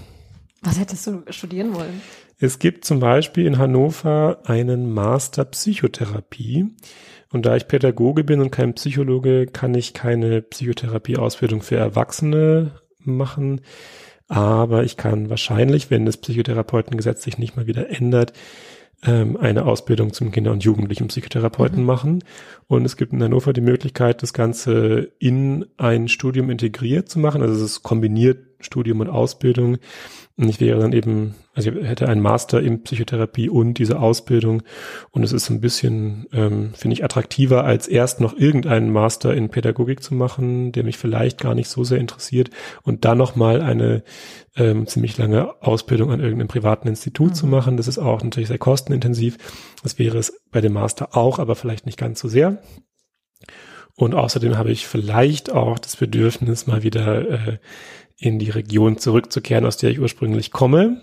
Was 0.62 0.78
hättest 0.78 1.08
du 1.08 1.24
studieren 1.30 1.74
wollen? 1.74 2.02
Es 2.38 2.60
gibt 2.60 2.84
zum 2.84 3.00
Beispiel 3.00 3.46
in 3.46 3.58
Hannover 3.58 4.40
einen 4.44 4.94
Master 4.94 5.46
Psychotherapie. 5.46 6.66
Und 7.32 7.46
da 7.46 7.56
ich 7.56 7.70
Pädagoge 7.70 8.26
bin 8.26 8.42
und 8.42 8.52
kein 8.52 8.76
Psychologe, 8.76 9.46
kann 9.46 9.74
ich 9.74 9.94
keine 9.94 10.42
Psychotherapieausbildung 10.42 11.62
für 11.62 11.78
Erwachsene 11.78 12.82
machen. 13.00 13.62
Aber 14.28 14.84
ich 14.84 14.98
kann 14.98 15.30
wahrscheinlich, 15.30 15.92
wenn 15.92 16.06
das 16.06 16.18
Psychotherapeutengesetz 16.18 17.24
sich 17.24 17.38
nicht 17.38 17.56
mal 17.56 17.68
wieder 17.68 17.90
ändert, 17.90 18.34
ähm, 19.04 19.38
eine 19.38 19.66
Ausbildung 19.66 20.14
zum 20.14 20.32
Kinder- 20.32 20.52
und 20.52 20.64
Jugendlichen 20.64 21.08
Psychotherapeuten 21.08 21.80
mhm. 21.80 21.86
machen. 21.86 22.24
Und 22.68 22.86
es 22.86 22.98
gibt 22.98 23.14
in 23.14 23.22
Hannover 23.22 23.54
die 23.54 23.62
Möglichkeit, 23.62 24.24
das 24.24 24.34
Ganze 24.34 25.12
in 25.20 25.66
ein 25.78 26.08
Studium 26.08 26.50
integriert 26.50 27.10
zu 27.10 27.20
machen. 27.20 27.42
Also 27.42 27.56
es 27.56 27.62
ist 27.62 27.84
kombiniert 27.84 28.55
Studium 28.66 29.00
und 29.00 29.10
Ausbildung. 29.10 29.78
Und 30.38 30.50
ich 30.50 30.60
wäre 30.60 30.82
dann 30.82 30.92
eben, 30.92 31.36
also 31.54 31.72
ich 31.72 31.88
hätte 31.88 32.10
einen 32.10 32.22
Master 32.22 32.62
in 32.62 32.84
Psychotherapie 32.84 33.48
und 33.48 33.76
diese 33.76 34.00
Ausbildung. 34.00 34.64
Und 35.12 35.24
es 35.24 35.32
ist 35.32 35.50
ein 35.50 35.62
bisschen, 35.62 36.28
ähm, 36.34 36.72
finde 36.74 36.96
ich, 36.96 37.06
attraktiver, 37.06 37.64
als 37.64 37.88
erst 37.88 38.20
noch 38.20 38.38
irgendeinen 38.38 38.92
Master 38.92 39.34
in 39.34 39.50
Pädagogik 39.50 40.04
zu 40.04 40.14
machen, 40.14 40.74
der 40.74 40.84
mich 40.84 40.98
vielleicht 40.98 41.40
gar 41.40 41.56
nicht 41.56 41.70
so 41.70 41.86
sehr 41.86 42.00
interessiert. 42.00 42.50
Und 42.84 43.06
dann 43.06 43.18
nochmal 43.18 43.62
eine 43.62 44.04
ähm, 44.58 44.88
ziemlich 44.88 45.18
lange 45.18 45.62
Ausbildung 45.62 46.12
an 46.12 46.20
irgendeinem 46.20 46.50
privaten 46.50 46.90
Institut 46.90 47.32
mhm. 47.32 47.36
zu 47.36 47.48
machen. 47.48 47.78
Das 47.78 47.88
ist 47.88 47.98
auch 47.98 48.22
natürlich 48.22 48.50
sehr 48.50 48.58
kostenintensiv. 48.58 49.38
Das 49.84 49.98
wäre 50.00 50.18
es 50.18 50.42
bei 50.52 50.60
dem 50.60 50.74
Master 50.74 51.16
auch, 51.16 51.40
aber 51.40 51.56
vielleicht 51.56 51.86
nicht 51.86 51.98
ganz 51.98 52.20
so 52.20 52.28
sehr. 52.28 52.62
Und 53.98 54.14
außerdem 54.14 54.58
habe 54.58 54.72
ich 54.72 54.88
vielleicht 54.88 55.52
auch 55.52 55.80
das 55.80 55.96
Bedürfnis, 55.96 56.68
mal 56.68 56.84
wieder 56.84 57.30
äh, 57.30 57.58
in 58.18 58.40
die 58.40 58.50
Region 58.50 58.98
zurückzukehren, 58.98 59.66
aus 59.66 59.78
der 59.78 59.92
ich 59.92 60.00
ursprünglich 60.00 60.52
komme. 60.52 61.02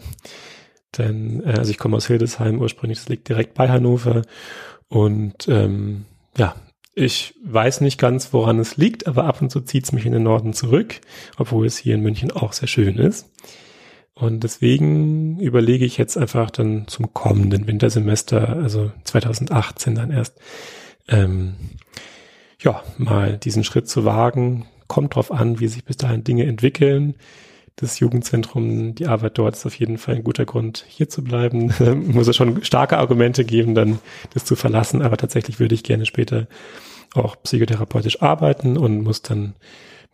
Denn, 0.98 1.42
äh, 1.44 1.54
also 1.58 1.70
ich 1.70 1.78
komme 1.78 1.96
aus 1.96 2.06
Hildesheim 2.06 2.60
ursprünglich, 2.60 2.98
das 2.98 3.08
liegt 3.08 3.28
direkt 3.28 3.54
bei 3.54 3.68
Hannover. 3.68 4.22
Und 4.88 5.48
ähm, 5.48 6.04
ja, 6.36 6.54
ich 6.94 7.34
weiß 7.44 7.80
nicht 7.80 7.98
ganz, 7.98 8.32
woran 8.32 8.58
es 8.58 8.76
liegt, 8.76 9.06
aber 9.06 9.24
ab 9.24 9.40
und 9.40 9.50
zu 9.50 9.60
zieht 9.62 9.84
es 9.84 9.92
mich 9.92 10.04
in 10.04 10.12
den 10.12 10.22
Norden 10.22 10.52
zurück, 10.52 11.00
obwohl 11.38 11.66
es 11.66 11.78
hier 11.78 11.94
in 11.94 12.02
München 12.02 12.30
auch 12.30 12.52
sehr 12.52 12.68
schön 12.68 12.98
ist. 12.98 13.30
Und 14.14 14.44
deswegen 14.44 15.40
überlege 15.40 15.86
ich 15.86 15.96
jetzt 15.96 16.18
einfach 16.18 16.50
dann 16.50 16.86
zum 16.86 17.14
kommenden 17.14 17.66
Wintersemester, 17.66 18.50
also 18.50 18.92
2018 19.04 19.94
dann 19.94 20.10
erst, 20.10 20.38
ähm, 21.08 21.54
ja, 22.60 22.82
mal 22.98 23.38
diesen 23.38 23.64
Schritt 23.64 23.88
zu 23.88 24.04
wagen. 24.04 24.66
Kommt 24.92 25.14
drauf 25.14 25.32
an, 25.32 25.58
wie 25.58 25.68
sich 25.68 25.86
bis 25.86 25.96
dahin 25.96 26.22
Dinge 26.22 26.44
entwickeln. 26.44 27.14
Das 27.76 27.98
Jugendzentrum, 27.98 28.94
die 28.94 29.06
Arbeit 29.06 29.38
dort 29.38 29.54
ist 29.54 29.64
auf 29.64 29.74
jeden 29.74 29.96
Fall 29.96 30.16
ein 30.16 30.22
guter 30.22 30.44
Grund, 30.44 30.84
hier 30.86 31.08
zu 31.08 31.24
bleiben. 31.24 31.72
Muss 32.12 32.28
es 32.28 32.36
schon 32.36 32.62
starke 32.62 32.98
Argumente 32.98 33.46
geben, 33.46 33.74
dann 33.74 34.00
das 34.34 34.44
zu 34.44 34.54
verlassen. 34.54 35.00
Aber 35.00 35.16
tatsächlich 35.16 35.58
würde 35.58 35.74
ich 35.74 35.82
gerne 35.82 36.04
später 36.04 36.46
auch 37.14 37.36
psychotherapeutisch 37.42 38.20
arbeiten 38.20 38.76
und 38.76 39.00
muss 39.00 39.22
dann 39.22 39.54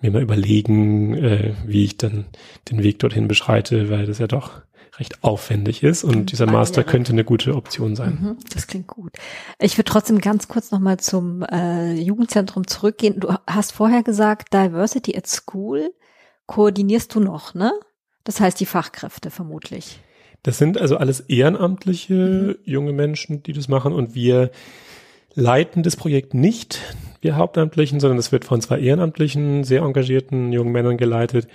mir 0.00 0.12
mal 0.12 0.22
überlegen, 0.22 1.14
äh, 1.14 1.54
wie 1.66 1.82
ich 1.82 1.96
dann 1.96 2.26
den 2.70 2.84
Weg 2.84 3.00
dorthin 3.00 3.26
beschreite, 3.26 3.90
weil 3.90 4.06
das 4.06 4.20
ja 4.20 4.28
doch 4.28 4.62
recht 4.98 5.22
aufwendig 5.22 5.82
ist 5.82 6.04
und 6.04 6.16
mhm. 6.16 6.26
dieser 6.26 6.46
Master 6.46 6.82
könnte 6.84 7.12
eine 7.12 7.24
gute 7.24 7.54
Option 7.54 7.94
sein. 7.94 8.18
Mhm, 8.20 8.36
das 8.52 8.66
klingt 8.66 8.88
gut. 8.88 9.12
Ich 9.60 9.78
würde 9.78 9.90
trotzdem 9.90 10.20
ganz 10.20 10.48
kurz 10.48 10.70
nochmal 10.70 10.98
zum 10.98 11.42
äh, 11.42 11.94
Jugendzentrum 11.94 12.66
zurückgehen. 12.66 13.20
Du 13.20 13.32
hast 13.46 13.72
vorher 13.72 14.02
gesagt, 14.02 14.52
Diversity 14.52 15.16
at 15.16 15.26
School 15.26 15.92
koordinierst 16.46 17.14
du 17.14 17.20
noch, 17.20 17.54
ne? 17.54 17.72
Das 18.24 18.40
heißt 18.40 18.58
die 18.60 18.66
Fachkräfte 18.66 19.30
vermutlich. 19.30 20.00
Das 20.42 20.58
sind 20.58 20.78
also 20.78 20.96
alles 20.96 21.20
ehrenamtliche 21.20 22.14
mhm. 22.14 22.56
junge 22.64 22.92
Menschen, 22.92 23.42
die 23.42 23.52
das 23.52 23.68
machen 23.68 23.92
und 23.92 24.14
wir 24.14 24.50
leiten 25.34 25.82
das 25.84 25.96
Projekt 25.96 26.34
nicht, 26.34 26.80
wir 27.20 27.36
Hauptamtlichen, 27.36 28.00
sondern 28.00 28.18
es 28.18 28.32
wird 28.32 28.44
von 28.44 28.60
zwei 28.60 28.80
ehrenamtlichen, 28.80 29.62
sehr 29.62 29.82
engagierten 29.82 30.52
jungen 30.52 30.72
Männern 30.72 30.96
geleitet 30.96 31.46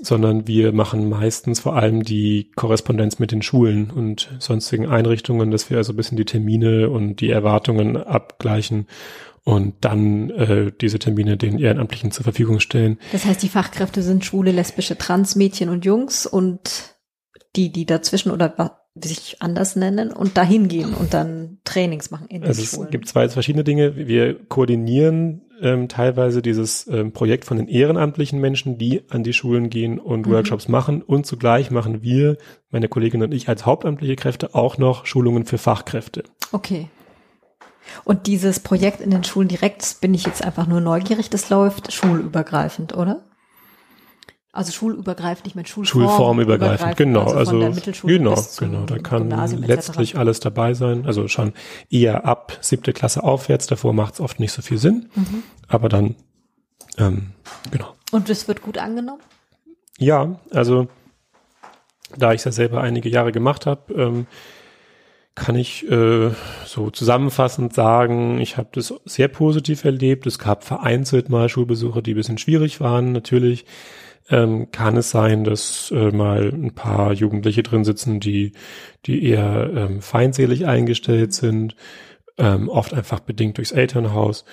sondern 0.00 0.46
wir 0.46 0.72
machen 0.72 1.08
meistens 1.08 1.60
vor 1.60 1.76
allem 1.76 2.02
die 2.02 2.50
Korrespondenz 2.54 3.18
mit 3.18 3.32
den 3.32 3.42
Schulen 3.42 3.90
und 3.90 4.28
sonstigen 4.38 4.86
Einrichtungen, 4.86 5.50
dass 5.50 5.70
wir 5.70 5.76
also 5.76 5.92
ein 5.92 5.96
bisschen 5.96 6.16
die 6.16 6.24
Termine 6.24 6.90
und 6.90 7.20
die 7.20 7.30
Erwartungen 7.30 7.96
abgleichen 7.96 8.86
und 9.44 9.74
dann 9.80 10.30
äh, 10.30 10.72
diese 10.78 10.98
Termine 10.98 11.36
den 11.36 11.58
Ehrenamtlichen 11.58 12.10
zur 12.10 12.24
Verfügung 12.24 12.60
stellen. 12.60 12.98
Das 13.12 13.24
heißt, 13.24 13.42
die 13.42 13.48
Fachkräfte 13.48 14.02
sind 14.02 14.24
schwule, 14.24 14.52
lesbische, 14.52 14.98
trans 14.98 15.36
Mädchen 15.36 15.68
und 15.68 15.84
Jungs 15.84 16.26
und 16.26 16.94
die, 17.56 17.72
die 17.72 17.86
dazwischen 17.86 18.30
oder 18.30 18.78
sich 18.94 19.36
anders 19.40 19.76
nennen 19.76 20.12
und 20.12 20.36
dahin 20.36 20.68
gehen 20.68 20.92
und 20.94 21.14
dann 21.14 21.58
Trainings 21.64 22.10
machen 22.10 22.26
in 22.28 22.42
den 22.42 22.48
also 22.48 22.62
Schulen. 22.62 22.86
Es 22.86 22.90
gibt 22.90 23.08
zwei 23.08 23.28
verschiedene 23.28 23.64
Dinge. 23.64 23.96
Wir 23.96 24.34
koordinieren 24.34 25.42
ähm, 25.60 25.88
teilweise 25.88 26.42
dieses 26.42 26.86
ähm, 26.86 27.12
Projekt 27.12 27.44
von 27.44 27.56
den 27.56 27.68
ehrenamtlichen 27.68 28.40
Menschen, 28.40 28.78
die 28.78 29.02
an 29.10 29.22
die 29.22 29.32
Schulen 29.32 29.70
gehen 29.70 29.98
und 29.98 30.26
mhm. 30.26 30.32
Workshops 30.32 30.68
machen. 30.68 31.02
Und 31.02 31.26
zugleich 31.26 31.70
machen 31.70 32.02
wir, 32.02 32.36
meine 32.70 32.88
Kollegin 32.88 33.22
und 33.22 33.32
ich 33.32 33.48
als 33.48 33.66
hauptamtliche 33.66 34.16
Kräfte, 34.16 34.54
auch 34.54 34.78
noch 34.78 35.06
Schulungen 35.06 35.44
für 35.44 35.58
Fachkräfte. 35.58 36.24
Okay. 36.52 36.88
Und 38.04 38.26
dieses 38.26 38.60
Projekt 38.60 39.00
in 39.00 39.10
den 39.10 39.24
Schulen 39.24 39.48
direkt, 39.48 40.00
bin 40.00 40.14
ich 40.14 40.26
jetzt 40.26 40.44
einfach 40.44 40.66
nur 40.66 40.80
neugierig, 40.80 41.30
das 41.30 41.48
läuft 41.48 41.92
schulübergreifend, 41.92 42.94
oder? 42.96 43.22
Also 44.52 44.72
schulübergreifend, 44.72 45.46
ich 45.46 45.54
meine 45.54 45.68
Schulform. 45.68 46.04
Schulformübergreifend, 46.04 46.96
genau. 46.96 47.24
Also, 47.24 47.60
also 47.60 48.06
genau, 48.06 48.34
genau. 48.58 48.84
Da 48.86 48.98
kann 48.98 49.30
letztlich 49.58 50.16
alles 50.16 50.40
dabei 50.40 50.72
sein. 50.74 51.04
Also 51.06 51.28
schon 51.28 51.52
eher 51.90 52.24
ab 52.24 52.56
siebte 52.62 52.92
Klasse 52.92 53.22
aufwärts. 53.22 53.66
Davor 53.66 53.92
macht 53.92 54.14
es 54.14 54.20
oft 54.20 54.40
nicht 54.40 54.52
so 54.52 54.62
viel 54.62 54.78
Sinn. 54.78 55.10
Mhm. 55.14 55.42
Aber 55.68 55.90
dann, 55.90 56.16
ähm, 56.96 57.32
genau. 57.70 57.94
Und 58.10 58.30
es 58.30 58.48
wird 58.48 58.62
gut 58.62 58.78
angenommen? 58.78 59.20
Ja, 59.98 60.40
also 60.50 60.88
da 62.16 62.32
ich 62.32 62.38
es 62.38 62.44
ja 62.44 62.52
selber 62.52 62.80
einige 62.80 63.08
Jahre 63.10 63.32
gemacht 63.32 63.66
habe, 63.66 63.92
ähm, 63.94 64.26
kann 65.34 65.56
ich 65.56 65.88
äh, 65.88 66.30
so 66.64 66.90
zusammenfassend 66.90 67.72
sagen, 67.74 68.40
ich 68.40 68.56
habe 68.56 68.70
das 68.72 68.94
sehr 69.04 69.28
positiv 69.28 69.84
erlebt. 69.84 70.26
Es 70.26 70.38
gab 70.38 70.64
vereinzelt 70.64 71.28
mal 71.28 71.48
Schulbesuche, 71.48 72.02
die 72.02 72.14
ein 72.14 72.16
bisschen 72.16 72.38
schwierig 72.38 72.80
waren, 72.80 73.12
natürlich 73.12 73.64
ähm, 74.30 74.70
kann 74.70 74.96
es 74.96 75.10
sein, 75.10 75.44
dass 75.44 75.92
äh, 75.94 76.10
mal 76.10 76.50
ein 76.52 76.74
paar 76.74 77.12
Jugendliche 77.12 77.62
drin 77.62 77.84
sitzen, 77.84 78.20
die, 78.20 78.52
die 79.06 79.24
eher 79.24 79.70
ähm, 79.74 80.02
feindselig 80.02 80.66
eingestellt 80.66 81.32
sind, 81.32 81.76
ähm, 82.36 82.68
oft 82.68 82.94
einfach 82.94 83.20
bedingt 83.20 83.58
durchs 83.58 83.72
Elternhaus. 83.72 84.44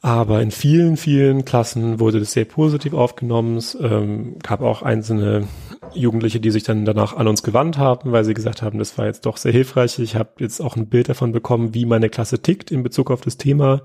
Aber 0.00 0.40
in 0.42 0.52
vielen, 0.52 0.96
vielen 0.96 1.44
Klassen 1.44 1.98
wurde 1.98 2.20
das 2.20 2.32
sehr 2.32 2.44
positiv 2.44 2.94
aufgenommen. 2.94 3.56
Es 3.56 3.76
ähm, 3.80 4.38
gab 4.40 4.60
auch 4.60 4.82
einzelne 4.82 5.48
Jugendliche, 5.92 6.38
die 6.38 6.50
sich 6.50 6.62
dann 6.62 6.84
danach 6.84 7.16
an 7.16 7.26
uns 7.26 7.42
gewandt 7.42 7.78
haben, 7.78 8.12
weil 8.12 8.24
sie 8.24 8.34
gesagt 8.34 8.62
haben, 8.62 8.78
das 8.78 8.96
war 8.96 9.06
jetzt 9.06 9.26
doch 9.26 9.36
sehr 9.36 9.50
hilfreich. 9.50 9.98
Ich 9.98 10.14
habe 10.14 10.30
jetzt 10.38 10.60
auch 10.60 10.76
ein 10.76 10.88
Bild 10.88 11.08
davon 11.08 11.32
bekommen, 11.32 11.74
wie 11.74 11.84
meine 11.84 12.10
Klasse 12.10 12.40
tickt 12.40 12.70
in 12.70 12.84
Bezug 12.84 13.10
auf 13.10 13.22
das 13.22 13.38
Thema. 13.38 13.82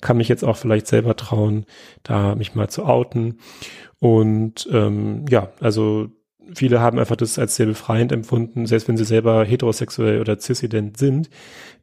Kann 0.00 0.16
mich 0.16 0.28
jetzt 0.28 0.44
auch 0.44 0.56
vielleicht 0.56 0.88
selber 0.88 1.14
trauen, 1.14 1.66
da 2.02 2.34
mich 2.34 2.56
mal 2.56 2.68
zu 2.68 2.84
outen. 2.84 3.38
Und 4.04 4.68
ähm, 4.70 5.24
ja, 5.30 5.48
also 5.60 6.10
viele 6.54 6.78
haben 6.78 6.98
einfach 6.98 7.16
das 7.16 7.38
als 7.38 7.56
sehr 7.56 7.64
befreiend 7.64 8.12
empfunden, 8.12 8.66
selbst 8.66 8.86
wenn 8.86 8.98
sie 8.98 9.04
selber 9.06 9.46
heterosexuell 9.46 10.20
oder 10.20 10.38
cis-ident 10.38 10.98
sind, 10.98 11.30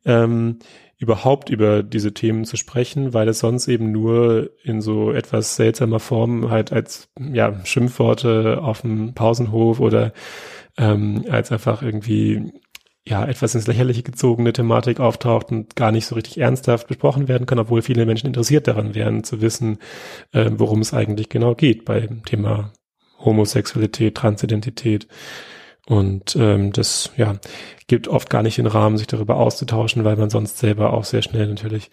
ähm, 0.05 0.59
überhaupt 0.99 1.49
über 1.49 1.81
diese 1.81 2.13
Themen 2.13 2.45
zu 2.45 2.57
sprechen, 2.57 3.15
weil 3.15 3.27
es 3.27 3.39
sonst 3.39 3.67
eben 3.67 3.91
nur 3.91 4.51
in 4.61 4.81
so 4.81 5.11
etwas 5.11 5.55
seltsamer 5.55 5.99
Form 5.99 6.51
halt 6.51 6.71
als 6.71 7.09
ja 7.19 7.59
Schimpfworte 7.65 8.61
auf 8.61 8.81
dem 8.81 9.15
Pausenhof 9.15 9.79
oder 9.79 10.13
ähm, 10.77 11.25
als 11.27 11.51
einfach 11.51 11.81
irgendwie 11.81 12.51
ja, 13.07 13.25
etwas 13.25 13.55
ins 13.55 13.67
Lächerliche 13.67 14.03
gezogene 14.03 14.53
Thematik 14.53 14.99
auftaucht 14.99 15.51
und 15.51 15.75
gar 15.75 15.91
nicht 15.91 16.05
so 16.05 16.15
richtig 16.15 16.37
ernsthaft 16.37 16.87
besprochen 16.87 17.27
werden 17.27 17.47
kann, 17.47 17.59
obwohl 17.59 17.81
viele 17.81 18.05
Menschen 18.05 18.27
interessiert 18.27 18.67
daran 18.67 18.93
wären, 18.93 19.23
zu 19.23 19.41
wissen, 19.41 19.79
äh, 20.31 20.51
worum 20.53 20.81
es 20.81 20.93
eigentlich 20.93 21.29
genau 21.29 21.55
geht 21.55 21.85
beim 21.85 22.23
Thema 22.25 22.71
Homosexualität, 23.17 24.15
Transidentität. 24.15 25.07
Und 25.87 26.35
ähm, 26.35 26.71
das 26.71 27.11
ja 27.17 27.39
gibt 27.87 28.07
oft 28.07 28.29
gar 28.29 28.43
nicht 28.43 28.57
den 28.57 28.67
Rahmen, 28.67 28.97
sich 28.97 29.07
darüber 29.07 29.37
auszutauschen, 29.37 30.03
weil 30.03 30.15
man 30.15 30.29
sonst 30.29 30.59
selber 30.59 30.93
auch 30.93 31.03
sehr 31.03 31.23
schnell 31.23 31.47
natürlich 31.47 31.89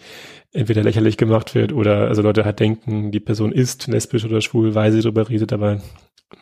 entweder 0.53 0.83
lächerlich 0.83 1.17
gemacht 1.17 1.55
wird 1.55 1.73
oder 1.73 2.09
also 2.09 2.21
Leute 2.21 2.45
halt 2.45 2.61
denken, 2.61 3.11
die 3.13 3.21
Person 3.21 3.51
ist 3.51 3.87
lesbisch 3.87 4.25
oder 4.27 4.43
schwul, 4.43 4.75
weil 4.75 4.93
sie 4.93 5.01
darüber 5.01 5.29
redet, 5.29 5.53
aber 5.55 5.81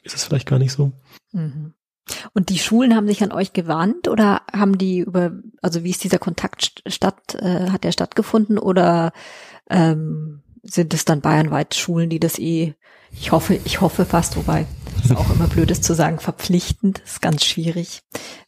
ist 0.03 0.17
es 0.17 0.25
vielleicht 0.25 0.47
gar 0.47 0.59
nicht 0.59 0.73
so. 0.73 0.93
Mhm. 1.33 1.73
Und 2.33 2.51
die 2.51 2.59
Schulen 2.59 2.95
haben 2.95 3.07
sich 3.07 3.23
an 3.23 3.33
euch 3.33 3.53
gewandt 3.53 4.09
oder 4.09 4.43
haben 4.53 4.79
die 4.79 5.01
über, 5.01 5.33
also 5.63 5.85
wie 5.85 5.91
ist 5.91 6.05
dieser 6.05 6.19
Kontakt 6.19 6.83
statt, 6.87 7.37
äh, 7.41 7.71
hat 7.71 7.85
der 7.85 7.93
stattgefunden 7.93 8.59
oder 8.59 9.13
ähm, 9.69 10.43
sind 10.63 10.95
es 10.95 11.05
dann 11.05 11.21
bayernweit 11.21 11.75
Schulen, 11.75 12.11
die 12.11 12.21
das 12.21 12.39
eh, 12.39 12.75
ich 13.13 13.33
hoffe, 13.33 13.59
ich 13.65 13.81
hoffe 13.81 14.05
fast, 14.05 14.37
wobei 14.37 14.67
es 15.05 15.15
auch 15.15 15.31
immer 15.31 15.47
blöd 15.47 15.71
ist 15.71 15.85
zu 15.85 15.95
sagen, 15.95 16.19
verpflichtend, 16.19 17.01
ist 17.05 17.23
ganz 17.23 17.45
schwierig, 17.45 18.03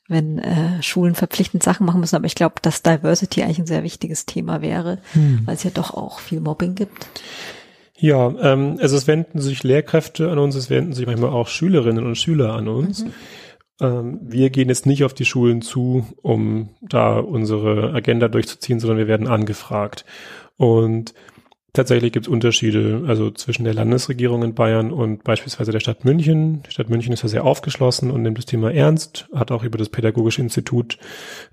wenn 0.08 0.38
äh, 0.38 0.82
Schulen 0.82 1.14
verpflichtend 1.14 1.62
Sachen 1.62 1.86
machen 1.86 2.00
müssen, 2.00 2.16
aber 2.16 2.26
ich 2.26 2.34
glaube, 2.34 2.56
dass 2.60 2.82
Diversity 2.82 3.42
eigentlich 3.42 3.60
ein 3.60 3.66
sehr 3.66 3.82
wichtiges 3.82 4.26
Thema 4.26 4.60
wäre, 4.60 4.98
hm. 5.12 5.42
weil 5.44 5.54
es 5.54 5.62
ja 5.62 5.70
doch 5.72 5.94
auch 5.94 6.20
viel 6.20 6.40
Mobbing 6.40 6.74
gibt. 6.74 7.06
Ja, 7.96 8.32
ähm, 8.40 8.78
also 8.80 8.96
es 8.96 9.06
wenden 9.06 9.40
sich 9.40 9.64
Lehrkräfte 9.64 10.30
an 10.30 10.38
uns, 10.38 10.54
es 10.54 10.70
wenden 10.70 10.92
sich 10.92 11.06
manchmal 11.06 11.30
auch 11.30 11.48
Schülerinnen 11.48 12.06
und 12.06 12.16
Schüler 12.16 12.54
an 12.54 12.68
uns. 12.68 13.04
Mhm. 13.04 13.12
Ähm, 13.80 14.18
wir 14.22 14.50
gehen 14.50 14.68
jetzt 14.68 14.86
nicht 14.86 15.04
auf 15.04 15.14
die 15.14 15.24
Schulen 15.24 15.62
zu, 15.62 16.06
um 16.22 16.70
da 16.80 17.18
unsere 17.18 17.92
Agenda 17.92 18.28
durchzuziehen, 18.28 18.80
sondern 18.80 18.98
wir 18.98 19.08
werden 19.08 19.28
angefragt. 19.28 20.04
Und 20.56 21.14
Tatsächlich 21.74 22.12
gibt 22.12 22.26
es 22.26 22.32
Unterschiede, 22.32 23.04
also 23.06 23.30
zwischen 23.30 23.64
der 23.64 23.74
Landesregierung 23.74 24.42
in 24.42 24.54
Bayern 24.54 24.90
und 24.90 25.22
beispielsweise 25.22 25.70
der 25.70 25.80
Stadt 25.80 26.04
München. 26.04 26.62
Die 26.64 26.72
Stadt 26.72 26.88
München 26.88 27.12
ist 27.12 27.22
ja 27.22 27.28
sehr 27.28 27.44
aufgeschlossen 27.44 28.10
und 28.10 28.22
nimmt 28.22 28.38
das 28.38 28.46
Thema 28.46 28.72
ernst, 28.72 29.28
hat 29.34 29.52
auch 29.52 29.62
über 29.62 29.76
das 29.76 29.90
Pädagogische 29.90 30.40
Institut 30.40 30.98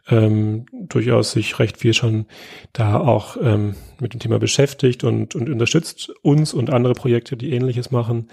ähm, 0.08 0.66
durchaus 0.72 1.34
sich 1.34 1.60
recht 1.60 1.78
viel 1.78 1.94
schon 1.94 2.26
da 2.72 2.98
auch 2.98 3.36
ähm, 3.40 3.76
mit 4.00 4.14
dem 4.14 4.20
Thema 4.20 4.40
beschäftigt 4.40 5.04
und, 5.04 5.36
und 5.36 5.50
unterstützt 5.50 6.12
uns 6.24 6.54
und 6.54 6.72
andere 6.72 6.94
Projekte, 6.94 7.36
die 7.36 7.52
ähnliches 7.52 7.92
machen. 7.92 8.30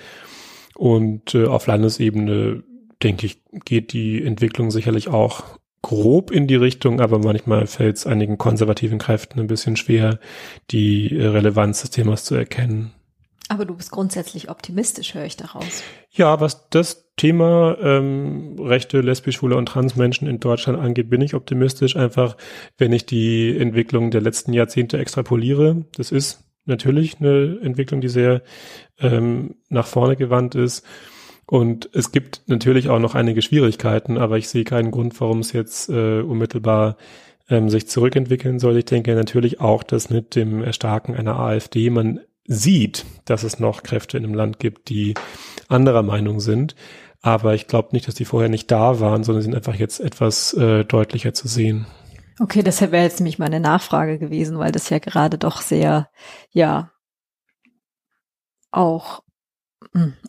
Und 0.75 1.35
äh, 1.35 1.47
auf 1.47 1.67
Landesebene, 1.67 2.63
denke 3.03 3.27
ich, 3.27 3.43
geht 3.65 3.93
die 3.93 4.23
Entwicklung 4.23 4.71
sicherlich 4.71 5.09
auch 5.09 5.45
grob 5.83 6.31
in 6.31 6.47
die 6.47 6.55
Richtung, 6.55 7.01
aber 7.01 7.19
manchmal 7.19 7.67
fällt 7.67 7.97
es 7.97 8.07
einigen 8.07 8.39
konservativen 8.39 8.99
Kräften 8.99 9.41
ein 9.41 9.49
bisschen 9.49 9.77
schwer, 9.77 10.21
die 10.71 11.09
Relevanz 11.09 11.83
des 11.83 11.91
Themas 11.91 12.25
zu 12.25 12.35
erkennen. 12.35 12.93
Aber 13.49 13.65
du 13.67 13.75
bist 13.75 13.91
grundsätzlich 13.91 14.49
optimistisch, 14.49 15.15
höre 15.15 15.27
ich 15.27 15.37
daraus. 15.37 15.83
Ja, 16.11 16.41
was 16.41 16.71
das 16.71 17.13
Thema 17.17 17.77
ähm, 17.83 18.57
Rechte 18.59 19.01
lesbisch, 19.01 19.37
schwule 19.37 19.57
und 19.57 19.67
Transmenschen 19.67 20.27
in 20.27 20.41
Deutschland 20.41 20.79
angeht, 20.79 21.11
bin 21.11 21.21
ich 21.21 21.35
optimistisch. 21.35 21.97
Einfach, 21.97 22.37
wenn 22.79 22.93
ich 22.93 23.05
die 23.05 23.55
Entwicklung 23.59 24.11
der 24.11 24.23
letzten 24.23 24.55
Jahrzehnte 24.55 24.97
extrapoliere. 24.99 25.85
Das 25.97 26.13
ist 26.13 26.45
natürlich 26.65 27.21
eine 27.21 27.59
Entwicklung, 27.63 28.01
die 28.01 28.09
sehr 28.09 28.43
ähm, 28.99 29.57
nach 29.69 29.87
vorne 29.87 30.17
gewandt 30.17 30.55
ist. 30.55 30.87
Und 31.47 31.91
es 31.93 32.13
gibt 32.13 32.43
natürlich 32.47 32.89
auch 32.89 32.99
noch 32.99 33.15
einige 33.15 33.43
Schwierigkeiten, 33.43 34.17
aber 34.17 34.39
ich 34.39 34.49
sehe 34.49 34.65
keinen 34.65 34.91
Grund, 34.91 35.21
warum 35.21 35.41
es 35.41 35.53
jetzt 35.53 35.89
äh, 35.89 36.21
unmittelbar 36.21 36.97
ähm, 37.51 37.69
sich 37.69 37.89
zurückentwickeln 37.89 38.59
soll. 38.59 38.77
Ich 38.79 38.85
denke 38.85 39.15
natürlich 39.15 39.61
auch, 39.61 39.83
dass 39.83 40.11
mit 40.11 40.35
dem 40.37 40.63
Erstarken 40.63 41.15
einer 41.15 41.39
AfD 41.39 41.91
man 41.91 42.21
sieht, 42.45 43.05
dass 43.25 43.43
es 43.43 43.59
noch 43.59 43.83
Kräfte 43.83 44.17
in 44.17 44.23
dem 44.23 44.35
Land 44.35 44.59
gibt, 44.59 44.89
die 44.89 45.15
anderer 45.69 46.03
Meinung 46.03 46.41
sind. 46.41 46.75
Aber 47.21 47.55
ich 47.55 47.69
glaube 47.69 47.91
nicht, 47.93 48.09
dass 48.09 48.17
die 48.17 48.25
vorher 48.25 48.49
nicht 48.49 48.71
da 48.71 48.99
waren, 48.99 49.23
sondern 49.23 49.43
sind 49.43 49.55
einfach 49.55 49.77
jetzt 49.77 50.01
etwas 50.01 50.55
äh, 50.55 50.85
deutlicher 50.85 51.35
zu 51.35 51.47
sehen. 51.47 51.87
Okay, 52.41 52.63
das 52.63 52.81
wäre 52.81 53.05
jetzt 53.05 53.21
nämlich 53.21 53.39
meine 53.39 53.61
Nachfrage 53.61 54.19
gewesen, 54.19 54.59
weil 54.59 54.73
das 54.73 54.91
ja 54.91 54.99
gerade 54.99 55.39
doch 55.39 55.61
sehr, 55.61 56.09
ja, 56.51 56.91
auch. 58.73 59.23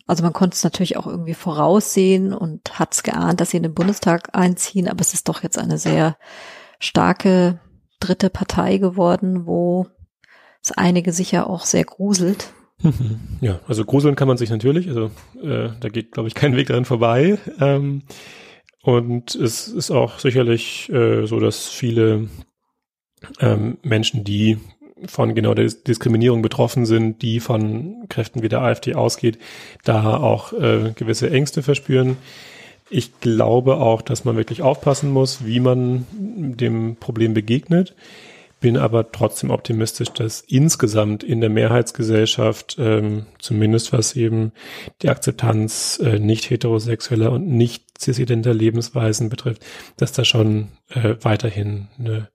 Also 0.06 0.22
man 0.22 0.32
konnte 0.32 0.54
es 0.54 0.64
natürlich 0.64 0.96
auch 0.96 1.06
irgendwie 1.06 1.34
voraussehen 1.34 2.32
und 2.32 2.78
hat 2.78 2.94
es 2.94 3.02
geahnt, 3.02 3.40
dass 3.40 3.50
sie 3.50 3.56
in 3.56 3.62
den 3.62 3.74
Bundestag 3.74 4.30
einziehen, 4.32 4.88
aber 4.88 5.00
es 5.00 5.14
ist 5.14 5.28
doch 5.28 5.42
jetzt 5.42 5.58
eine 5.58 5.78
sehr 5.78 6.16
starke 6.78 7.60
dritte 8.00 8.30
Partei 8.30 8.78
geworden, 8.78 9.46
wo 9.46 9.86
es 10.62 10.72
einige 10.72 11.12
sicher 11.12 11.48
auch 11.48 11.64
sehr 11.64 11.84
gruselt. 11.84 12.52
Ja, 13.40 13.60
also 13.66 13.84
gruseln 13.84 14.16
kann 14.16 14.28
man 14.28 14.36
sich 14.36 14.50
natürlich, 14.50 14.88
also 14.88 15.10
äh, 15.42 15.70
da 15.78 15.88
geht, 15.88 16.12
glaube 16.12 16.28
ich, 16.28 16.34
kein 16.34 16.56
Weg 16.56 16.68
daran 16.68 16.84
vorbei. 16.84 17.38
Ähm, 17.60 18.02
und 18.82 19.34
es 19.34 19.68
ist 19.68 19.90
auch 19.90 20.18
sicherlich 20.18 20.90
äh, 20.90 21.26
so, 21.26 21.40
dass 21.40 21.68
viele 21.68 22.28
ähm, 23.40 23.78
Menschen, 23.82 24.24
die 24.24 24.58
von 25.06 25.34
genau 25.34 25.54
der 25.54 25.66
Diskriminierung 25.66 26.42
betroffen 26.42 26.86
sind, 26.86 27.22
die 27.22 27.40
von 27.40 28.04
Kräften 28.08 28.42
wie 28.42 28.48
der 28.48 28.62
AfD 28.62 28.94
ausgeht, 28.94 29.38
da 29.84 30.16
auch 30.16 30.52
äh, 30.52 30.92
gewisse 30.94 31.30
Ängste 31.30 31.62
verspüren. 31.62 32.16
Ich 32.90 33.20
glaube 33.20 33.76
auch, 33.76 34.02
dass 34.02 34.24
man 34.24 34.36
wirklich 34.36 34.62
aufpassen 34.62 35.10
muss, 35.10 35.44
wie 35.46 35.60
man 35.60 36.06
dem 36.12 36.96
Problem 36.96 37.34
begegnet. 37.34 37.94
Bin 38.60 38.76
aber 38.76 39.10
trotzdem 39.12 39.50
optimistisch, 39.50 40.10
dass 40.10 40.40
insgesamt 40.40 41.22
in 41.22 41.40
der 41.40 41.50
Mehrheitsgesellschaft, 41.50 42.76
ähm, 42.78 43.26
zumindest 43.38 43.92
was 43.92 44.16
eben 44.16 44.52
die 45.02 45.10
Akzeptanz 45.10 46.00
äh, 46.02 46.18
nicht 46.18 46.48
heterosexueller 46.48 47.30
und 47.32 47.46
nicht 47.46 47.84
cis-identer 47.98 48.54
Lebensweisen 48.54 49.28
betrifft, 49.28 49.64
dass 49.96 50.12
da 50.12 50.24
schon 50.24 50.68
äh, 50.88 51.14
weiterhin 51.20 51.88
eine 51.98 52.28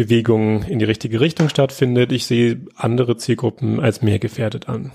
Bewegung 0.00 0.62
in 0.62 0.78
die 0.78 0.86
richtige 0.86 1.20
Richtung 1.20 1.50
stattfindet. 1.50 2.10
Ich 2.10 2.24
sehe 2.24 2.60
andere 2.74 3.18
Zielgruppen 3.18 3.80
als 3.80 4.00
mehr 4.00 4.18
gefährdet 4.18 4.66
an. 4.66 4.92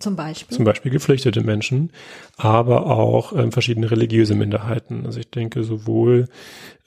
Zum 0.00 0.16
Beispiel? 0.16 0.56
Zum 0.56 0.64
Beispiel 0.64 0.90
geflüchtete 0.90 1.42
Menschen, 1.42 1.92
aber 2.36 2.86
auch 2.86 3.32
ähm, 3.32 3.52
verschiedene 3.52 3.88
religiöse 3.88 4.34
Minderheiten. 4.34 5.06
Also 5.06 5.20
ich 5.20 5.30
denke 5.30 5.62
sowohl 5.62 6.26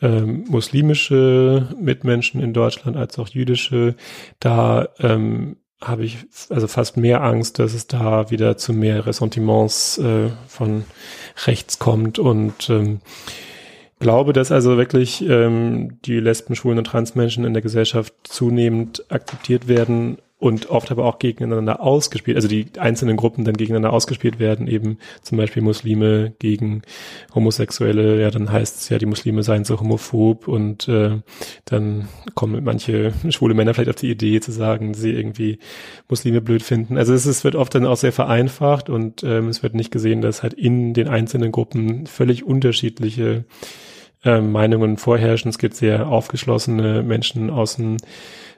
ähm, 0.01 0.43
muslimische 0.49 1.69
Mitmenschen 1.79 2.41
in 2.41 2.53
Deutschland 2.53 2.97
als 2.97 3.17
auch 3.17 3.29
jüdische. 3.29 3.95
Da 4.39 4.89
ähm, 4.99 5.55
habe 5.81 6.03
ich 6.03 6.17
also 6.49 6.67
fast 6.67 6.97
mehr 6.97 7.23
Angst, 7.23 7.57
dass 7.57 7.73
es 7.73 7.87
da 7.87 8.29
wieder 8.31 8.57
zu 8.57 8.73
mehr 8.73 9.05
Ressentiments 9.05 9.97
äh, 9.97 10.29
von 10.47 10.83
rechts 11.45 11.79
kommt 11.79 12.19
und 12.19 12.69
ähm, 12.69 12.99
glaube, 14.01 14.33
dass 14.33 14.51
also 14.51 14.77
wirklich 14.77 15.23
ähm, 15.27 15.99
die 16.03 16.19
Lesben, 16.19 16.55
Schwulen 16.55 16.79
und 16.79 16.85
Transmenschen 16.85 17.45
in 17.45 17.53
der 17.53 17.61
Gesellschaft 17.61 18.13
zunehmend 18.23 19.05
akzeptiert 19.09 19.69
werden 19.69 20.17
und 20.41 20.71
oft 20.71 20.89
aber 20.89 21.05
auch 21.05 21.19
gegeneinander 21.19 21.81
ausgespielt, 21.81 22.35
also 22.35 22.47
die 22.47 22.65
einzelnen 22.79 23.15
Gruppen 23.15 23.45
dann 23.45 23.55
gegeneinander 23.55 23.93
ausgespielt 23.93 24.39
werden, 24.39 24.67
eben 24.67 24.97
zum 25.21 25.37
Beispiel 25.37 25.61
Muslime 25.61 26.33
gegen 26.39 26.81
Homosexuelle, 27.35 28.19
ja, 28.19 28.31
dann 28.31 28.51
heißt 28.51 28.81
es 28.81 28.89
ja, 28.89 28.97
die 28.97 29.05
Muslime 29.05 29.43
seien 29.43 29.65
so 29.65 29.79
homophob 29.79 30.47
und 30.47 30.87
äh, 30.87 31.19
dann 31.65 32.07
kommen 32.33 32.63
manche 32.63 33.13
schwule 33.29 33.53
Männer 33.53 33.75
vielleicht 33.75 33.91
auf 33.91 33.95
die 33.97 34.09
Idee 34.09 34.39
zu 34.39 34.51
sagen, 34.51 34.95
sie 34.95 35.11
irgendwie 35.11 35.59
Muslime 36.09 36.41
blöd 36.41 36.63
finden. 36.63 36.97
Also 36.97 37.13
es, 37.13 37.27
es 37.27 37.43
wird 37.43 37.55
oft 37.55 37.75
dann 37.75 37.85
auch 37.85 37.97
sehr 37.97 38.11
vereinfacht 38.11 38.89
und 38.89 39.23
ähm, 39.23 39.47
es 39.47 39.61
wird 39.61 39.75
nicht 39.75 39.91
gesehen, 39.91 40.21
dass 40.21 40.41
halt 40.41 40.55
in 40.55 40.95
den 40.95 41.07
einzelnen 41.07 41.51
Gruppen 41.51 42.07
völlig 42.07 42.43
unterschiedliche 42.43 43.45
äh, 44.23 44.41
Meinungen 44.41 44.97
vorherrschen. 44.97 45.49
Es 45.49 45.57
gibt 45.57 45.75
sehr 45.75 46.07
aufgeschlossene 46.07 47.03
Menschen 47.03 47.49
aus 47.49 47.75
dem 47.75 47.97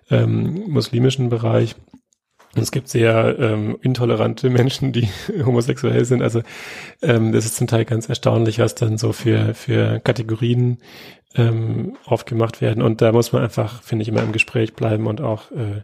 ähm, 0.09 0.69
muslimischen 0.69 1.29
Bereich. 1.29 1.75
Es 2.55 2.71
gibt 2.71 2.87
sehr 2.87 3.37
ähm, 3.39 3.77
intolerante 3.81 4.49
Menschen, 4.49 4.91
die 4.91 5.07
homosexuell 5.45 6.05
sind. 6.05 6.21
Also 6.21 6.41
ähm, 7.01 7.31
das 7.31 7.45
ist 7.45 7.55
zum 7.55 7.67
Teil 7.67 7.85
ganz 7.85 8.09
erstaunlich, 8.09 8.59
was 8.59 8.75
dann 8.75 8.97
so 8.97 9.11
für, 9.11 9.53
für 9.53 9.99
Kategorien 9.99 10.77
ähm, 11.35 11.97
aufgemacht 12.05 12.61
werden. 12.61 12.83
Und 12.83 13.01
da 13.01 13.11
muss 13.11 13.31
man 13.31 13.41
einfach, 13.41 13.81
finde 13.81 14.03
ich, 14.03 14.09
immer 14.09 14.21
im 14.21 14.33
Gespräch 14.33 14.73
bleiben 14.73 15.07
und 15.07 15.21
auch 15.21 15.51
äh, 15.51 15.81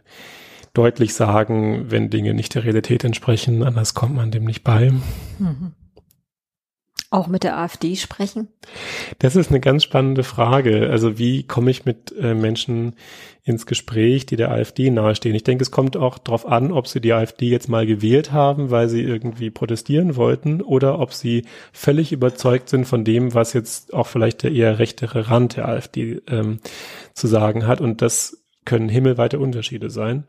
deutlich 0.72 1.14
sagen, 1.14 1.90
wenn 1.90 2.10
Dinge 2.10 2.34
nicht 2.34 2.54
der 2.54 2.64
Realität 2.64 3.02
entsprechen, 3.02 3.64
anders 3.64 3.94
kommt 3.94 4.14
man 4.14 4.30
dem 4.30 4.44
nicht 4.44 4.62
bei. 4.62 4.92
Mhm. 5.38 5.72
Auch 7.12 7.26
mit 7.26 7.42
der 7.42 7.58
AfD 7.58 7.96
sprechen? 7.96 8.46
Das 9.18 9.34
ist 9.34 9.50
eine 9.50 9.58
ganz 9.58 9.82
spannende 9.82 10.22
Frage. 10.22 10.88
Also 10.90 11.18
wie 11.18 11.42
komme 11.42 11.72
ich 11.72 11.84
mit 11.84 12.14
äh, 12.16 12.34
Menschen 12.34 12.94
ins 13.42 13.66
Gespräch, 13.66 14.26
die 14.26 14.36
der 14.36 14.52
AfD 14.52 14.90
nahestehen? 14.90 15.34
Ich 15.34 15.42
denke, 15.42 15.62
es 15.62 15.72
kommt 15.72 15.96
auch 15.96 16.18
darauf 16.18 16.46
an, 16.46 16.70
ob 16.70 16.86
sie 16.86 17.00
die 17.00 17.12
AfD 17.12 17.48
jetzt 17.48 17.68
mal 17.68 17.84
gewählt 17.84 18.30
haben, 18.30 18.70
weil 18.70 18.88
sie 18.88 19.02
irgendwie 19.02 19.50
protestieren 19.50 20.14
wollten 20.14 20.62
oder 20.62 21.00
ob 21.00 21.12
sie 21.12 21.46
völlig 21.72 22.12
überzeugt 22.12 22.68
sind 22.68 22.84
von 22.84 23.04
dem, 23.04 23.34
was 23.34 23.54
jetzt 23.54 23.92
auch 23.92 24.06
vielleicht 24.06 24.44
der 24.44 24.52
eher 24.52 24.78
rechtere 24.78 25.28
Rand 25.28 25.56
der 25.56 25.68
AfD 25.68 26.22
ähm, 26.28 26.60
zu 27.12 27.26
sagen 27.26 27.66
hat. 27.66 27.80
Und 27.80 28.02
das 28.02 28.44
können 28.64 28.88
himmelweite 28.88 29.40
Unterschiede 29.40 29.90
sein. 29.90 30.28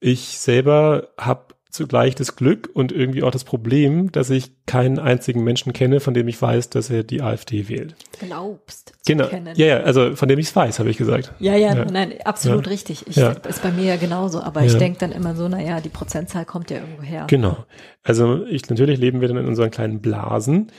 Ich 0.00 0.38
selber 0.38 1.08
habe 1.18 1.54
zugleich 1.70 2.14
das 2.14 2.36
Glück 2.36 2.68
und 2.72 2.92
irgendwie 2.92 3.22
auch 3.22 3.30
das 3.30 3.44
Problem, 3.44 4.12
dass 4.12 4.30
ich 4.30 4.52
keinen 4.66 4.98
einzigen 4.98 5.44
Menschen 5.44 5.72
kenne, 5.72 6.00
von 6.00 6.14
dem 6.14 6.28
ich 6.28 6.40
weiß, 6.40 6.70
dass 6.70 6.90
er 6.90 7.02
die 7.02 7.22
AfD 7.22 7.68
wählt. 7.68 7.94
Glaubst. 8.18 8.92
Genau. 9.06 9.26
Kennen. 9.26 9.56
Ja, 9.56 9.66
ja, 9.66 9.76
also 9.80 10.16
von 10.16 10.28
dem 10.28 10.38
ich 10.38 10.48
es 10.48 10.56
weiß, 10.56 10.78
habe 10.78 10.90
ich 10.90 10.96
gesagt. 10.96 11.32
Ja, 11.38 11.54
ja, 11.54 11.74
ja. 11.74 11.84
nein, 11.84 12.14
absolut 12.24 12.66
ja. 12.66 12.70
richtig. 12.70 13.06
Ich, 13.06 13.16
ja. 13.16 13.30
Ist 13.30 13.62
bei 13.62 13.70
mir 13.70 13.84
ja 13.84 13.96
genauso, 13.96 14.40
aber 14.40 14.64
ich 14.64 14.76
denke 14.76 14.98
dann 14.98 15.12
immer 15.12 15.34
so, 15.34 15.48
naja, 15.48 15.80
die 15.80 15.88
Prozentzahl 15.88 16.44
kommt 16.44 16.70
ja 16.70 16.78
irgendwo 16.78 17.02
her. 17.02 17.26
Genau. 17.28 17.64
Also 18.02 18.44
ich, 18.46 18.68
natürlich 18.68 18.98
leben 18.98 19.20
wir 19.20 19.28
dann 19.28 19.36
in 19.36 19.46
unseren 19.46 19.70
kleinen 19.70 20.00
Blasen. 20.00 20.70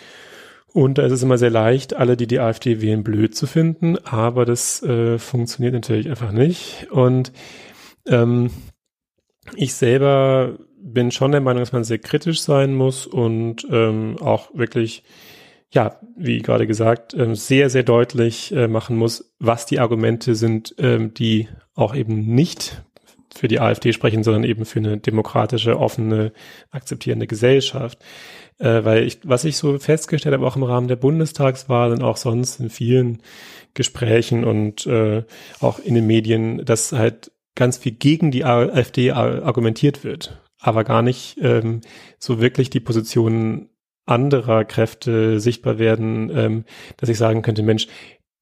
Und 0.73 0.97
da 0.97 1.05
ist 1.05 1.11
es 1.11 1.23
immer 1.23 1.37
sehr 1.37 1.49
leicht, 1.49 1.93
alle, 1.95 2.15
die 2.15 2.27
die 2.27 2.39
AfD 2.39 2.81
wählen, 2.81 3.03
blöd 3.03 3.35
zu 3.35 3.45
finden, 3.45 3.97
aber 4.05 4.45
das 4.45 4.81
äh, 4.83 5.19
funktioniert 5.19 5.73
natürlich 5.73 6.09
einfach 6.09 6.31
nicht. 6.31 6.87
Und 6.91 7.33
ähm, 8.07 8.51
ich 9.55 9.73
selber 9.73 10.57
bin 10.83 11.11
schon 11.11 11.31
der 11.31 11.41
Meinung, 11.41 11.61
dass 11.61 11.71
man 11.71 11.83
sehr 11.83 11.99
kritisch 11.99 12.41
sein 12.41 12.73
muss 12.73 13.05
und 13.05 13.65
ähm, 13.69 14.17
auch 14.19 14.49
wirklich, 14.53 15.03
ja, 15.69 15.99
wie 16.17 16.39
gerade 16.41 16.67
gesagt, 16.67 17.13
ähm, 17.13 17.35
sehr, 17.35 17.69
sehr 17.69 17.83
deutlich 17.83 18.51
äh, 18.51 18.67
machen 18.67 18.97
muss, 18.97 19.33
was 19.39 19.65
die 19.65 19.79
Argumente 19.79 20.35
sind, 20.35 20.75
ähm, 20.77 21.13
die 21.13 21.47
auch 21.75 21.95
eben 21.95 22.33
nicht 22.33 22.83
für 23.33 23.47
die 23.47 23.59
AfD 23.59 23.93
sprechen, 23.93 24.23
sondern 24.23 24.43
eben 24.43 24.65
für 24.65 24.79
eine 24.79 24.97
demokratische, 24.97 25.79
offene, 25.79 26.33
akzeptierende 26.69 27.27
Gesellschaft. 27.27 27.99
Äh, 28.57 28.83
weil 28.83 29.03
ich, 29.03 29.19
was 29.23 29.45
ich 29.45 29.57
so 29.57 29.79
festgestellt 29.79 30.33
habe, 30.33 30.45
auch 30.45 30.55
im 30.55 30.63
Rahmen 30.63 30.87
der 30.87 30.95
Bundestagswahl 30.95 31.91
und 31.91 32.03
auch 32.03 32.17
sonst 32.17 32.59
in 32.59 32.69
vielen 32.69 33.21
Gesprächen 33.73 34.43
und 34.43 34.85
äh, 34.85 35.23
auch 35.61 35.79
in 35.79 35.95
den 35.95 36.05
Medien, 36.05 36.63
dass 36.65 36.91
halt 36.91 37.31
ganz 37.55 37.77
viel 37.77 37.93
gegen 37.93 38.31
die 38.31 38.45
AfD 38.45 39.11
argumentiert 39.11 40.03
wird, 40.03 40.41
aber 40.61 40.83
gar 40.83 41.01
nicht 41.01 41.37
ähm, 41.41 41.81
so 42.19 42.39
wirklich 42.39 42.69
die 42.69 42.79
Positionen 42.79 43.69
anderer 44.05 44.63
Kräfte 44.65 45.39
sichtbar 45.39 45.79
werden, 45.79 46.31
ähm, 46.33 46.65
dass 46.97 47.09
ich 47.09 47.17
sagen 47.17 47.41
könnte, 47.41 47.63
Mensch, 47.63 47.87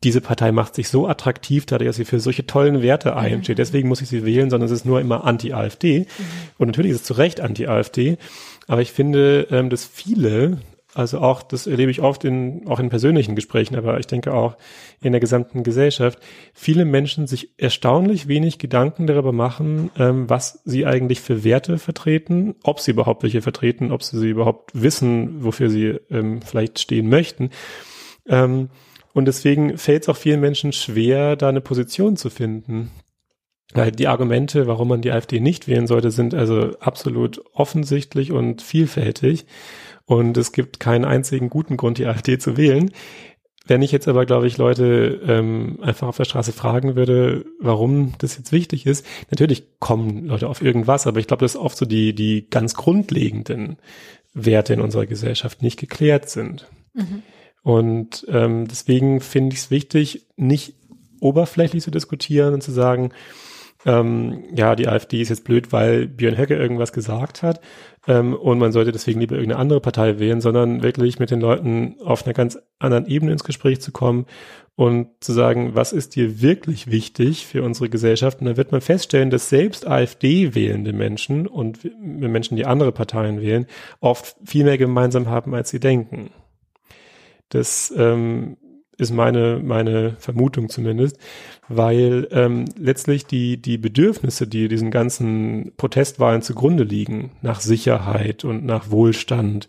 diese 0.03 0.21
Partei 0.21 0.51
macht 0.51 0.75
sich 0.75 0.87
so 0.87 1.07
attraktiv, 1.07 1.65
dadurch, 1.65 1.89
dass 1.89 1.97
sie 1.97 2.05
für 2.05 2.19
solche 2.19 2.45
tollen 2.45 2.81
Werte 2.81 3.17
einsteht. 3.17 3.57
Mhm. 3.57 3.61
Deswegen 3.61 3.89
muss 3.89 4.01
ich 4.01 4.07
sie 4.07 4.25
wählen, 4.25 4.49
sondern 4.49 4.67
es 4.67 4.71
ist 4.71 4.85
nur 4.85 5.01
immer 5.01 5.25
anti-AfD. 5.25 5.99
Mhm. 5.99 6.05
Und 6.57 6.67
natürlich 6.67 6.91
ist 6.91 7.01
es 7.01 7.07
zu 7.07 7.13
Recht 7.13 7.41
anti-AfD. 7.41 8.17
Aber 8.67 8.81
ich 8.81 8.93
finde, 8.93 9.47
ähm, 9.51 9.69
dass 9.69 9.85
viele 9.85 10.59
also 10.99 11.19
auch, 11.19 11.41
das 11.41 11.65
erlebe 11.65 11.89
ich 11.91 12.01
oft 12.01 12.25
in, 12.25 12.67
auch 12.67 12.79
in 12.79 12.89
persönlichen 12.89 13.33
Gesprächen, 13.33 13.75
aber 13.77 13.99
ich 13.99 14.07
denke 14.07 14.33
auch 14.33 14.57
in 15.01 15.13
der 15.13 15.21
gesamten 15.21 15.63
Gesellschaft, 15.63 16.19
viele 16.53 16.83
Menschen 16.83 17.25
sich 17.25 17.51
erstaunlich 17.57 18.27
wenig 18.27 18.59
Gedanken 18.59 19.07
darüber 19.07 19.31
machen, 19.31 19.91
ähm, 19.97 20.29
was 20.29 20.61
sie 20.65 20.85
eigentlich 20.85 21.21
für 21.21 21.45
Werte 21.45 21.77
vertreten, 21.77 22.55
ob 22.63 22.81
sie 22.81 22.91
überhaupt 22.91 23.23
welche 23.23 23.41
vertreten, 23.41 23.93
ob 23.93 24.03
sie, 24.03 24.19
sie 24.19 24.29
überhaupt 24.29 24.71
wissen, 24.73 25.43
wofür 25.43 25.69
sie 25.69 25.99
ähm, 26.11 26.41
vielleicht 26.41 26.79
stehen 26.79 27.07
möchten. 27.07 27.49
Ähm, 28.27 28.69
und 29.13 29.25
deswegen 29.25 29.77
fällt 29.77 30.03
es 30.03 30.09
auch 30.09 30.17
vielen 30.17 30.41
Menschen 30.41 30.73
schwer, 30.73 31.37
da 31.37 31.47
eine 31.47 31.61
Position 31.61 32.17
zu 32.17 32.29
finden. 32.29 32.91
Weil 33.73 33.91
die 33.91 34.07
Argumente, 34.07 34.65
warum 34.65 34.87
man 34.87 35.01
die 35.01 35.11
AfD 35.11 35.39
nicht 35.39 35.67
wählen 35.67 35.85
sollte, 35.85 36.09
sind 36.09 36.33
also 36.33 36.77
absolut 36.79 37.41
offensichtlich 37.53 38.31
und 38.31 38.61
vielfältig. 38.63 39.45
Und 40.09 40.37
es 40.37 40.53
gibt 40.53 40.79
keinen 40.79 41.05
einzigen 41.05 41.51
guten 41.51 41.77
Grund, 41.77 41.99
die 41.99 42.07
AfD 42.07 42.39
zu 42.39 42.57
wählen. 42.57 42.89
Wenn 43.67 43.83
ich 43.83 43.91
jetzt 43.91 44.07
aber, 44.07 44.25
glaube 44.25 44.47
ich, 44.47 44.57
Leute 44.57 45.21
ähm, 45.23 45.77
einfach 45.83 46.07
auf 46.07 46.17
der 46.17 46.25
Straße 46.25 46.51
fragen 46.51 46.95
würde, 46.95 47.45
warum 47.59 48.13
das 48.17 48.35
jetzt 48.35 48.51
wichtig 48.51 48.87
ist, 48.87 49.05
natürlich 49.29 49.67
kommen 49.77 50.25
Leute 50.25 50.49
auf 50.49 50.63
irgendwas, 50.63 51.05
aber 51.05 51.19
ich 51.19 51.27
glaube, 51.27 51.41
dass 51.41 51.55
oft 51.55 51.77
so 51.77 51.85
die, 51.85 52.15
die 52.15 52.49
ganz 52.49 52.73
grundlegenden 52.73 53.77
Werte 54.33 54.73
in 54.73 54.81
unserer 54.81 55.05
Gesellschaft 55.05 55.61
nicht 55.61 55.79
geklärt 55.79 56.27
sind. 56.27 56.67
Mhm. 56.95 57.21
Und 57.61 58.25
ähm, 58.29 58.67
deswegen 58.67 59.21
finde 59.21 59.53
ich 59.53 59.59
es 59.59 59.69
wichtig, 59.69 60.25
nicht 60.37 60.73
oberflächlich 61.19 61.83
zu 61.83 61.91
diskutieren 61.91 62.55
und 62.55 62.63
zu 62.63 62.71
sagen, 62.71 63.11
ähm, 63.85 64.43
ja, 64.53 64.75
die 64.75 64.87
AfD 64.87 65.21
ist 65.21 65.29
jetzt 65.29 65.45
blöd, 65.45 65.71
weil 65.71 66.07
Björn 66.07 66.37
Höcke 66.37 66.55
irgendwas 66.55 66.91
gesagt 66.91 67.43
hat 67.43 67.61
ähm, 68.07 68.33
und 68.33 68.59
man 68.59 68.73
sollte 68.73 68.91
deswegen 68.91 69.21
lieber 69.21 69.35
irgendeine 69.35 69.61
andere 69.61 69.79
Partei 69.79 70.19
wählen, 70.19 70.41
sondern 70.41 70.83
wirklich 70.83 71.19
mit 71.19 71.31
den 71.31 71.39
Leuten 71.39 71.95
auf 72.03 72.25
einer 72.25 72.33
ganz 72.33 72.57
anderen 72.79 73.07
Ebene 73.07 73.31
ins 73.31 73.45
Gespräch 73.45 73.79
zu 73.79 73.91
kommen 73.91 74.25
und 74.75 75.07
zu 75.21 75.31
sagen, 75.31 75.75
was 75.75 75.93
ist 75.93 76.15
dir 76.15 76.41
wirklich 76.41 76.91
wichtig 76.91 77.45
für 77.45 77.63
unsere 77.63 77.89
Gesellschaft? 77.89 78.39
Und 78.39 78.47
dann 78.47 78.57
wird 78.57 78.71
man 78.71 78.81
feststellen, 78.81 79.29
dass 79.29 79.49
selbst 79.49 79.87
AfD 79.87 80.55
wählende 80.55 80.91
Menschen 80.91 81.47
und 81.47 81.79
Menschen, 82.01 82.57
die 82.57 82.65
andere 82.65 82.91
Parteien 82.91 83.41
wählen, 83.41 83.65
oft 84.01 84.35
viel 84.43 84.65
mehr 84.65 84.77
gemeinsam 84.77 85.27
haben, 85.27 85.53
als 85.53 85.69
sie 85.69 85.79
denken. 85.79 86.31
Das 87.49 87.93
ähm, 87.97 88.57
ist 88.99 89.11
meine, 89.11 89.61
meine 89.63 90.15
Vermutung 90.19 90.69
zumindest, 90.69 91.17
weil 91.67 92.27
ähm, 92.31 92.65
letztlich 92.77 93.25
die, 93.25 93.57
die 93.57 93.77
Bedürfnisse, 93.77 94.47
die 94.47 94.67
diesen 94.67 94.91
ganzen 94.91 95.71
Protestwahlen 95.77 96.41
zugrunde 96.41 96.83
liegen, 96.83 97.31
nach 97.41 97.61
Sicherheit 97.61 98.43
und 98.43 98.65
nach 98.65 98.91
Wohlstand 98.91 99.67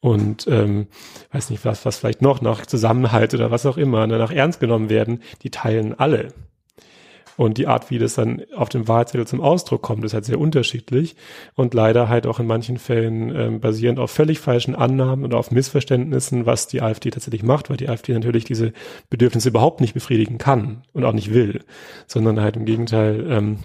und 0.00 0.46
ähm, 0.48 0.86
weiß 1.32 1.50
nicht 1.50 1.64
was, 1.64 1.84
was 1.84 1.98
vielleicht 1.98 2.22
noch, 2.22 2.40
nach 2.40 2.64
Zusammenhalt 2.66 3.34
oder 3.34 3.50
was 3.50 3.66
auch 3.66 3.76
immer, 3.76 4.06
ne, 4.06 4.18
nach 4.18 4.32
ernst 4.32 4.60
genommen 4.60 4.88
werden, 4.88 5.20
die 5.42 5.50
teilen 5.50 5.98
alle. 5.98 6.28
Und 7.42 7.58
die 7.58 7.66
Art, 7.66 7.90
wie 7.90 7.98
das 7.98 8.14
dann 8.14 8.42
auf 8.54 8.68
dem 8.68 8.86
Wahlzettel 8.86 9.26
zum 9.26 9.40
Ausdruck 9.40 9.82
kommt, 9.82 10.04
ist 10.04 10.14
halt 10.14 10.24
sehr 10.24 10.38
unterschiedlich 10.38 11.16
und 11.56 11.74
leider 11.74 12.08
halt 12.08 12.24
auch 12.28 12.38
in 12.38 12.46
manchen 12.46 12.78
Fällen 12.78 13.34
ähm, 13.34 13.58
basierend 13.58 13.98
auf 13.98 14.12
völlig 14.12 14.38
falschen 14.38 14.76
Annahmen 14.76 15.24
und 15.24 15.34
auf 15.34 15.50
Missverständnissen, 15.50 16.46
was 16.46 16.68
die 16.68 16.82
AfD 16.82 17.10
tatsächlich 17.10 17.42
macht, 17.42 17.68
weil 17.68 17.78
die 17.78 17.88
AfD 17.88 18.12
natürlich 18.12 18.44
diese 18.44 18.72
Bedürfnisse 19.10 19.48
überhaupt 19.48 19.80
nicht 19.80 19.92
befriedigen 19.92 20.38
kann 20.38 20.84
und 20.92 21.04
auch 21.04 21.14
nicht 21.14 21.34
will, 21.34 21.64
sondern 22.06 22.40
halt 22.40 22.54
im 22.54 22.64
Gegenteil 22.64 23.26
ähm, 23.28 23.58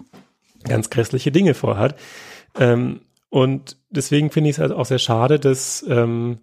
ganz 0.64 0.90
grässliche 0.90 1.32
Dinge 1.32 1.54
vorhat. 1.54 2.00
Ähm, 2.60 3.02
und 3.30 3.78
deswegen 3.92 4.32
finde 4.32 4.50
ich 4.50 4.56
es 4.56 4.60
halt 4.60 4.72
auch 4.72 4.88
sehr 4.88 4.98
schade, 4.98 5.38
dass 5.38 5.86
ähm, 5.88 6.40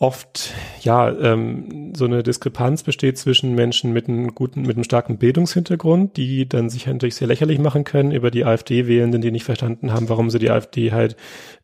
oft 0.00 0.54
ja 0.80 1.10
ähm, 1.10 1.92
so 1.94 2.06
eine 2.06 2.22
Diskrepanz 2.22 2.82
besteht 2.82 3.18
zwischen 3.18 3.54
Menschen 3.54 3.92
mit 3.92 4.08
einem 4.08 4.34
guten, 4.34 4.62
mit 4.62 4.76
einem 4.76 4.84
starken 4.84 5.18
Bildungshintergrund, 5.18 6.16
die 6.16 6.48
dann 6.48 6.70
sich 6.70 6.86
natürlich 6.86 7.16
sehr 7.16 7.28
lächerlich 7.28 7.58
machen 7.58 7.84
können 7.84 8.10
über 8.10 8.30
die 8.30 8.46
AfD-Wählenden, 8.46 9.20
die 9.20 9.30
nicht 9.30 9.44
verstanden 9.44 9.92
haben, 9.92 10.08
warum 10.08 10.30
sie 10.30 10.38
die 10.38 10.48
AfD 10.48 10.92
halt 10.92 11.16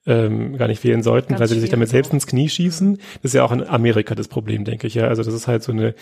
ähm, 0.05 0.59
gar 0.59 0.68
nicht 0.68 0.84
wählen 0.84 1.03
sollten, 1.03 1.30
Ganz 1.30 1.41
weil 1.41 1.49
sie 1.49 1.61
sich 1.61 1.70
damit 1.70 1.89
selbst 1.89 2.12
ins 2.12 2.26
Knie 2.26 2.51
schießen. 2.51 2.99
Das 3.22 3.30
ist 3.30 3.32
ja 3.32 3.43
auch 3.43 3.53
in 3.53 3.66
Amerika 3.66 4.14
das 4.14 4.28
Problem, 4.28 4.64
denke 4.64 4.87
ich 4.87 4.95
ja. 4.95 5.09
Also 5.09 5.22
dass 5.22 5.32
es 5.32 5.49
halt 5.49 5.62
so 5.62 5.72
eine 5.72 5.95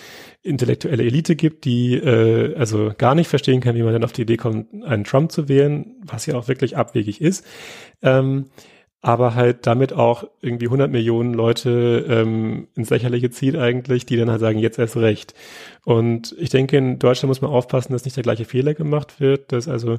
intellektuelle 0.42 1.04
Elite 1.04 1.36
gibt, 1.36 1.64
die 1.64 1.94
äh, 1.94 2.56
also 2.56 2.92
gar 2.98 3.14
nicht 3.14 3.28
verstehen 3.28 3.60
kann, 3.60 3.76
wie 3.76 3.84
man 3.84 3.92
dann 3.92 4.02
auf 4.02 4.12
die 4.12 4.22
Idee 4.22 4.38
kommt, 4.38 4.66
einen 4.84 5.04
Trump 5.04 5.30
zu 5.30 5.48
wählen, 5.48 5.94
was 6.04 6.26
ja 6.26 6.34
auch 6.34 6.48
wirklich 6.48 6.76
abwegig 6.76 7.20
ist. 7.20 7.46
Ähm, 8.02 8.46
aber 9.04 9.34
halt 9.34 9.66
damit 9.66 9.92
auch 9.92 10.24
irgendwie 10.40 10.64
100 10.64 10.90
Millionen 10.90 11.34
Leute 11.34 12.06
ähm, 12.08 12.68
ins 12.74 12.88
Lächerliche 12.88 13.28
zieht 13.28 13.54
eigentlich, 13.54 14.06
die 14.06 14.16
dann 14.16 14.30
halt 14.30 14.40
sagen, 14.40 14.58
jetzt 14.58 14.78
erst 14.78 14.96
recht. 14.96 15.34
Und 15.84 16.34
ich 16.38 16.48
denke, 16.48 16.78
in 16.78 16.98
Deutschland 16.98 17.28
muss 17.28 17.42
man 17.42 17.50
aufpassen, 17.50 17.92
dass 17.92 18.06
nicht 18.06 18.16
der 18.16 18.22
gleiche 18.22 18.46
Fehler 18.46 18.72
gemacht 18.72 19.20
wird, 19.20 19.52
dass 19.52 19.68
also 19.68 19.98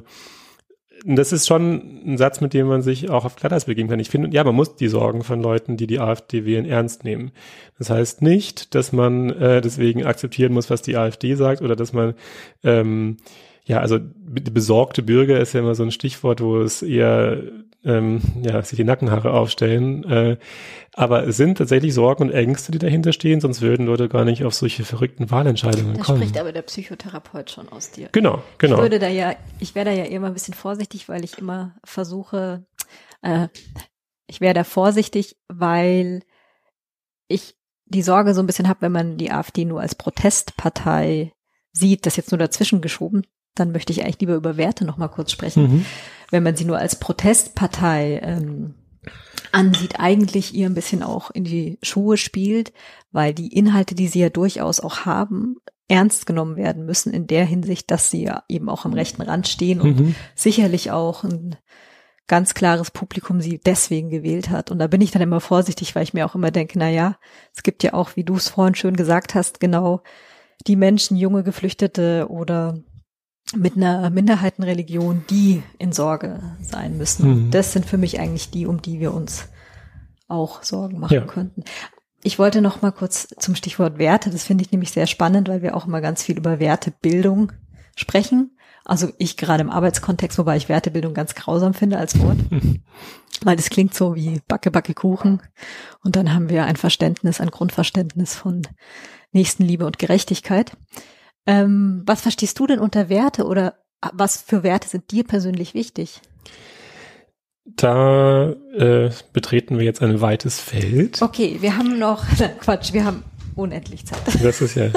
das 1.04 1.32
ist 1.32 1.46
schon 1.46 2.02
ein 2.04 2.18
Satz, 2.18 2.40
mit 2.40 2.52
dem 2.52 2.66
man 2.66 2.82
sich 2.82 3.08
auch 3.08 3.24
auf 3.24 3.36
Glatteis 3.36 3.66
begeben 3.66 3.88
kann. 3.88 4.00
Ich 4.00 4.10
finde, 4.10 4.34
ja, 4.34 4.42
man 4.42 4.56
muss 4.56 4.74
die 4.74 4.88
Sorgen 4.88 5.22
von 5.22 5.40
Leuten, 5.40 5.76
die 5.76 5.86
die 5.86 6.00
AfD 6.00 6.44
wählen, 6.44 6.64
ernst 6.64 7.04
nehmen. 7.04 7.30
Das 7.78 7.90
heißt 7.90 8.22
nicht, 8.22 8.74
dass 8.74 8.92
man 8.92 9.30
äh, 9.30 9.60
deswegen 9.60 10.04
akzeptieren 10.04 10.52
muss, 10.52 10.68
was 10.68 10.82
die 10.82 10.96
AfD 10.96 11.36
sagt 11.36 11.62
oder 11.62 11.76
dass 11.76 11.92
man 11.92 12.14
ähm, 12.64 13.18
ja, 13.66 13.80
also 13.80 13.98
besorgte 14.00 15.02
Bürger 15.02 15.40
ist 15.40 15.52
ja 15.52 15.60
immer 15.60 15.74
so 15.74 15.82
ein 15.82 15.90
Stichwort, 15.90 16.40
wo 16.40 16.60
es 16.60 16.82
eher 16.82 17.42
ähm, 17.84 18.20
ja, 18.42 18.62
sich 18.62 18.76
die 18.76 18.84
Nackenhaare 18.84 19.32
aufstellen. 19.32 20.04
Äh, 20.04 20.36
aber 20.92 21.26
es 21.26 21.36
sind 21.36 21.58
tatsächlich 21.58 21.92
Sorgen 21.92 22.24
und 22.24 22.30
Ängste, 22.30 22.70
die 22.72 22.78
dahinter 22.78 23.12
stehen, 23.12 23.40
sonst 23.40 23.62
würden 23.62 23.86
Leute 23.86 24.08
gar 24.08 24.24
nicht 24.24 24.44
auf 24.44 24.54
solche 24.54 24.84
verrückten 24.84 25.30
Wahlentscheidungen 25.32 25.94
da 25.94 26.02
kommen. 26.02 26.22
Spricht 26.22 26.38
aber 26.38 26.52
der 26.52 26.62
Psychotherapeut 26.62 27.50
schon 27.50 27.68
aus 27.68 27.90
dir. 27.90 28.08
Genau, 28.12 28.42
genau. 28.58 28.76
Ich 28.76 28.82
würde 28.82 29.00
da 29.00 29.08
ja, 29.08 29.34
ich 29.58 29.74
wäre 29.74 29.86
da 29.86 29.92
ja 29.92 30.04
immer 30.04 30.28
ein 30.28 30.34
bisschen 30.34 30.54
vorsichtig, 30.54 31.08
weil 31.08 31.24
ich 31.24 31.38
immer 31.38 31.74
versuche, 31.84 32.64
äh, 33.22 33.48
ich 34.28 34.40
wäre 34.40 34.54
da 34.54 34.64
vorsichtig, 34.64 35.36
weil 35.48 36.22
ich 37.28 37.56
die 37.84 38.02
Sorge 38.02 38.32
so 38.32 38.42
ein 38.42 38.46
bisschen 38.46 38.68
habe, 38.68 38.82
wenn 38.82 38.92
man 38.92 39.16
die 39.16 39.30
AfD 39.30 39.64
nur 39.64 39.80
als 39.80 39.94
Protestpartei 39.96 41.32
sieht, 41.72 42.06
das 42.06 42.16
jetzt 42.16 42.32
nur 42.32 42.38
dazwischen 42.38 42.80
geschoben, 42.80 43.26
dann 43.56 43.72
möchte 43.72 43.92
ich 43.92 44.02
eigentlich 44.02 44.20
lieber 44.20 44.34
über 44.34 44.56
Werte 44.56 44.84
noch 44.84 44.96
mal 44.96 45.08
kurz 45.08 45.32
sprechen. 45.32 45.62
Mhm. 45.62 45.86
Wenn 46.30 46.42
man 46.42 46.56
sie 46.56 46.64
nur 46.64 46.78
als 46.78 46.96
Protestpartei 46.96 48.20
ähm, 48.22 48.74
ansieht, 49.52 49.98
eigentlich 49.98 50.54
ihr 50.54 50.66
ein 50.66 50.74
bisschen 50.74 51.02
auch 51.02 51.30
in 51.30 51.44
die 51.44 51.78
Schuhe 51.82 52.16
spielt, 52.16 52.72
weil 53.12 53.34
die 53.34 53.52
Inhalte, 53.52 53.94
die 53.94 54.08
sie 54.08 54.20
ja 54.20 54.28
durchaus 54.28 54.80
auch 54.80 55.00
haben, 55.00 55.56
ernst 55.88 56.26
genommen 56.26 56.56
werden 56.56 56.84
müssen 56.84 57.12
in 57.12 57.26
der 57.26 57.44
Hinsicht, 57.44 57.90
dass 57.90 58.10
sie 58.10 58.24
ja 58.24 58.42
eben 58.48 58.68
auch 58.68 58.84
am 58.84 58.92
rechten 58.92 59.22
Rand 59.22 59.46
stehen 59.46 59.80
und 59.80 60.00
mhm. 60.00 60.14
sicherlich 60.34 60.90
auch 60.90 61.22
ein 61.22 61.56
ganz 62.26 62.54
klares 62.54 62.90
Publikum 62.90 63.40
sie 63.40 63.60
deswegen 63.64 64.10
gewählt 64.10 64.50
hat. 64.50 64.70
Und 64.70 64.80
da 64.80 64.88
bin 64.88 65.00
ich 65.00 65.12
dann 65.12 65.22
immer 65.22 65.40
vorsichtig, 65.40 65.94
weil 65.94 66.02
ich 66.02 66.12
mir 66.12 66.26
auch 66.26 66.34
immer 66.34 66.50
denke, 66.50 66.78
na 66.78 66.90
ja, 66.90 67.16
es 67.54 67.62
gibt 67.62 67.84
ja 67.84 67.94
auch, 67.94 68.16
wie 68.16 68.24
du 68.24 68.34
es 68.34 68.48
vorhin 68.48 68.74
schön 68.74 68.96
gesagt 68.96 69.36
hast, 69.36 69.60
genau 69.60 70.02
die 70.66 70.76
Menschen, 70.76 71.16
junge 71.16 71.44
Geflüchtete 71.44 72.26
oder 72.28 72.80
mit 73.54 73.76
einer 73.76 74.10
Minderheitenreligion, 74.10 75.24
die 75.30 75.62
in 75.78 75.92
Sorge 75.92 76.40
sein 76.60 76.96
müssen. 76.96 77.46
Mhm. 77.46 77.50
Das 77.50 77.72
sind 77.72 77.86
für 77.86 77.98
mich 77.98 78.18
eigentlich 78.18 78.50
die, 78.50 78.66
um 78.66 78.82
die 78.82 78.98
wir 78.98 79.14
uns 79.14 79.48
auch 80.28 80.62
Sorgen 80.62 80.98
machen 80.98 81.14
ja. 81.14 81.20
könnten. 81.20 81.62
Ich 82.22 82.38
wollte 82.40 82.60
noch 82.60 82.82
mal 82.82 82.90
kurz 82.90 83.28
zum 83.38 83.54
Stichwort 83.54 83.98
Werte. 83.98 84.30
Das 84.30 84.42
finde 84.42 84.64
ich 84.64 84.72
nämlich 84.72 84.90
sehr 84.90 85.06
spannend, 85.06 85.48
weil 85.48 85.62
wir 85.62 85.76
auch 85.76 85.86
immer 85.86 86.00
ganz 86.00 86.24
viel 86.24 86.36
über 86.36 86.58
Wertebildung 86.58 87.52
sprechen. 87.94 88.56
Also 88.84 89.12
ich 89.18 89.36
gerade 89.36 89.62
im 89.62 89.70
Arbeitskontext, 89.70 90.38
wobei 90.38 90.56
ich 90.56 90.68
Wertebildung 90.68 91.14
ganz 91.14 91.34
grausam 91.34 91.74
finde 91.74 91.98
als 91.98 92.18
Wort. 92.20 92.38
Weil 93.42 93.56
das 93.56 93.68
klingt 93.68 93.94
so 93.94 94.14
wie 94.14 94.40
Backe, 94.48 94.70
Backe, 94.70 94.94
Kuchen. 94.94 95.42
Und 96.02 96.16
dann 96.16 96.32
haben 96.32 96.48
wir 96.48 96.64
ein 96.64 96.76
Verständnis, 96.76 97.40
ein 97.40 97.50
Grundverständnis 97.50 98.34
von 98.34 98.62
Nächstenliebe 99.32 99.84
und 99.84 99.98
Gerechtigkeit. 99.98 100.76
Ähm, 101.46 102.02
was 102.06 102.22
verstehst 102.22 102.58
du 102.58 102.66
denn 102.66 102.78
unter 102.78 103.08
Werte 103.08 103.44
oder 103.44 103.74
was 104.12 104.42
für 104.42 104.62
Werte 104.62 104.88
sind 104.88 105.10
dir 105.10 105.24
persönlich 105.24 105.74
wichtig? 105.74 106.20
Da 107.64 108.50
äh, 108.76 109.10
betreten 109.32 109.78
wir 109.78 109.84
jetzt 109.84 110.02
ein 110.02 110.20
weites 110.20 110.60
Feld. 110.60 111.20
Okay, 111.20 111.58
wir 111.60 111.76
haben 111.76 111.98
noch, 111.98 112.24
Quatsch, 112.60 112.92
wir 112.92 113.04
haben 113.04 113.24
unendlich 113.56 114.06
Zeit. 114.06 114.20
Das 114.42 114.60
ist 114.60 114.76
ja, 114.76 114.90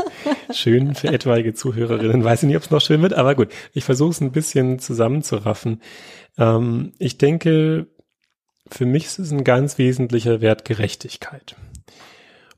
schön 0.52 0.94
für 0.94 1.08
etwaige 1.14 1.54
Zuhörerinnen. 1.54 2.24
Weiß 2.24 2.44
ich 2.44 2.48
nicht, 2.48 2.58
ob 2.58 2.64
es 2.64 2.72
noch 2.72 2.82
schön 2.82 3.02
wird, 3.02 3.14
aber 3.14 3.36
gut. 3.36 3.50
Ich 3.74 3.86
versuche 3.86 4.12
es 4.12 4.22
ein 4.22 4.32
bisschen 4.32 4.80
zusammenzuraffen. 4.80 5.82
Ähm, 6.38 6.94
ich 7.00 7.18
denke, 7.18 7.88
für 8.70 8.86
mich 8.86 9.06
ist 9.06 9.20
es 9.20 9.32
ein 9.32 9.44
ganz 9.44 9.78
wesentlicher 9.78 10.42
Wert 10.42 10.66
Gerechtigkeit. 10.66 11.56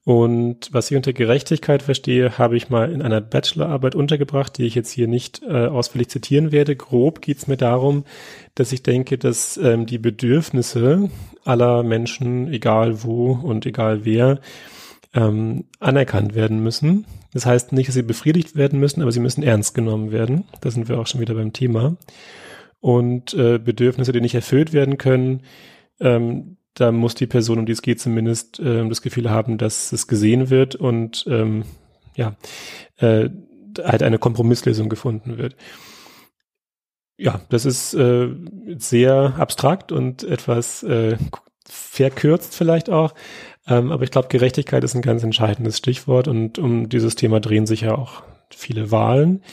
Und 0.04 0.74
was 0.74 0.90
ich 0.90 0.98
unter 0.98 1.14
Gerechtigkeit 1.14 1.84
verstehe, 1.84 2.40
habe 2.40 2.58
ich 2.58 2.70
mal 2.70 2.92
in 2.92 3.04
einer 3.04 3.22
Bachelorarbeit 3.22 3.94
untergebracht, 3.94 4.58
die 4.58 4.66
ich 4.66 4.74
jetzt 4.74 4.90
hier 4.90 5.08
nicht 5.08 5.44
äh, 5.44 5.68
ausführlich 5.68 6.10
zitieren 6.10 6.52
werde. 6.52 6.76
Grob 6.76 7.22
geht 7.22 7.38
es 7.38 7.48
mir 7.48 7.58
darum, 7.58 8.06
dass 8.56 8.72
ich 8.72 8.82
denke, 8.82 9.20
dass 9.20 9.58
ähm, 9.58 9.86
die 9.86 10.00
Bedürfnisse 10.00 11.12
aller 11.46 11.84
Menschen, 11.84 12.52
egal 12.52 13.04
wo 13.04 13.34
und 13.34 13.66
egal 13.68 14.04
wer, 14.04 14.40
ähm, 15.14 15.66
anerkannt 15.80 16.34
werden 16.34 16.64
müssen. 16.64 17.06
Das 17.34 17.46
heißt 17.46 17.72
nicht, 17.72 17.88
dass 17.88 17.96
sie 17.96 18.02
befriedigt 18.02 18.56
werden 18.56 18.80
müssen, 18.80 19.04
aber 19.04 19.12
sie 19.12 19.20
müssen 19.20 19.44
ernst 19.44 19.76
genommen 19.76 20.12
werden. 20.12 20.46
Da 20.62 20.72
sind 20.72 20.90
wir 20.90 21.00
auch 21.00 21.08
schon 21.08 21.22
wieder 21.22 21.36
beim 21.36 21.54
Thema. 21.54 21.98
Und 22.80 23.36
äh, 23.36 23.60
Bedürfnisse, 23.60 24.12
die 24.12 24.22
nicht 24.22 24.34
erfüllt 24.34 24.74
werden 24.74 24.98
können, 24.98 25.44
ähm, 26.00 26.58
da 26.74 26.92
muss 26.92 27.16
die 27.16 27.28
Person, 27.28 27.60
um 27.60 27.66
die 27.66 27.74
es 27.74 27.82
geht, 27.82 28.00
zumindest 28.00 28.60
äh, 28.60 28.88
das 28.88 29.02
Gefühl 29.02 29.30
haben, 29.30 29.58
dass 29.58 29.92
es 29.92 30.08
gesehen 30.08 30.50
wird 30.50 30.76
und 30.76 31.26
ähm, 31.28 31.64
ja, 32.16 32.36
äh, 32.98 33.30
halt 33.84 34.04
eine 34.04 34.20
Kompromisslösung 34.20 34.90
gefunden 34.90 35.38
wird. 35.38 35.56
Ja, 37.18 37.42
das 37.50 37.66
ist 37.66 37.94
äh, 37.94 38.30
sehr 38.78 39.36
abstrakt 39.38 39.92
und 39.92 40.24
etwas 40.24 40.84
äh, 40.84 41.18
verkürzt 41.68 42.56
vielleicht 42.56 42.90
auch. 42.90 43.14
Ähm, 43.68 43.92
aber 43.92 44.04
ich 44.04 44.12
glaube, 44.12 44.28
Gerechtigkeit 44.30 44.84
ist 44.84 44.96
ein 44.96 45.02
ganz 45.02 45.24
entscheidendes 45.24 45.78
Stichwort 45.78 46.28
und 46.28 46.58
um 46.58 46.90
dieses 46.90 47.16
Thema 47.16 47.40
drehen 47.40 47.68
sich 47.68 47.82
ja 47.82 47.96
auch 47.96 48.24
viele 48.50 48.92
Wahlen. 48.92 49.44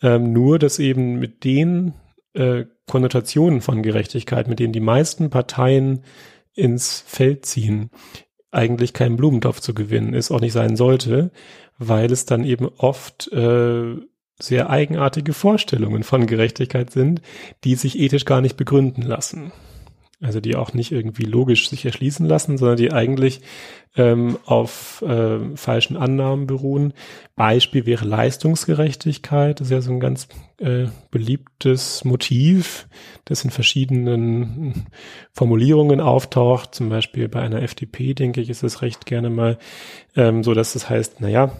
Ähm, 0.00 0.32
nur, 0.32 0.58
dass 0.58 0.78
eben 0.78 1.18
mit 1.18 1.44
den 1.44 1.94
äh, 2.34 2.66
Konnotationen 2.86 3.60
von 3.60 3.82
Gerechtigkeit, 3.82 4.46
mit 4.46 4.60
denen 4.60 4.72
die 4.72 4.80
meisten 4.80 5.28
Parteien 5.28 6.04
ins 6.54 7.02
Feld 7.06 7.46
ziehen, 7.46 7.90
eigentlich 8.50 8.92
kein 8.92 9.16
Blumentopf 9.16 9.60
zu 9.60 9.74
gewinnen 9.74 10.14
ist, 10.14 10.30
auch 10.30 10.40
nicht 10.40 10.52
sein 10.52 10.76
sollte, 10.76 11.30
weil 11.78 12.10
es 12.10 12.24
dann 12.24 12.44
eben 12.44 12.68
oft 12.78 13.30
äh, 13.32 13.96
sehr 14.40 14.70
eigenartige 14.70 15.32
Vorstellungen 15.32 16.04
von 16.04 16.26
Gerechtigkeit 16.26 16.90
sind, 16.90 17.20
die 17.64 17.74
sich 17.74 17.98
ethisch 17.98 18.24
gar 18.24 18.40
nicht 18.40 18.56
begründen 18.56 19.02
lassen. 19.02 19.52
Also 20.20 20.40
die 20.40 20.56
auch 20.56 20.72
nicht 20.72 20.90
irgendwie 20.90 21.24
logisch 21.24 21.68
sich 21.68 21.84
erschließen 21.84 22.26
lassen, 22.26 22.58
sondern 22.58 22.76
die 22.76 22.92
eigentlich 22.92 23.40
ähm, 23.96 24.36
auf 24.46 25.02
äh, 25.02 25.56
falschen 25.56 25.96
Annahmen 25.96 26.46
beruhen. 26.46 26.92
Beispiel 27.36 27.86
wäre 27.86 28.04
Leistungsgerechtigkeit. 28.04 29.60
Das 29.60 29.68
ist 29.68 29.72
ja 29.72 29.80
so 29.80 29.92
ein 29.92 30.00
ganz 30.00 30.26
äh, 30.58 30.86
beliebtes 31.12 32.04
Motiv, 32.04 32.88
das 33.26 33.44
in 33.44 33.50
verschiedenen 33.50 34.86
Formulierungen 35.32 36.00
auftaucht. 36.00 36.74
Zum 36.74 36.88
Beispiel 36.88 37.28
bei 37.28 37.40
einer 37.40 37.62
FDP, 37.62 38.14
denke 38.14 38.40
ich, 38.40 38.50
ist 38.50 38.64
es 38.64 38.82
recht 38.82 39.06
gerne 39.06 39.30
mal 39.30 39.58
ähm, 40.16 40.42
so, 40.42 40.52
dass 40.52 40.74
es 40.74 40.90
heißt, 40.90 41.20
naja, 41.20 41.52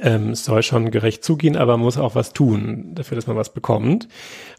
ähm, 0.00 0.30
es 0.30 0.44
soll 0.44 0.62
schon 0.62 0.90
gerecht 0.90 1.24
zugehen, 1.24 1.56
aber 1.56 1.72
man 1.76 1.84
muss 1.84 1.96
auch 1.96 2.14
was 2.14 2.32
tun 2.32 2.90
dafür, 2.94 3.14
dass 3.14 3.26
man 3.26 3.36
was 3.36 3.52
bekommt, 3.52 4.08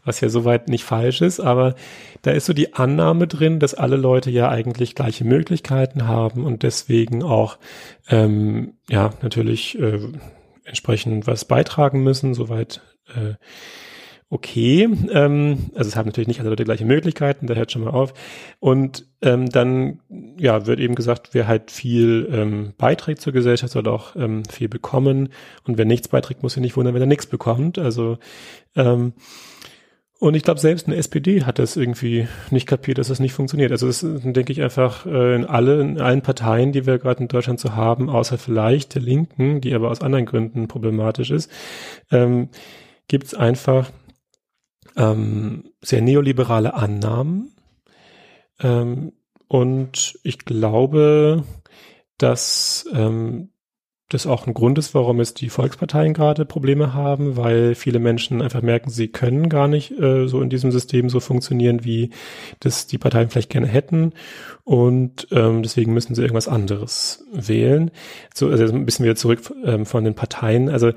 was 0.04 0.20
ja 0.20 0.28
soweit 0.28 0.68
nicht 0.68 0.84
falsch 0.84 1.20
ist, 1.20 1.38
aber 1.38 1.76
da 2.22 2.32
ist 2.32 2.46
so 2.46 2.52
die 2.52 2.74
Annahme 2.74 3.28
drin, 3.28 3.60
dass 3.60 3.74
alle 3.74 3.96
Leute 3.96 4.30
ja 4.30 4.48
eigentlich 4.48 4.94
gleiche 4.94 5.24
Möglichkeiten 5.24 6.08
haben 6.08 6.44
und 6.44 6.64
deswegen 6.64 7.22
auch 7.22 7.58
ähm, 8.08 8.74
ja 8.88 9.10
natürlich 9.22 9.78
äh, 9.78 10.00
entsprechend 10.64 11.26
was 11.26 11.44
beitragen 11.44 12.02
müssen, 12.02 12.34
soweit 12.34 12.80
äh, 13.14 13.34
okay. 14.30 14.88
Ähm, 15.10 15.70
also 15.74 15.88
es 15.88 15.96
haben 15.96 16.06
natürlich 16.06 16.28
nicht 16.28 16.40
alle 16.40 16.50
Leute 16.50 16.64
gleiche 16.64 16.84
Möglichkeiten, 16.84 17.46
da 17.46 17.54
hört 17.54 17.72
schon 17.72 17.82
mal 17.82 17.90
auf. 17.90 18.14
Und 18.60 19.04
ähm, 19.20 19.50
dann 19.50 20.00
ja 20.38 20.66
wird 20.66 20.80
eben 20.80 20.94
gesagt, 20.94 21.30
wer 21.32 21.46
halt 21.46 21.70
viel 21.70 22.28
ähm, 22.32 22.72
beiträgt 22.78 23.20
zur 23.20 23.32
Gesellschaft, 23.32 23.72
soll 23.72 23.88
auch 23.88 24.16
ähm, 24.16 24.44
viel 24.44 24.68
bekommen. 24.68 25.28
Und 25.64 25.76
wer 25.76 25.84
nichts 25.84 26.08
beiträgt, 26.08 26.42
muss 26.42 26.54
sich 26.54 26.62
nicht 26.62 26.76
wundern, 26.76 26.94
wenn 26.94 27.02
er 27.02 27.06
nichts 27.06 27.26
bekommt. 27.26 27.78
Also 27.78 28.18
ähm, 28.76 29.12
und 30.20 30.34
ich 30.34 30.42
glaube, 30.42 30.60
selbst 30.60 30.86
eine 30.86 30.96
SPD 30.96 31.44
hat 31.44 31.58
das 31.58 31.78
irgendwie 31.78 32.28
nicht 32.50 32.68
kapiert, 32.68 32.98
dass 32.98 33.08
das 33.08 33.20
nicht 33.20 33.32
funktioniert. 33.32 33.72
Also 33.72 33.86
das 33.86 34.00
denke 34.02 34.52
ich 34.52 34.60
einfach 34.60 35.06
äh, 35.06 35.34
in, 35.34 35.46
alle, 35.46 35.80
in 35.80 35.98
allen 35.98 36.20
Parteien, 36.20 36.72
die 36.72 36.84
wir 36.86 36.98
gerade 36.98 37.22
in 37.22 37.28
Deutschland 37.28 37.58
so 37.58 37.74
haben, 37.74 38.10
außer 38.10 38.36
vielleicht 38.36 38.94
der 38.94 39.00
Linken, 39.00 39.62
die 39.62 39.72
aber 39.72 39.90
aus 39.90 40.02
anderen 40.02 40.26
Gründen 40.26 40.68
problematisch 40.68 41.30
ist, 41.30 41.50
ähm, 42.10 42.50
gibt 43.08 43.24
es 43.24 43.34
einfach 43.34 43.90
ähm, 44.96 45.64
sehr 45.80 46.02
neoliberale 46.02 46.74
Annahmen. 46.74 47.52
Ähm, 48.60 49.12
und 49.48 50.18
ich 50.22 50.38
glaube, 50.38 51.44
dass 52.18 52.86
ähm, 52.92 53.50
das 54.10 54.26
auch 54.26 54.46
ein 54.46 54.54
Grund 54.54 54.76
ist, 54.76 54.92
warum 54.94 55.20
es 55.20 55.34
die 55.34 55.48
Volksparteien 55.48 56.14
gerade 56.14 56.44
Probleme 56.44 56.94
haben, 56.94 57.36
weil 57.36 57.76
viele 57.76 58.00
Menschen 58.00 58.42
einfach 58.42 58.60
merken, 58.60 58.90
sie 58.90 59.08
können 59.08 59.48
gar 59.48 59.68
nicht 59.68 59.92
äh, 59.92 60.26
so 60.26 60.42
in 60.42 60.50
diesem 60.50 60.72
System 60.72 61.08
so 61.08 61.20
funktionieren, 61.20 61.84
wie 61.84 62.10
das 62.58 62.88
die 62.88 62.98
Parteien 62.98 63.30
vielleicht 63.30 63.50
gerne 63.50 63.68
hätten. 63.68 64.12
Und 64.64 65.28
ähm, 65.30 65.62
deswegen 65.62 65.94
müssen 65.94 66.14
sie 66.16 66.22
irgendwas 66.22 66.48
anderes 66.48 67.24
wählen. 67.32 67.92
So, 68.34 68.48
also 68.48 68.64
ein 68.64 68.84
bisschen 68.84 69.04
wieder 69.04 69.16
zurück 69.16 69.40
ähm, 69.64 69.86
von 69.86 70.04
den 70.04 70.14
Parteien. 70.14 70.68
Also 70.68 70.92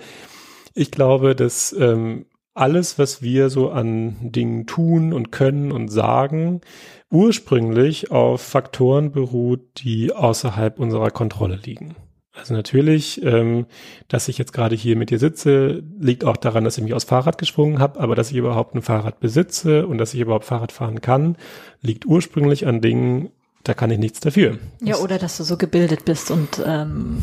ich 0.73 0.89
glaube, 0.89 1.35
dass 1.35 1.71
ähm, 1.79 2.25
alles, 2.53 2.99
was 2.99 3.21
wir 3.21 3.49
so 3.49 3.71
an 3.71 4.15
Dingen 4.21 4.65
tun 4.65 5.13
und 5.13 5.31
können 5.31 5.71
und 5.71 5.89
sagen, 5.89 6.61
ursprünglich 7.09 8.11
auf 8.11 8.41
Faktoren 8.41 9.11
beruht, 9.11 9.61
die 9.83 10.13
außerhalb 10.13 10.79
unserer 10.79 11.11
Kontrolle 11.11 11.55
liegen. 11.55 11.95
Also 12.35 12.55
natürlich, 12.55 13.23
ähm, 13.23 13.67
dass 14.07 14.27
ich 14.27 14.39
jetzt 14.39 14.53
gerade 14.53 14.75
hier 14.75 14.95
mit 14.95 15.11
dir 15.11 15.19
sitze, 15.19 15.83
liegt 15.99 16.25
auch 16.25 16.37
daran, 16.37 16.63
dass 16.63 16.77
ich 16.79 16.83
mich 16.83 16.95
aufs 16.95 17.05
Fahrrad 17.05 17.37
geschwungen 17.37 17.77
habe, 17.77 17.99
aber 17.99 18.15
dass 18.15 18.31
ich 18.31 18.37
überhaupt 18.37 18.73
ein 18.73 18.81
Fahrrad 18.81 19.19
besitze 19.19 19.85
und 19.85 19.99
dass 19.99 20.15
ich 20.15 20.19
überhaupt 20.19 20.45
Fahrrad 20.45 20.71
fahren 20.71 21.01
kann, 21.01 21.37
liegt 21.81 22.07
ursprünglich 22.07 22.65
an 22.65 22.81
Dingen, 22.81 23.29
da 23.63 23.75
kann 23.75 23.91
ich 23.91 23.99
nichts 23.99 24.19
dafür. 24.19 24.57
Ja, 24.81 24.97
oder 24.97 25.19
dass 25.19 25.37
du 25.37 25.43
so 25.43 25.57
gebildet 25.57 26.05
bist 26.05 26.31
und 26.31 26.61
ähm, 26.65 27.21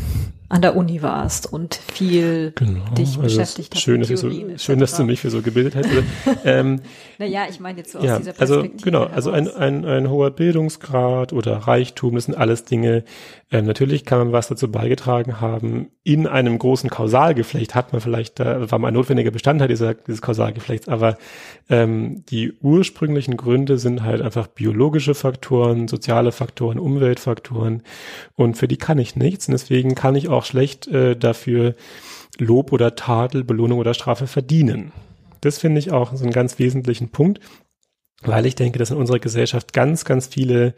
an 0.51 0.61
der 0.61 0.75
Uni 0.75 1.01
warst 1.01 1.51
und 1.51 1.75
viel 1.75 2.51
genau, 2.55 2.83
dich 2.93 3.09
also 3.09 3.21
beschäftigt 3.21 3.73
hast. 3.73 3.81
Schön, 3.81 4.01
dass, 4.01 4.09
so, 4.09 4.29
schön 4.57 4.79
dass 4.79 4.97
du 4.97 5.05
mich 5.05 5.21
für 5.21 5.29
so 5.29 5.41
gebildet 5.41 5.75
hast. 5.77 5.87
ähm, 6.45 6.81
naja, 7.17 7.45
ich 7.49 7.61
meine 7.61 7.77
jetzt 7.77 7.93
so 7.93 7.99
ja, 7.99 8.15
aus 8.15 8.19
dieser 8.19 8.33
also 8.37 8.55
Perspektive. 8.55 8.97
Also 8.97 9.05
genau, 9.05 9.15
also 9.15 9.31
ein, 9.31 9.47
ein, 9.47 9.85
ein 9.85 10.09
hoher 10.09 10.31
Bildungsgrad 10.31 11.31
oder 11.31 11.55
Reichtum, 11.55 12.15
das 12.15 12.25
sind 12.25 12.35
alles 12.35 12.65
Dinge. 12.65 13.05
Ähm, 13.49 13.65
natürlich 13.65 14.05
kann 14.05 14.19
man 14.19 14.31
was 14.31 14.49
dazu 14.49 14.71
beigetragen 14.71 15.39
haben. 15.39 15.89
In 16.03 16.27
einem 16.27 16.57
großen 16.57 16.89
Kausalgeflecht 16.89 17.75
hat 17.75 17.91
man 17.93 18.01
vielleicht, 18.01 18.39
da 18.39 18.71
war 18.71 18.79
mal 18.79 18.89
ein 18.89 18.93
notwendiger 18.93 19.31
Bestandteil 19.31 19.67
dieser, 19.67 19.93
dieses 19.93 20.21
Kausalgeflechts, 20.21 20.87
aber 20.87 21.17
ähm, 21.69 22.23
die 22.29 22.53
ursprünglichen 22.61 23.37
Gründe 23.37 23.77
sind 23.77 24.03
halt 24.03 24.21
einfach 24.21 24.47
biologische 24.47 25.15
Faktoren, 25.15 25.87
soziale 25.87 26.31
Faktoren, 26.31 26.79
Umweltfaktoren 26.79 27.83
und 28.35 28.57
für 28.57 28.67
die 28.67 28.77
kann 28.77 28.99
ich 28.99 29.15
nichts 29.15 29.47
und 29.47 29.53
deswegen 29.53 29.95
kann 29.95 30.15
ich 30.15 30.29
auch 30.29 30.40
auch 30.41 30.45
schlecht 30.45 30.87
äh, 30.87 31.15
dafür 31.15 31.75
Lob 32.39 32.71
oder 32.71 32.95
Tadel, 32.95 33.43
Belohnung 33.43 33.79
oder 33.79 33.93
Strafe 33.93 34.25
verdienen. 34.25 34.91
Das 35.41 35.59
finde 35.59 35.79
ich 35.79 35.91
auch 35.91 36.15
so 36.15 36.23
einen 36.23 36.33
ganz 36.33 36.57
wesentlichen 36.59 37.09
Punkt, 37.09 37.39
weil 38.23 38.45
ich 38.45 38.55
denke, 38.55 38.79
dass 38.79 38.91
in 38.91 38.97
unserer 38.97 39.19
Gesellschaft 39.19 39.73
ganz, 39.73 40.05
ganz 40.05 40.27
viele 40.27 40.73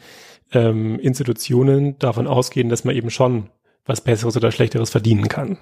ähm, 0.52 1.00
Institutionen 1.00 1.98
davon 2.00 2.28
ausgehen, 2.28 2.70
dass 2.70 2.84
man 2.84 2.96
eben 2.96 3.10
schon 3.10 3.50
was 3.86 4.02
Besseres 4.02 4.38
oder 4.38 4.52
Schlechteres 4.52 4.90
verdienen 4.90 5.28
kann. 5.28 5.58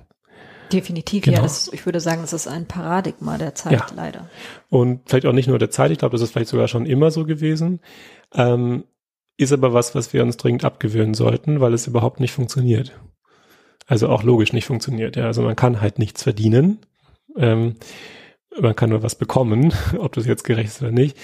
Definitiv, 0.72 1.26
genau. 1.26 1.38
ja. 1.38 1.44
Das, 1.44 1.72
ich 1.74 1.86
würde 1.86 2.00
sagen, 2.00 2.22
das 2.22 2.34
ist 2.34 2.48
ein 2.48 2.66
Paradigma 2.66 3.38
der 3.38 3.56
Zeit, 3.56 3.74
ja. 3.74 3.86
leider. 3.96 4.30
Und 4.70 5.02
vielleicht 5.08 5.26
auch 5.26 5.34
nicht 5.34 5.48
nur 5.48 5.60
der 5.60 5.70
Zeit, 5.70 5.92
ich 5.92 5.98
glaube, 5.98 6.14
das 6.14 6.22
ist 6.22 6.32
vielleicht 6.32 6.50
sogar 6.50 6.68
schon 6.68 6.86
immer 6.86 7.12
so 7.12 7.26
gewesen. 7.26 7.82
Ähm, 8.34 8.86
ist 9.38 9.52
aber 9.52 9.74
was, 9.74 9.96
was 9.96 10.14
wir 10.14 10.24
uns 10.24 10.38
dringend 10.38 10.64
abgewöhnen 10.64 11.14
sollten, 11.14 11.60
weil 11.60 11.74
es 11.74 11.88
überhaupt 11.88 12.20
nicht 12.20 12.32
funktioniert 12.32 12.94
also 13.92 14.08
auch 14.08 14.24
logisch 14.24 14.54
nicht 14.54 14.68
funktioniert. 14.68 15.18
Ja, 15.18 15.26
also 15.26 15.42
man 15.42 15.58
kann 15.58 15.82
halt 15.82 16.00
nichts 16.00 16.24
verdienen. 16.24 16.80
Ähm, 17.36 17.76
man 18.58 18.74
kann 18.74 18.90
nur 18.90 19.04
was 19.04 19.16
bekommen, 19.16 19.74
ob 19.98 20.14
das 20.14 20.26
jetzt 20.26 20.46
gerecht 20.46 20.70
ist 20.70 20.82
oder 20.82 20.92
nicht. 20.92 21.18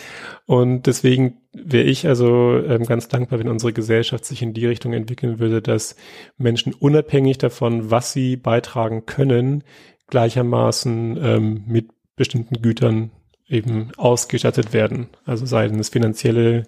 Und 0.45 0.85
deswegen 0.85 1.37
wäre 1.53 1.85
ich 1.85 2.09
also 2.09 2.57
ähm, 2.57 2.83
ganz 2.83 3.07
dankbar, 3.07 3.39
wenn 3.39 3.47
unsere 3.47 3.71
Gesellschaft 3.71 4.25
sich 4.25 4.41
in 4.41 4.53
die 4.53 4.65
Richtung 4.65 4.91
entwickeln 4.91 5.39
würde, 5.39 5.61
dass 5.61 5.95
Menschen 6.37 6.73
unabhängig 6.73 7.37
davon, 7.37 7.89
was 7.89 8.11
sie 8.11 8.35
beitragen 8.35 9.05
können, 9.05 9.63
gleichermaßen 10.07 11.17
ähm, 11.23 11.63
mit 11.67 11.87
bestimmten 12.17 12.61
Gütern 12.61 13.11
eben 13.47 13.91
ausgestattet 13.95 14.73
werden. 14.73 15.07
Also 15.25 15.45
sei 15.45 15.67
es 15.67 15.87
finanzielle 15.87 16.63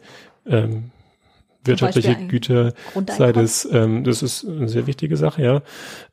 ähm, 0.45 0.91
wirtschaftliche 1.63 2.15
Güter, 2.27 2.73
sei 3.07 3.31
das, 3.31 3.67
ähm, 3.71 4.03
das 4.03 4.23
ist 4.23 4.47
eine 4.47 4.69
sehr 4.69 4.87
wichtige 4.87 5.17
Sache, 5.17 5.41
ja, 5.43 5.61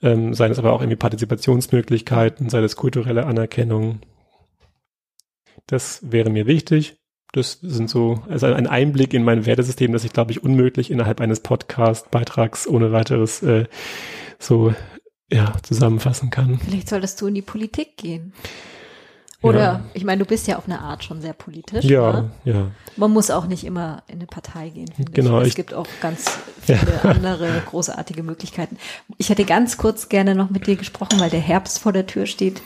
ähm, 0.03 0.35
sei 0.35 0.49
das 0.49 0.59
aber 0.59 0.73
auch 0.73 0.81
irgendwie 0.81 0.97
Partizipationsmöglichkeiten, 0.97 2.49
sei 2.49 2.61
das 2.61 2.77
kulturelle 2.77 3.27
Anerkennung. 3.27 4.01
Das 5.67 6.01
wäre 6.03 6.31
mir 6.31 6.47
wichtig. 6.47 6.97
Das 7.33 7.59
sind 7.61 7.91
so, 7.91 8.23
also 8.29 8.47
ein 8.47 8.67
Einblick 8.67 9.13
in 9.13 9.25
mein 9.25 9.47
Wertesystem, 9.47 9.93
das 9.93 10.05
ich 10.05 10.13
glaube 10.13 10.33
ich 10.33 10.43
unmöglich 10.43 10.91
innerhalb 10.91 11.21
eines 11.21 11.41
Podcast-Beitrags 11.41 12.67
ohne 12.67 12.93
weiteres 12.93 13.43
äh, 13.43 13.67
so 14.39 14.75
ja 15.31 15.55
zusammenfassen 15.63 16.31
kann. 16.31 16.59
Vielleicht 16.59 16.89
solltest 16.89 17.21
du 17.21 17.27
in 17.27 17.35
die 17.35 17.43
Politik 17.43 17.97
gehen. 17.97 18.33
Oder, 19.47 19.61
ja. 19.61 19.81
ich 19.95 20.05
meine, 20.05 20.23
du 20.23 20.29
bist 20.29 20.47
ja 20.47 20.57
auf 20.57 20.67
eine 20.67 20.81
Art 20.81 21.05
schon 21.05 21.21
sehr 21.21 21.33
politisch. 21.33 21.85
Ja, 21.85 22.13
ne? 22.13 22.31
ja. 22.45 22.67
Man 22.97 23.13
muss 23.13 23.31
auch 23.31 23.47
nicht 23.47 23.65
immer 23.65 24.03
in 24.09 24.17
eine 24.17 24.27
Partei 24.27 24.71
gehen. 24.71 24.91
Genau. 25.13 25.41
Ich. 25.41 25.49
Es 25.49 25.55
gibt 25.55 25.75
auch 25.75 25.87
ganz 26.01 26.39
viele 26.63 26.79
ja. 27.03 27.11
andere 27.11 27.63
großartige 27.67 28.23
Möglichkeiten. 28.23 28.79
Ich 29.19 29.31
hätte 29.31 29.45
ganz 29.45 29.77
kurz 29.77 30.09
gerne 30.09 30.35
noch 30.35 30.51
mit 30.51 30.67
dir 30.67 30.77
gesprochen, 30.77 31.21
weil 31.21 31.31
der 31.31 31.41
Herbst 31.41 31.79
vor 31.79 31.93
der 31.93 32.07
Tür 32.07 32.27
steht. 32.27 32.63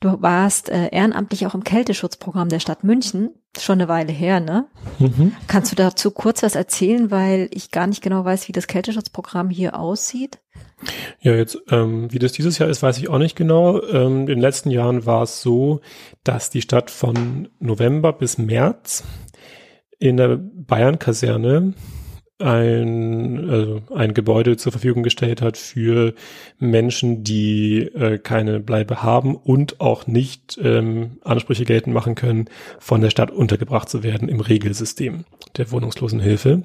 Du 0.00 0.22
warst 0.22 0.70
äh, 0.70 0.88
ehrenamtlich 0.88 1.46
auch 1.46 1.54
im 1.54 1.64
Kälteschutzprogramm 1.64 2.48
der 2.48 2.60
Stadt 2.60 2.84
München. 2.84 3.30
Schon 3.58 3.80
eine 3.80 3.88
Weile 3.88 4.12
her, 4.12 4.38
ne? 4.38 4.66
Mhm. 4.98 5.34
Kannst 5.48 5.72
du 5.72 5.76
dazu 5.76 6.12
kurz 6.12 6.42
was 6.42 6.54
erzählen, 6.54 7.10
weil 7.10 7.48
ich 7.52 7.70
gar 7.70 7.86
nicht 7.86 8.02
genau 8.02 8.24
weiß, 8.24 8.46
wie 8.46 8.52
das 8.52 8.68
Kälteschutzprogramm 8.68 9.50
hier 9.50 9.78
aussieht? 9.78 10.38
Ja, 11.20 11.34
jetzt, 11.34 11.58
ähm, 11.70 12.12
wie 12.12 12.18
das 12.18 12.32
dieses 12.32 12.58
Jahr 12.58 12.68
ist, 12.68 12.82
weiß 12.82 12.98
ich 12.98 13.10
auch 13.10 13.18
nicht 13.18 13.36
genau. 13.36 13.82
Ähm, 13.82 14.20
in 14.20 14.26
den 14.26 14.40
letzten 14.40 14.70
Jahren 14.70 15.04
war 15.04 15.22
es 15.22 15.42
so, 15.42 15.80
dass 16.24 16.50
die 16.50 16.62
Stadt 16.62 16.90
von 16.90 17.48
November 17.58 18.12
bis 18.12 18.38
März 18.38 19.04
in 19.98 20.16
der 20.16 20.38
Bayern-Kaserne 20.38 21.74
ein, 22.40 23.50
also 23.50 23.82
ein 23.94 24.14
Gebäude 24.14 24.56
zur 24.56 24.72
Verfügung 24.72 25.02
gestellt 25.02 25.42
hat 25.42 25.56
für 25.56 26.14
Menschen, 26.58 27.24
die 27.24 27.82
äh, 27.82 28.18
keine 28.18 28.60
Bleibe 28.60 29.02
haben 29.02 29.36
und 29.36 29.80
auch 29.80 30.06
nicht 30.06 30.58
ähm, 30.62 31.18
Ansprüche 31.22 31.64
geltend 31.64 31.94
machen 31.94 32.14
können, 32.14 32.46
von 32.78 33.00
der 33.00 33.10
Stadt 33.10 33.30
untergebracht 33.30 33.88
zu 33.88 34.02
werden 34.02 34.28
im 34.28 34.40
Regelsystem 34.40 35.24
der 35.56 35.70
Wohnungslosenhilfe. 35.70 36.62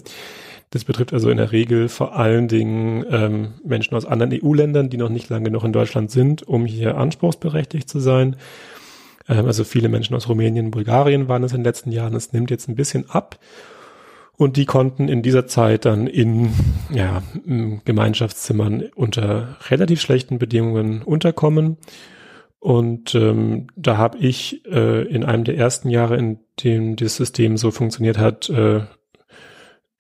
Das 0.71 0.83
betrifft 0.83 1.13
also 1.13 1.29
in 1.29 1.37
der 1.37 1.51
Regel 1.51 1.87
vor 1.87 2.15
allen 2.15 2.47
Dingen 2.47 3.05
ähm, 3.09 3.53
Menschen 3.63 3.95
aus 3.95 4.05
anderen 4.05 4.33
EU-Ländern, 4.33 4.89
die 4.89 4.97
noch 4.97 5.09
nicht 5.09 5.29
lange 5.29 5.45
genug 5.45 5.63
in 5.63 5.73
Deutschland 5.73 6.11
sind, 6.11 6.43
um 6.43 6.65
hier 6.65 6.97
anspruchsberechtigt 6.97 7.87
zu 7.87 7.99
sein. 7.99 8.35
Ähm, 9.29 9.45
also 9.45 9.63
viele 9.63 9.89
Menschen 9.89 10.15
aus 10.15 10.27
Rumänien, 10.27 10.71
Bulgarien 10.71 11.27
waren 11.27 11.43
es 11.43 11.51
in 11.51 11.59
den 11.59 11.65
letzten 11.65 11.91
Jahren. 11.91 12.15
Es 12.15 12.33
nimmt 12.33 12.51
jetzt 12.51 12.67
ein 12.67 12.75
bisschen 12.75 13.09
ab. 13.09 13.39
Und 14.37 14.57
die 14.57 14.65
konnten 14.65 15.07
in 15.07 15.21
dieser 15.21 15.47
Zeit 15.47 15.85
dann 15.85 16.07
in 16.07 16.49
ja, 16.93 17.23
Gemeinschaftszimmern 17.85 18.83
unter 18.95 19.57
relativ 19.69 20.01
schlechten 20.01 20.39
Bedingungen 20.39 21.01
unterkommen. 21.01 21.77
Und 22.59 23.13
ähm, 23.15 23.67
da 23.75 23.97
habe 23.97 24.17
ich 24.17 24.65
äh, 24.65 25.03
in 25.07 25.23
einem 25.23 25.43
der 25.43 25.57
ersten 25.57 25.89
Jahre, 25.89 26.17
in 26.17 26.39
dem 26.63 26.95
das 26.95 27.15
System 27.15 27.57
so 27.57 27.71
funktioniert 27.71 28.17
hat, 28.17 28.49
äh, 28.49 28.81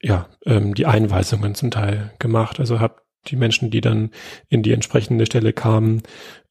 ja, 0.01 0.27
ähm, 0.45 0.73
die 0.73 0.85
Einweisungen 0.85 1.55
zum 1.55 1.71
Teil 1.71 2.11
gemacht. 2.19 2.59
Also 2.59 2.79
habe 2.79 3.01
die 3.27 3.35
Menschen, 3.35 3.71
die 3.71 3.81
dann 3.81 4.11
in 4.49 4.63
die 4.63 4.71
entsprechende 4.71 5.25
Stelle 5.25 5.53
kamen, 5.53 6.03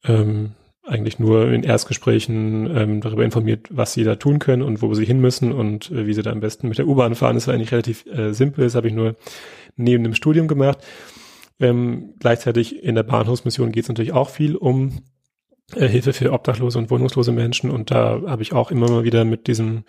ähm, 0.03 0.53
eigentlich 0.85 1.19
nur 1.19 1.51
in 1.51 1.63
Erstgesprächen 1.63 2.69
ähm, 2.75 3.01
darüber 3.01 3.23
informiert, 3.23 3.67
was 3.71 3.93
sie 3.93 4.03
da 4.03 4.15
tun 4.15 4.39
können 4.39 4.61
und 4.61 4.81
wo 4.81 4.93
sie 4.93 5.05
hin 5.05 5.19
müssen 5.19 5.51
und 5.51 5.91
äh, 5.91 6.05
wie 6.05 6.13
sie 6.13 6.21
da 6.21 6.31
am 6.31 6.39
besten 6.39 6.69
mit 6.69 6.77
der 6.77 6.87
U-Bahn 6.87 7.15
fahren. 7.15 7.35
Das 7.35 7.47
war 7.47 7.53
eigentlich 7.53 7.71
relativ 7.71 8.05
äh, 8.05 8.33
simpel. 8.33 8.65
Das 8.65 8.75
habe 8.75 8.87
ich 8.87 8.93
nur 8.93 9.15
neben 9.75 10.03
dem 10.03 10.13
Studium 10.13 10.47
gemacht. 10.47 10.79
Ähm, 11.59 12.13
gleichzeitig 12.19 12.83
in 12.83 12.95
der 12.95 13.03
Bahnhofsmission 13.03 13.71
geht 13.71 13.83
es 13.83 13.89
natürlich 13.89 14.13
auch 14.13 14.29
viel 14.29 14.55
um 14.55 15.01
äh, 15.73 15.87
Hilfe 15.87 16.13
für 16.13 16.31
obdachlose 16.31 16.77
und 16.77 16.91
wohnungslose 16.91 17.31
Menschen 17.31 17.71
und 17.71 17.91
da 17.91 18.21
habe 18.27 18.41
ich 18.41 18.53
auch 18.53 18.71
immer 18.71 18.89
mal 18.89 19.03
wieder 19.03 19.25
mit 19.25 19.47
diesem 19.47 19.83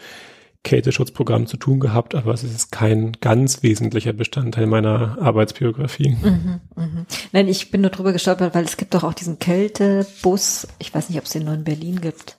Kälteschutzprogramm 0.66 1.46
zu 1.46 1.56
tun 1.56 1.78
gehabt, 1.78 2.16
aber 2.16 2.34
es 2.34 2.42
ist 2.42 2.72
kein 2.72 3.12
ganz 3.20 3.62
wesentlicher 3.62 4.12
Bestandteil 4.12 4.66
meiner 4.66 5.16
Arbeitsbiografie. 5.20 6.16
Mhm, 6.20 6.60
mh. 6.74 7.06
Nein, 7.30 7.46
ich 7.46 7.70
bin 7.70 7.82
nur 7.82 7.90
drüber 7.90 8.12
gestolpert, 8.12 8.52
weil 8.54 8.64
es 8.64 8.76
gibt 8.76 8.92
doch 8.94 9.04
auch 9.04 9.14
diesen 9.14 9.38
Kältebus. 9.38 10.66
Ich 10.80 10.92
weiß 10.92 11.08
nicht, 11.08 11.18
ob 11.18 11.24
es 11.24 11.30
den 11.30 11.44
nur 11.44 11.54
in 11.54 11.62
Berlin 11.62 12.00
gibt. 12.00 12.38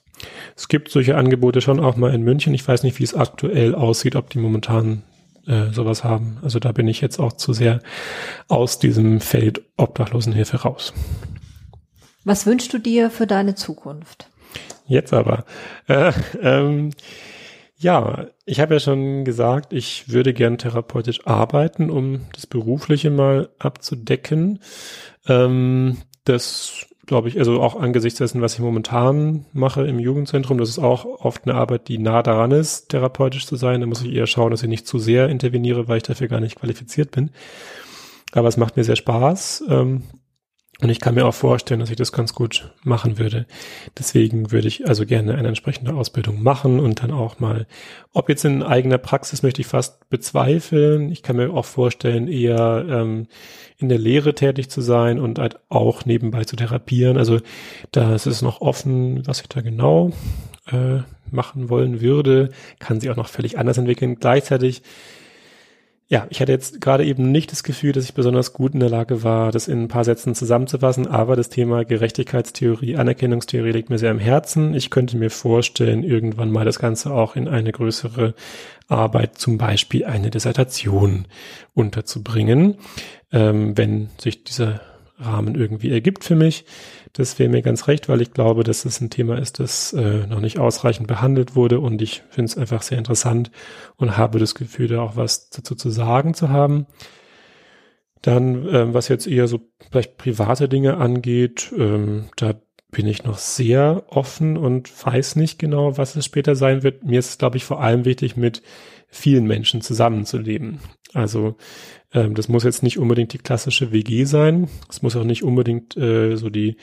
Es 0.54 0.68
gibt 0.68 0.90
solche 0.90 1.16
Angebote 1.16 1.62
schon 1.62 1.80
auch 1.80 1.96
mal 1.96 2.12
in 2.12 2.22
München. 2.22 2.52
Ich 2.52 2.68
weiß 2.68 2.82
nicht, 2.82 2.98
wie 2.98 3.04
es 3.04 3.14
aktuell 3.14 3.74
aussieht, 3.74 4.14
ob 4.14 4.28
die 4.28 4.38
momentan 4.38 5.04
äh, 5.46 5.72
sowas 5.72 6.04
haben. 6.04 6.36
Also 6.42 6.58
da 6.58 6.72
bin 6.72 6.86
ich 6.86 7.00
jetzt 7.00 7.18
auch 7.18 7.32
zu 7.32 7.54
sehr 7.54 7.80
aus 8.46 8.78
diesem 8.78 9.22
Feld 9.22 9.62
Obdachlosenhilfe 9.78 10.58
raus. 10.58 10.92
Was 12.24 12.44
wünschst 12.44 12.74
du 12.74 12.78
dir 12.78 13.10
für 13.10 13.26
deine 13.26 13.54
Zukunft? 13.54 14.28
Jetzt 14.86 15.14
aber. 15.14 15.46
Äh, 15.86 16.12
ähm, 16.42 16.90
ja, 17.78 18.26
ich 18.44 18.60
habe 18.60 18.74
ja 18.74 18.80
schon 18.80 19.24
gesagt, 19.24 19.72
ich 19.72 20.10
würde 20.10 20.34
gern 20.34 20.58
therapeutisch 20.58 21.26
arbeiten, 21.26 21.90
um 21.90 22.26
das 22.32 22.46
Berufliche 22.46 23.10
mal 23.10 23.50
abzudecken. 23.58 24.58
Ähm, 25.28 25.98
das 26.24 26.86
glaube 27.06 27.28
ich, 27.28 27.38
also 27.38 27.62
auch 27.62 27.80
angesichts 27.80 28.18
dessen, 28.18 28.42
was 28.42 28.54
ich 28.54 28.60
momentan 28.60 29.46
mache 29.52 29.86
im 29.86 29.98
Jugendzentrum, 29.98 30.58
das 30.58 30.68
ist 30.68 30.78
auch 30.78 31.04
oft 31.04 31.46
eine 31.46 31.54
Arbeit, 31.54 31.88
die 31.88 31.98
nah 31.98 32.22
daran 32.22 32.50
ist, 32.50 32.90
therapeutisch 32.90 33.46
zu 33.46 33.56
sein. 33.56 33.80
Da 33.80 33.86
muss 33.86 34.02
ich 34.02 34.12
eher 34.12 34.26
schauen, 34.26 34.50
dass 34.50 34.62
ich 34.62 34.68
nicht 34.68 34.86
zu 34.86 34.98
sehr 34.98 35.28
interveniere, 35.28 35.88
weil 35.88 35.98
ich 35.98 36.02
dafür 36.02 36.28
gar 36.28 36.40
nicht 36.40 36.56
qualifiziert 36.56 37.12
bin. 37.12 37.30
Aber 38.32 38.48
es 38.48 38.58
macht 38.58 38.76
mir 38.76 38.84
sehr 38.84 38.96
Spaß. 38.96 39.64
Ähm, 39.68 40.02
und 40.80 40.90
ich 40.90 41.00
kann 41.00 41.16
mir 41.16 41.26
auch 41.26 41.34
vorstellen, 41.34 41.80
dass 41.80 41.90
ich 41.90 41.96
das 41.96 42.12
ganz 42.12 42.34
gut 42.34 42.72
machen 42.84 43.18
würde. 43.18 43.46
Deswegen 43.98 44.52
würde 44.52 44.68
ich 44.68 44.86
also 44.86 45.04
gerne 45.06 45.34
eine 45.34 45.48
entsprechende 45.48 45.92
Ausbildung 45.92 46.40
machen 46.40 46.78
und 46.78 47.02
dann 47.02 47.10
auch 47.10 47.40
mal, 47.40 47.66
ob 48.12 48.28
jetzt 48.28 48.44
in 48.44 48.62
eigener 48.62 48.98
Praxis 48.98 49.42
möchte 49.42 49.60
ich 49.60 49.66
fast 49.66 50.08
bezweifeln. 50.08 51.10
Ich 51.10 51.24
kann 51.24 51.34
mir 51.34 51.50
auch 51.50 51.64
vorstellen, 51.64 52.28
eher 52.28 52.86
ähm, 52.88 53.26
in 53.76 53.88
der 53.88 53.98
Lehre 53.98 54.36
tätig 54.36 54.70
zu 54.70 54.80
sein 54.80 55.18
und 55.18 55.40
halt 55.40 55.58
auch 55.68 56.04
nebenbei 56.04 56.44
zu 56.44 56.54
therapieren. 56.54 57.16
Also 57.16 57.40
da 57.90 58.14
ist 58.14 58.42
noch 58.42 58.60
offen, 58.60 59.26
was 59.26 59.40
ich 59.40 59.48
da 59.48 59.62
genau 59.62 60.12
äh, 60.70 61.00
machen 61.32 61.70
wollen 61.70 62.00
würde. 62.00 62.50
Kann 62.78 63.00
sich 63.00 63.10
auch 63.10 63.16
noch 63.16 63.28
völlig 63.28 63.58
anders 63.58 63.78
entwickeln. 63.78 64.20
Gleichzeitig 64.20 64.82
ja, 66.10 66.26
ich 66.30 66.40
hatte 66.40 66.52
jetzt 66.52 66.80
gerade 66.80 67.04
eben 67.04 67.30
nicht 67.30 67.52
das 67.52 67.62
Gefühl, 67.62 67.92
dass 67.92 68.04
ich 68.04 68.14
besonders 68.14 68.54
gut 68.54 68.72
in 68.72 68.80
der 68.80 68.88
Lage 68.88 69.22
war, 69.24 69.52
das 69.52 69.68
in 69.68 69.82
ein 69.82 69.88
paar 69.88 70.04
Sätzen 70.04 70.34
zusammenzufassen, 70.34 71.06
aber 71.06 71.36
das 71.36 71.50
Thema 71.50 71.84
Gerechtigkeitstheorie, 71.84 72.96
Anerkennungstheorie 72.96 73.72
liegt 73.72 73.90
mir 73.90 73.98
sehr 73.98 74.10
am 74.10 74.18
Herzen. 74.18 74.72
Ich 74.72 74.88
könnte 74.88 75.18
mir 75.18 75.28
vorstellen, 75.28 76.02
irgendwann 76.02 76.50
mal 76.50 76.64
das 76.64 76.78
Ganze 76.78 77.12
auch 77.12 77.36
in 77.36 77.46
eine 77.46 77.72
größere 77.72 78.34
Arbeit, 78.88 79.36
zum 79.36 79.58
Beispiel 79.58 80.06
eine 80.06 80.30
Dissertation 80.30 81.26
unterzubringen, 81.74 82.76
ähm, 83.30 83.76
wenn 83.76 84.08
sich 84.18 84.44
dieser 84.44 84.80
Rahmen 85.18 85.56
irgendwie 85.56 85.90
ergibt 85.90 86.24
für 86.24 86.36
mich. 86.36 86.64
Das 87.18 87.36
wäre 87.40 87.50
mir 87.50 87.62
ganz 87.62 87.88
recht, 87.88 88.08
weil 88.08 88.20
ich 88.20 88.32
glaube, 88.32 88.62
dass 88.62 88.84
es 88.84 89.00
ein 89.00 89.10
Thema 89.10 89.38
ist, 89.38 89.58
das 89.58 89.92
äh, 89.92 90.24
noch 90.28 90.38
nicht 90.38 90.60
ausreichend 90.60 91.08
behandelt 91.08 91.56
wurde 91.56 91.80
und 91.80 92.00
ich 92.00 92.22
finde 92.30 92.44
es 92.44 92.56
einfach 92.56 92.82
sehr 92.82 92.96
interessant 92.96 93.50
und 93.96 94.16
habe 94.16 94.38
das 94.38 94.54
Gefühl, 94.54 94.86
da 94.86 95.00
auch 95.00 95.16
was 95.16 95.50
dazu 95.50 95.74
zu 95.74 95.90
sagen 95.90 96.32
zu 96.34 96.50
haben. 96.50 96.86
Dann, 98.22 98.68
ähm, 98.72 98.94
was 98.94 99.08
jetzt 99.08 99.26
eher 99.26 99.48
so 99.48 99.58
vielleicht 99.90 100.16
private 100.16 100.68
Dinge 100.68 100.98
angeht, 100.98 101.72
ähm, 101.76 102.26
da 102.36 102.54
bin 102.92 103.08
ich 103.08 103.24
noch 103.24 103.38
sehr 103.38 104.04
offen 104.06 104.56
und 104.56 104.88
weiß 105.04 105.34
nicht 105.34 105.58
genau, 105.58 105.98
was 105.98 106.14
es 106.14 106.24
später 106.24 106.54
sein 106.54 106.84
wird. 106.84 107.02
Mir 107.02 107.18
ist 107.18 107.30
es, 107.30 107.38
glaube 107.38 107.56
ich, 107.56 107.64
vor 107.64 107.82
allem 107.82 108.04
wichtig, 108.04 108.36
mit 108.36 108.62
vielen 109.08 109.46
Menschen 109.46 109.80
zusammenzuleben. 109.80 110.80
Also 111.14 111.56
ähm, 112.12 112.34
das 112.34 112.48
muss 112.48 112.64
jetzt 112.64 112.82
nicht 112.82 112.98
unbedingt 112.98 113.32
die 113.32 113.38
klassische 113.38 113.92
WG 113.92 114.24
sein. 114.24 114.68
Es 114.88 115.02
muss 115.02 115.16
auch 115.16 115.24
nicht 115.24 115.42
unbedingt 115.42 115.96
äh, 115.96 116.36
so 116.36 116.50
die 116.50 116.76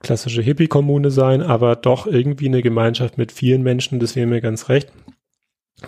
klassische 0.00 0.42
Hippie-Kommune 0.42 1.10
sein, 1.10 1.42
aber 1.42 1.76
doch 1.76 2.06
irgendwie 2.06 2.48
eine 2.48 2.62
Gemeinschaft 2.62 3.18
mit 3.18 3.30
vielen 3.30 3.62
Menschen, 3.62 4.00
das 4.00 4.16
wäre 4.16 4.26
mir 4.26 4.40
ganz 4.40 4.68
recht. 4.68 4.92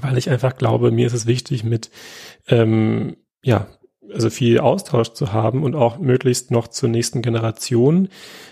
Weil 0.00 0.18
ich 0.18 0.30
einfach 0.30 0.56
glaube, 0.56 0.90
mir 0.90 1.06
ist 1.06 1.12
es 1.14 1.26
wichtig, 1.26 1.64
mit 1.64 1.90
ähm, 2.48 3.16
ja, 3.42 3.68
also 4.12 4.30
viel 4.30 4.58
Austausch 4.58 5.12
zu 5.12 5.32
haben 5.32 5.62
und 5.62 5.74
auch 5.74 5.98
möglichst 5.98 6.50
noch 6.50 6.68
zur 6.68 6.88
nächsten 6.88 7.22
Generation. 7.22 8.08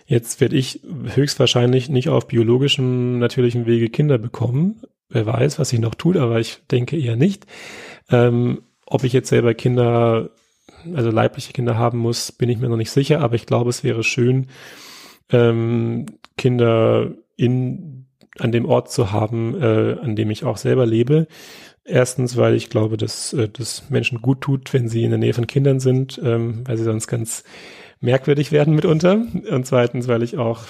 Jetzt 0.07 0.41
werde 0.41 0.57
ich 0.57 0.81
höchstwahrscheinlich 1.15 1.89
nicht 1.89 2.09
auf 2.09 2.27
biologischem 2.27 3.19
natürlichen 3.19 3.67
Wege 3.67 3.89
Kinder 3.89 4.19
bekommen. 4.19 4.83
Wer 5.13 5.27
weiß, 5.27 5.59
was 5.59 5.69
sich 5.69 5.81
noch 5.81 5.95
tut, 5.95 6.17
aber 6.17 6.41
ich 6.41 6.61
denke 6.71 6.99
eher 6.99 7.17
nicht. 7.17 7.47
Ähm, 8.11 8.63
ob 8.87 9.05
ich 9.05 9.13
jetzt 9.13 9.29
selber 9.29 9.55
Kinder, 9.55 10.31
also 10.95 11.11
leibliche 11.11 11.53
Kinder 11.53 11.77
haben 11.77 11.99
muss, 11.99 12.33
bin 12.33 12.49
ich 12.49 12.59
mir 12.59 12.69
noch 12.69 12.77
nicht 12.77 12.91
sicher, 12.91 13.21
aber 13.21 13.35
ich 13.35 13.47
glaube, 13.47 13.71
es 13.71 13.85
wäre 13.85 14.03
schön, 14.03 14.49
ähm, 15.31 16.07
Kinder 16.37 17.13
in 17.37 18.07
an 18.39 18.53
dem 18.53 18.65
Ort 18.65 18.91
zu 18.91 19.13
haben, 19.13 19.61
äh, 19.61 19.97
an 20.01 20.17
dem 20.17 20.31
ich 20.31 20.45
auch 20.45 20.57
selber 20.57 20.87
lebe. 20.87 21.27
Erstens, 21.85 22.37
weil 22.37 22.55
ich 22.55 22.71
glaube, 22.71 22.97
dass 22.97 23.33
äh, 23.33 23.49
das 23.49 23.91
Menschen 23.91 24.23
gut 24.23 24.41
tut, 24.41 24.73
wenn 24.73 24.89
sie 24.89 25.05
in 25.05 25.11
der 25.11 25.19
Nähe 25.19 25.35
von 25.35 25.47
Kindern 25.47 25.81
sind, 25.81 26.21
ähm, 26.25 26.63
weil 26.65 26.77
sie 26.77 26.85
sonst 26.85 27.09
ganz 27.09 27.45
merkwürdig 28.01 28.53
werden 28.53 28.75
mitunter. 28.75 29.27
Und 29.51 29.67
zweitens, 29.67 30.09
weil 30.09 30.23
ich 30.23 30.39
auch 30.39 30.61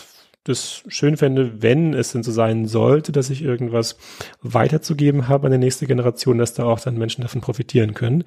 das 0.44 0.82
schön 0.88 1.16
fände, 1.16 1.62
wenn 1.62 1.94
es 1.94 2.12
denn 2.12 2.22
so 2.22 2.32
sein 2.32 2.66
sollte, 2.66 3.12
dass 3.12 3.30
ich 3.30 3.42
irgendwas 3.42 3.96
weiterzugeben 4.40 5.28
habe 5.28 5.46
an 5.46 5.52
die 5.52 5.58
nächste 5.58 5.86
Generation, 5.86 6.38
dass 6.38 6.54
da 6.54 6.64
auch 6.64 6.80
dann 6.80 6.98
Menschen 6.98 7.22
davon 7.22 7.40
profitieren 7.40 7.94
können. 7.94 8.24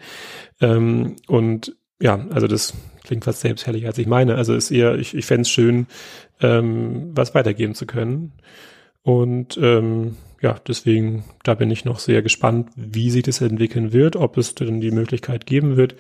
Ähm, 0.61 1.17
und 1.27 1.75
ja, 2.01 2.25
also 2.29 2.47
das 2.47 2.73
klingt 3.03 3.25
fast 3.25 3.41
selbstherrlich, 3.41 3.85
als 3.85 3.97
ich 3.97 4.07
meine. 4.07 4.35
Also 4.35 4.53
ist 4.55 4.71
eher, 4.71 4.95
ich, 4.95 5.13
ich 5.13 5.25
fände 5.25 5.41
es 5.41 5.49
schön, 5.49 5.87
ähm, 6.41 7.11
was 7.15 7.35
weitergeben 7.35 7.75
zu 7.75 7.85
können. 7.85 8.33
Und 9.01 9.57
ähm, 9.61 10.17
ja, 10.41 10.55
deswegen, 10.67 11.25
da 11.43 11.53
bin 11.53 11.71
ich 11.71 11.85
noch 11.85 11.99
sehr 11.99 12.21
gespannt, 12.21 12.69
wie 12.75 13.11
sich 13.11 13.23
das 13.23 13.41
entwickeln 13.41 13.93
wird, 13.93 14.15
ob 14.15 14.37
es 14.37 14.55
denn 14.55 14.81
die 14.81 14.91
Möglichkeit 14.91 15.45
geben 15.45 15.77
wird. 15.77 15.95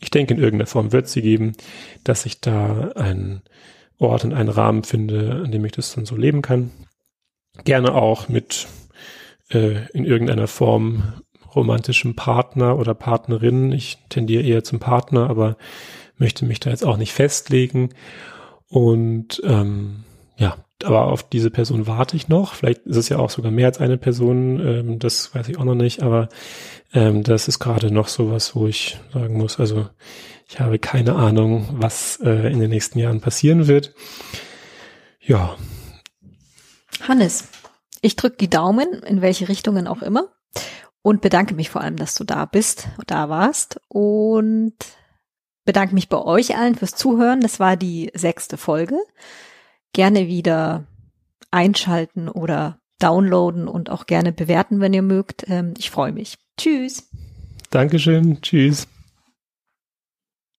Ich 0.00 0.10
denke, 0.10 0.34
in 0.34 0.40
irgendeiner 0.40 0.66
Form 0.66 0.92
wird 0.92 1.08
sie 1.08 1.22
geben, 1.22 1.52
dass 2.04 2.26
ich 2.26 2.40
da 2.40 2.92
ein 2.94 3.42
Ort 3.98 4.24
und 4.24 4.32
einen 4.32 4.48
Rahmen 4.48 4.84
finde, 4.84 5.42
an 5.44 5.50
dem 5.50 5.64
ich 5.64 5.72
das 5.72 5.94
dann 5.94 6.06
so 6.06 6.16
leben 6.16 6.42
kann. 6.42 6.70
Gerne 7.64 7.94
auch 7.94 8.28
mit 8.28 8.68
äh, 9.50 9.86
in 9.92 10.04
irgendeiner 10.04 10.46
Form 10.46 11.14
romantischem 11.54 12.14
Partner 12.14 12.78
oder 12.78 12.94
Partnerin. 12.94 13.72
Ich 13.72 13.98
tendiere 14.08 14.42
eher 14.42 14.64
zum 14.64 14.78
Partner, 14.78 15.28
aber 15.28 15.56
möchte 16.16 16.44
mich 16.44 16.60
da 16.60 16.70
jetzt 16.70 16.84
auch 16.84 16.96
nicht 16.96 17.12
festlegen. 17.12 17.90
Und 18.68 19.40
ähm, 19.44 20.04
ja, 20.36 20.56
aber 20.84 21.06
auf 21.06 21.28
diese 21.28 21.50
Person 21.50 21.86
warte 21.86 22.16
ich 22.16 22.28
noch. 22.28 22.54
Vielleicht 22.54 22.86
ist 22.86 22.96
es 22.96 23.08
ja 23.08 23.18
auch 23.18 23.30
sogar 23.30 23.50
mehr 23.50 23.66
als 23.66 23.78
eine 23.78 23.98
Person, 23.98 24.60
ähm, 24.60 24.98
das 24.98 25.34
weiß 25.34 25.48
ich 25.48 25.58
auch 25.58 25.64
noch 25.64 25.74
nicht, 25.74 26.02
aber 26.02 26.28
ähm, 26.92 27.24
das 27.24 27.48
ist 27.48 27.58
gerade 27.58 27.90
noch 27.90 28.08
sowas, 28.08 28.54
wo 28.54 28.66
ich 28.66 28.98
sagen 29.12 29.36
muss, 29.38 29.58
also 29.58 29.88
ich 30.48 30.58
habe 30.58 30.78
keine 30.78 31.14
Ahnung, 31.14 31.68
was 31.72 32.18
äh, 32.22 32.50
in 32.50 32.58
den 32.58 32.70
nächsten 32.70 32.98
Jahren 32.98 33.20
passieren 33.20 33.66
wird. 33.66 33.94
Ja. 35.20 35.56
Hannes, 37.06 37.48
ich 38.00 38.16
drücke 38.16 38.38
die 38.38 38.48
Daumen, 38.48 39.02
in 39.02 39.20
welche 39.20 39.48
Richtungen 39.48 39.86
auch 39.86 40.02
immer. 40.02 40.28
Und 41.02 41.20
bedanke 41.20 41.54
mich 41.54 41.70
vor 41.70 41.82
allem, 41.82 41.96
dass 41.96 42.14
du 42.14 42.24
da 42.24 42.44
bist, 42.44 42.88
da 43.06 43.28
warst. 43.28 43.80
Und 43.88 44.74
bedanke 45.64 45.94
mich 45.94 46.08
bei 46.08 46.18
euch 46.18 46.56
allen 46.56 46.74
fürs 46.74 46.94
Zuhören. 46.94 47.40
Das 47.40 47.60
war 47.60 47.76
die 47.76 48.10
sechste 48.14 48.56
Folge. 48.56 48.96
Gerne 49.92 50.28
wieder 50.28 50.86
einschalten 51.50 52.28
oder 52.28 52.80
downloaden 52.98 53.68
und 53.68 53.90
auch 53.90 54.06
gerne 54.06 54.32
bewerten, 54.32 54.80
wenn 54.80 54.94
ihr 54.94 55.02
mögt. 55.02 55.44
Ähm, 55.48 55.74
ich 55.78 55.90
freue 55.90 56.12
mich. 56.12 56.36
Tschüss. 56.56 57.08
Dankeschön. 57.70 58.40
Tschüss. 58.40 58.88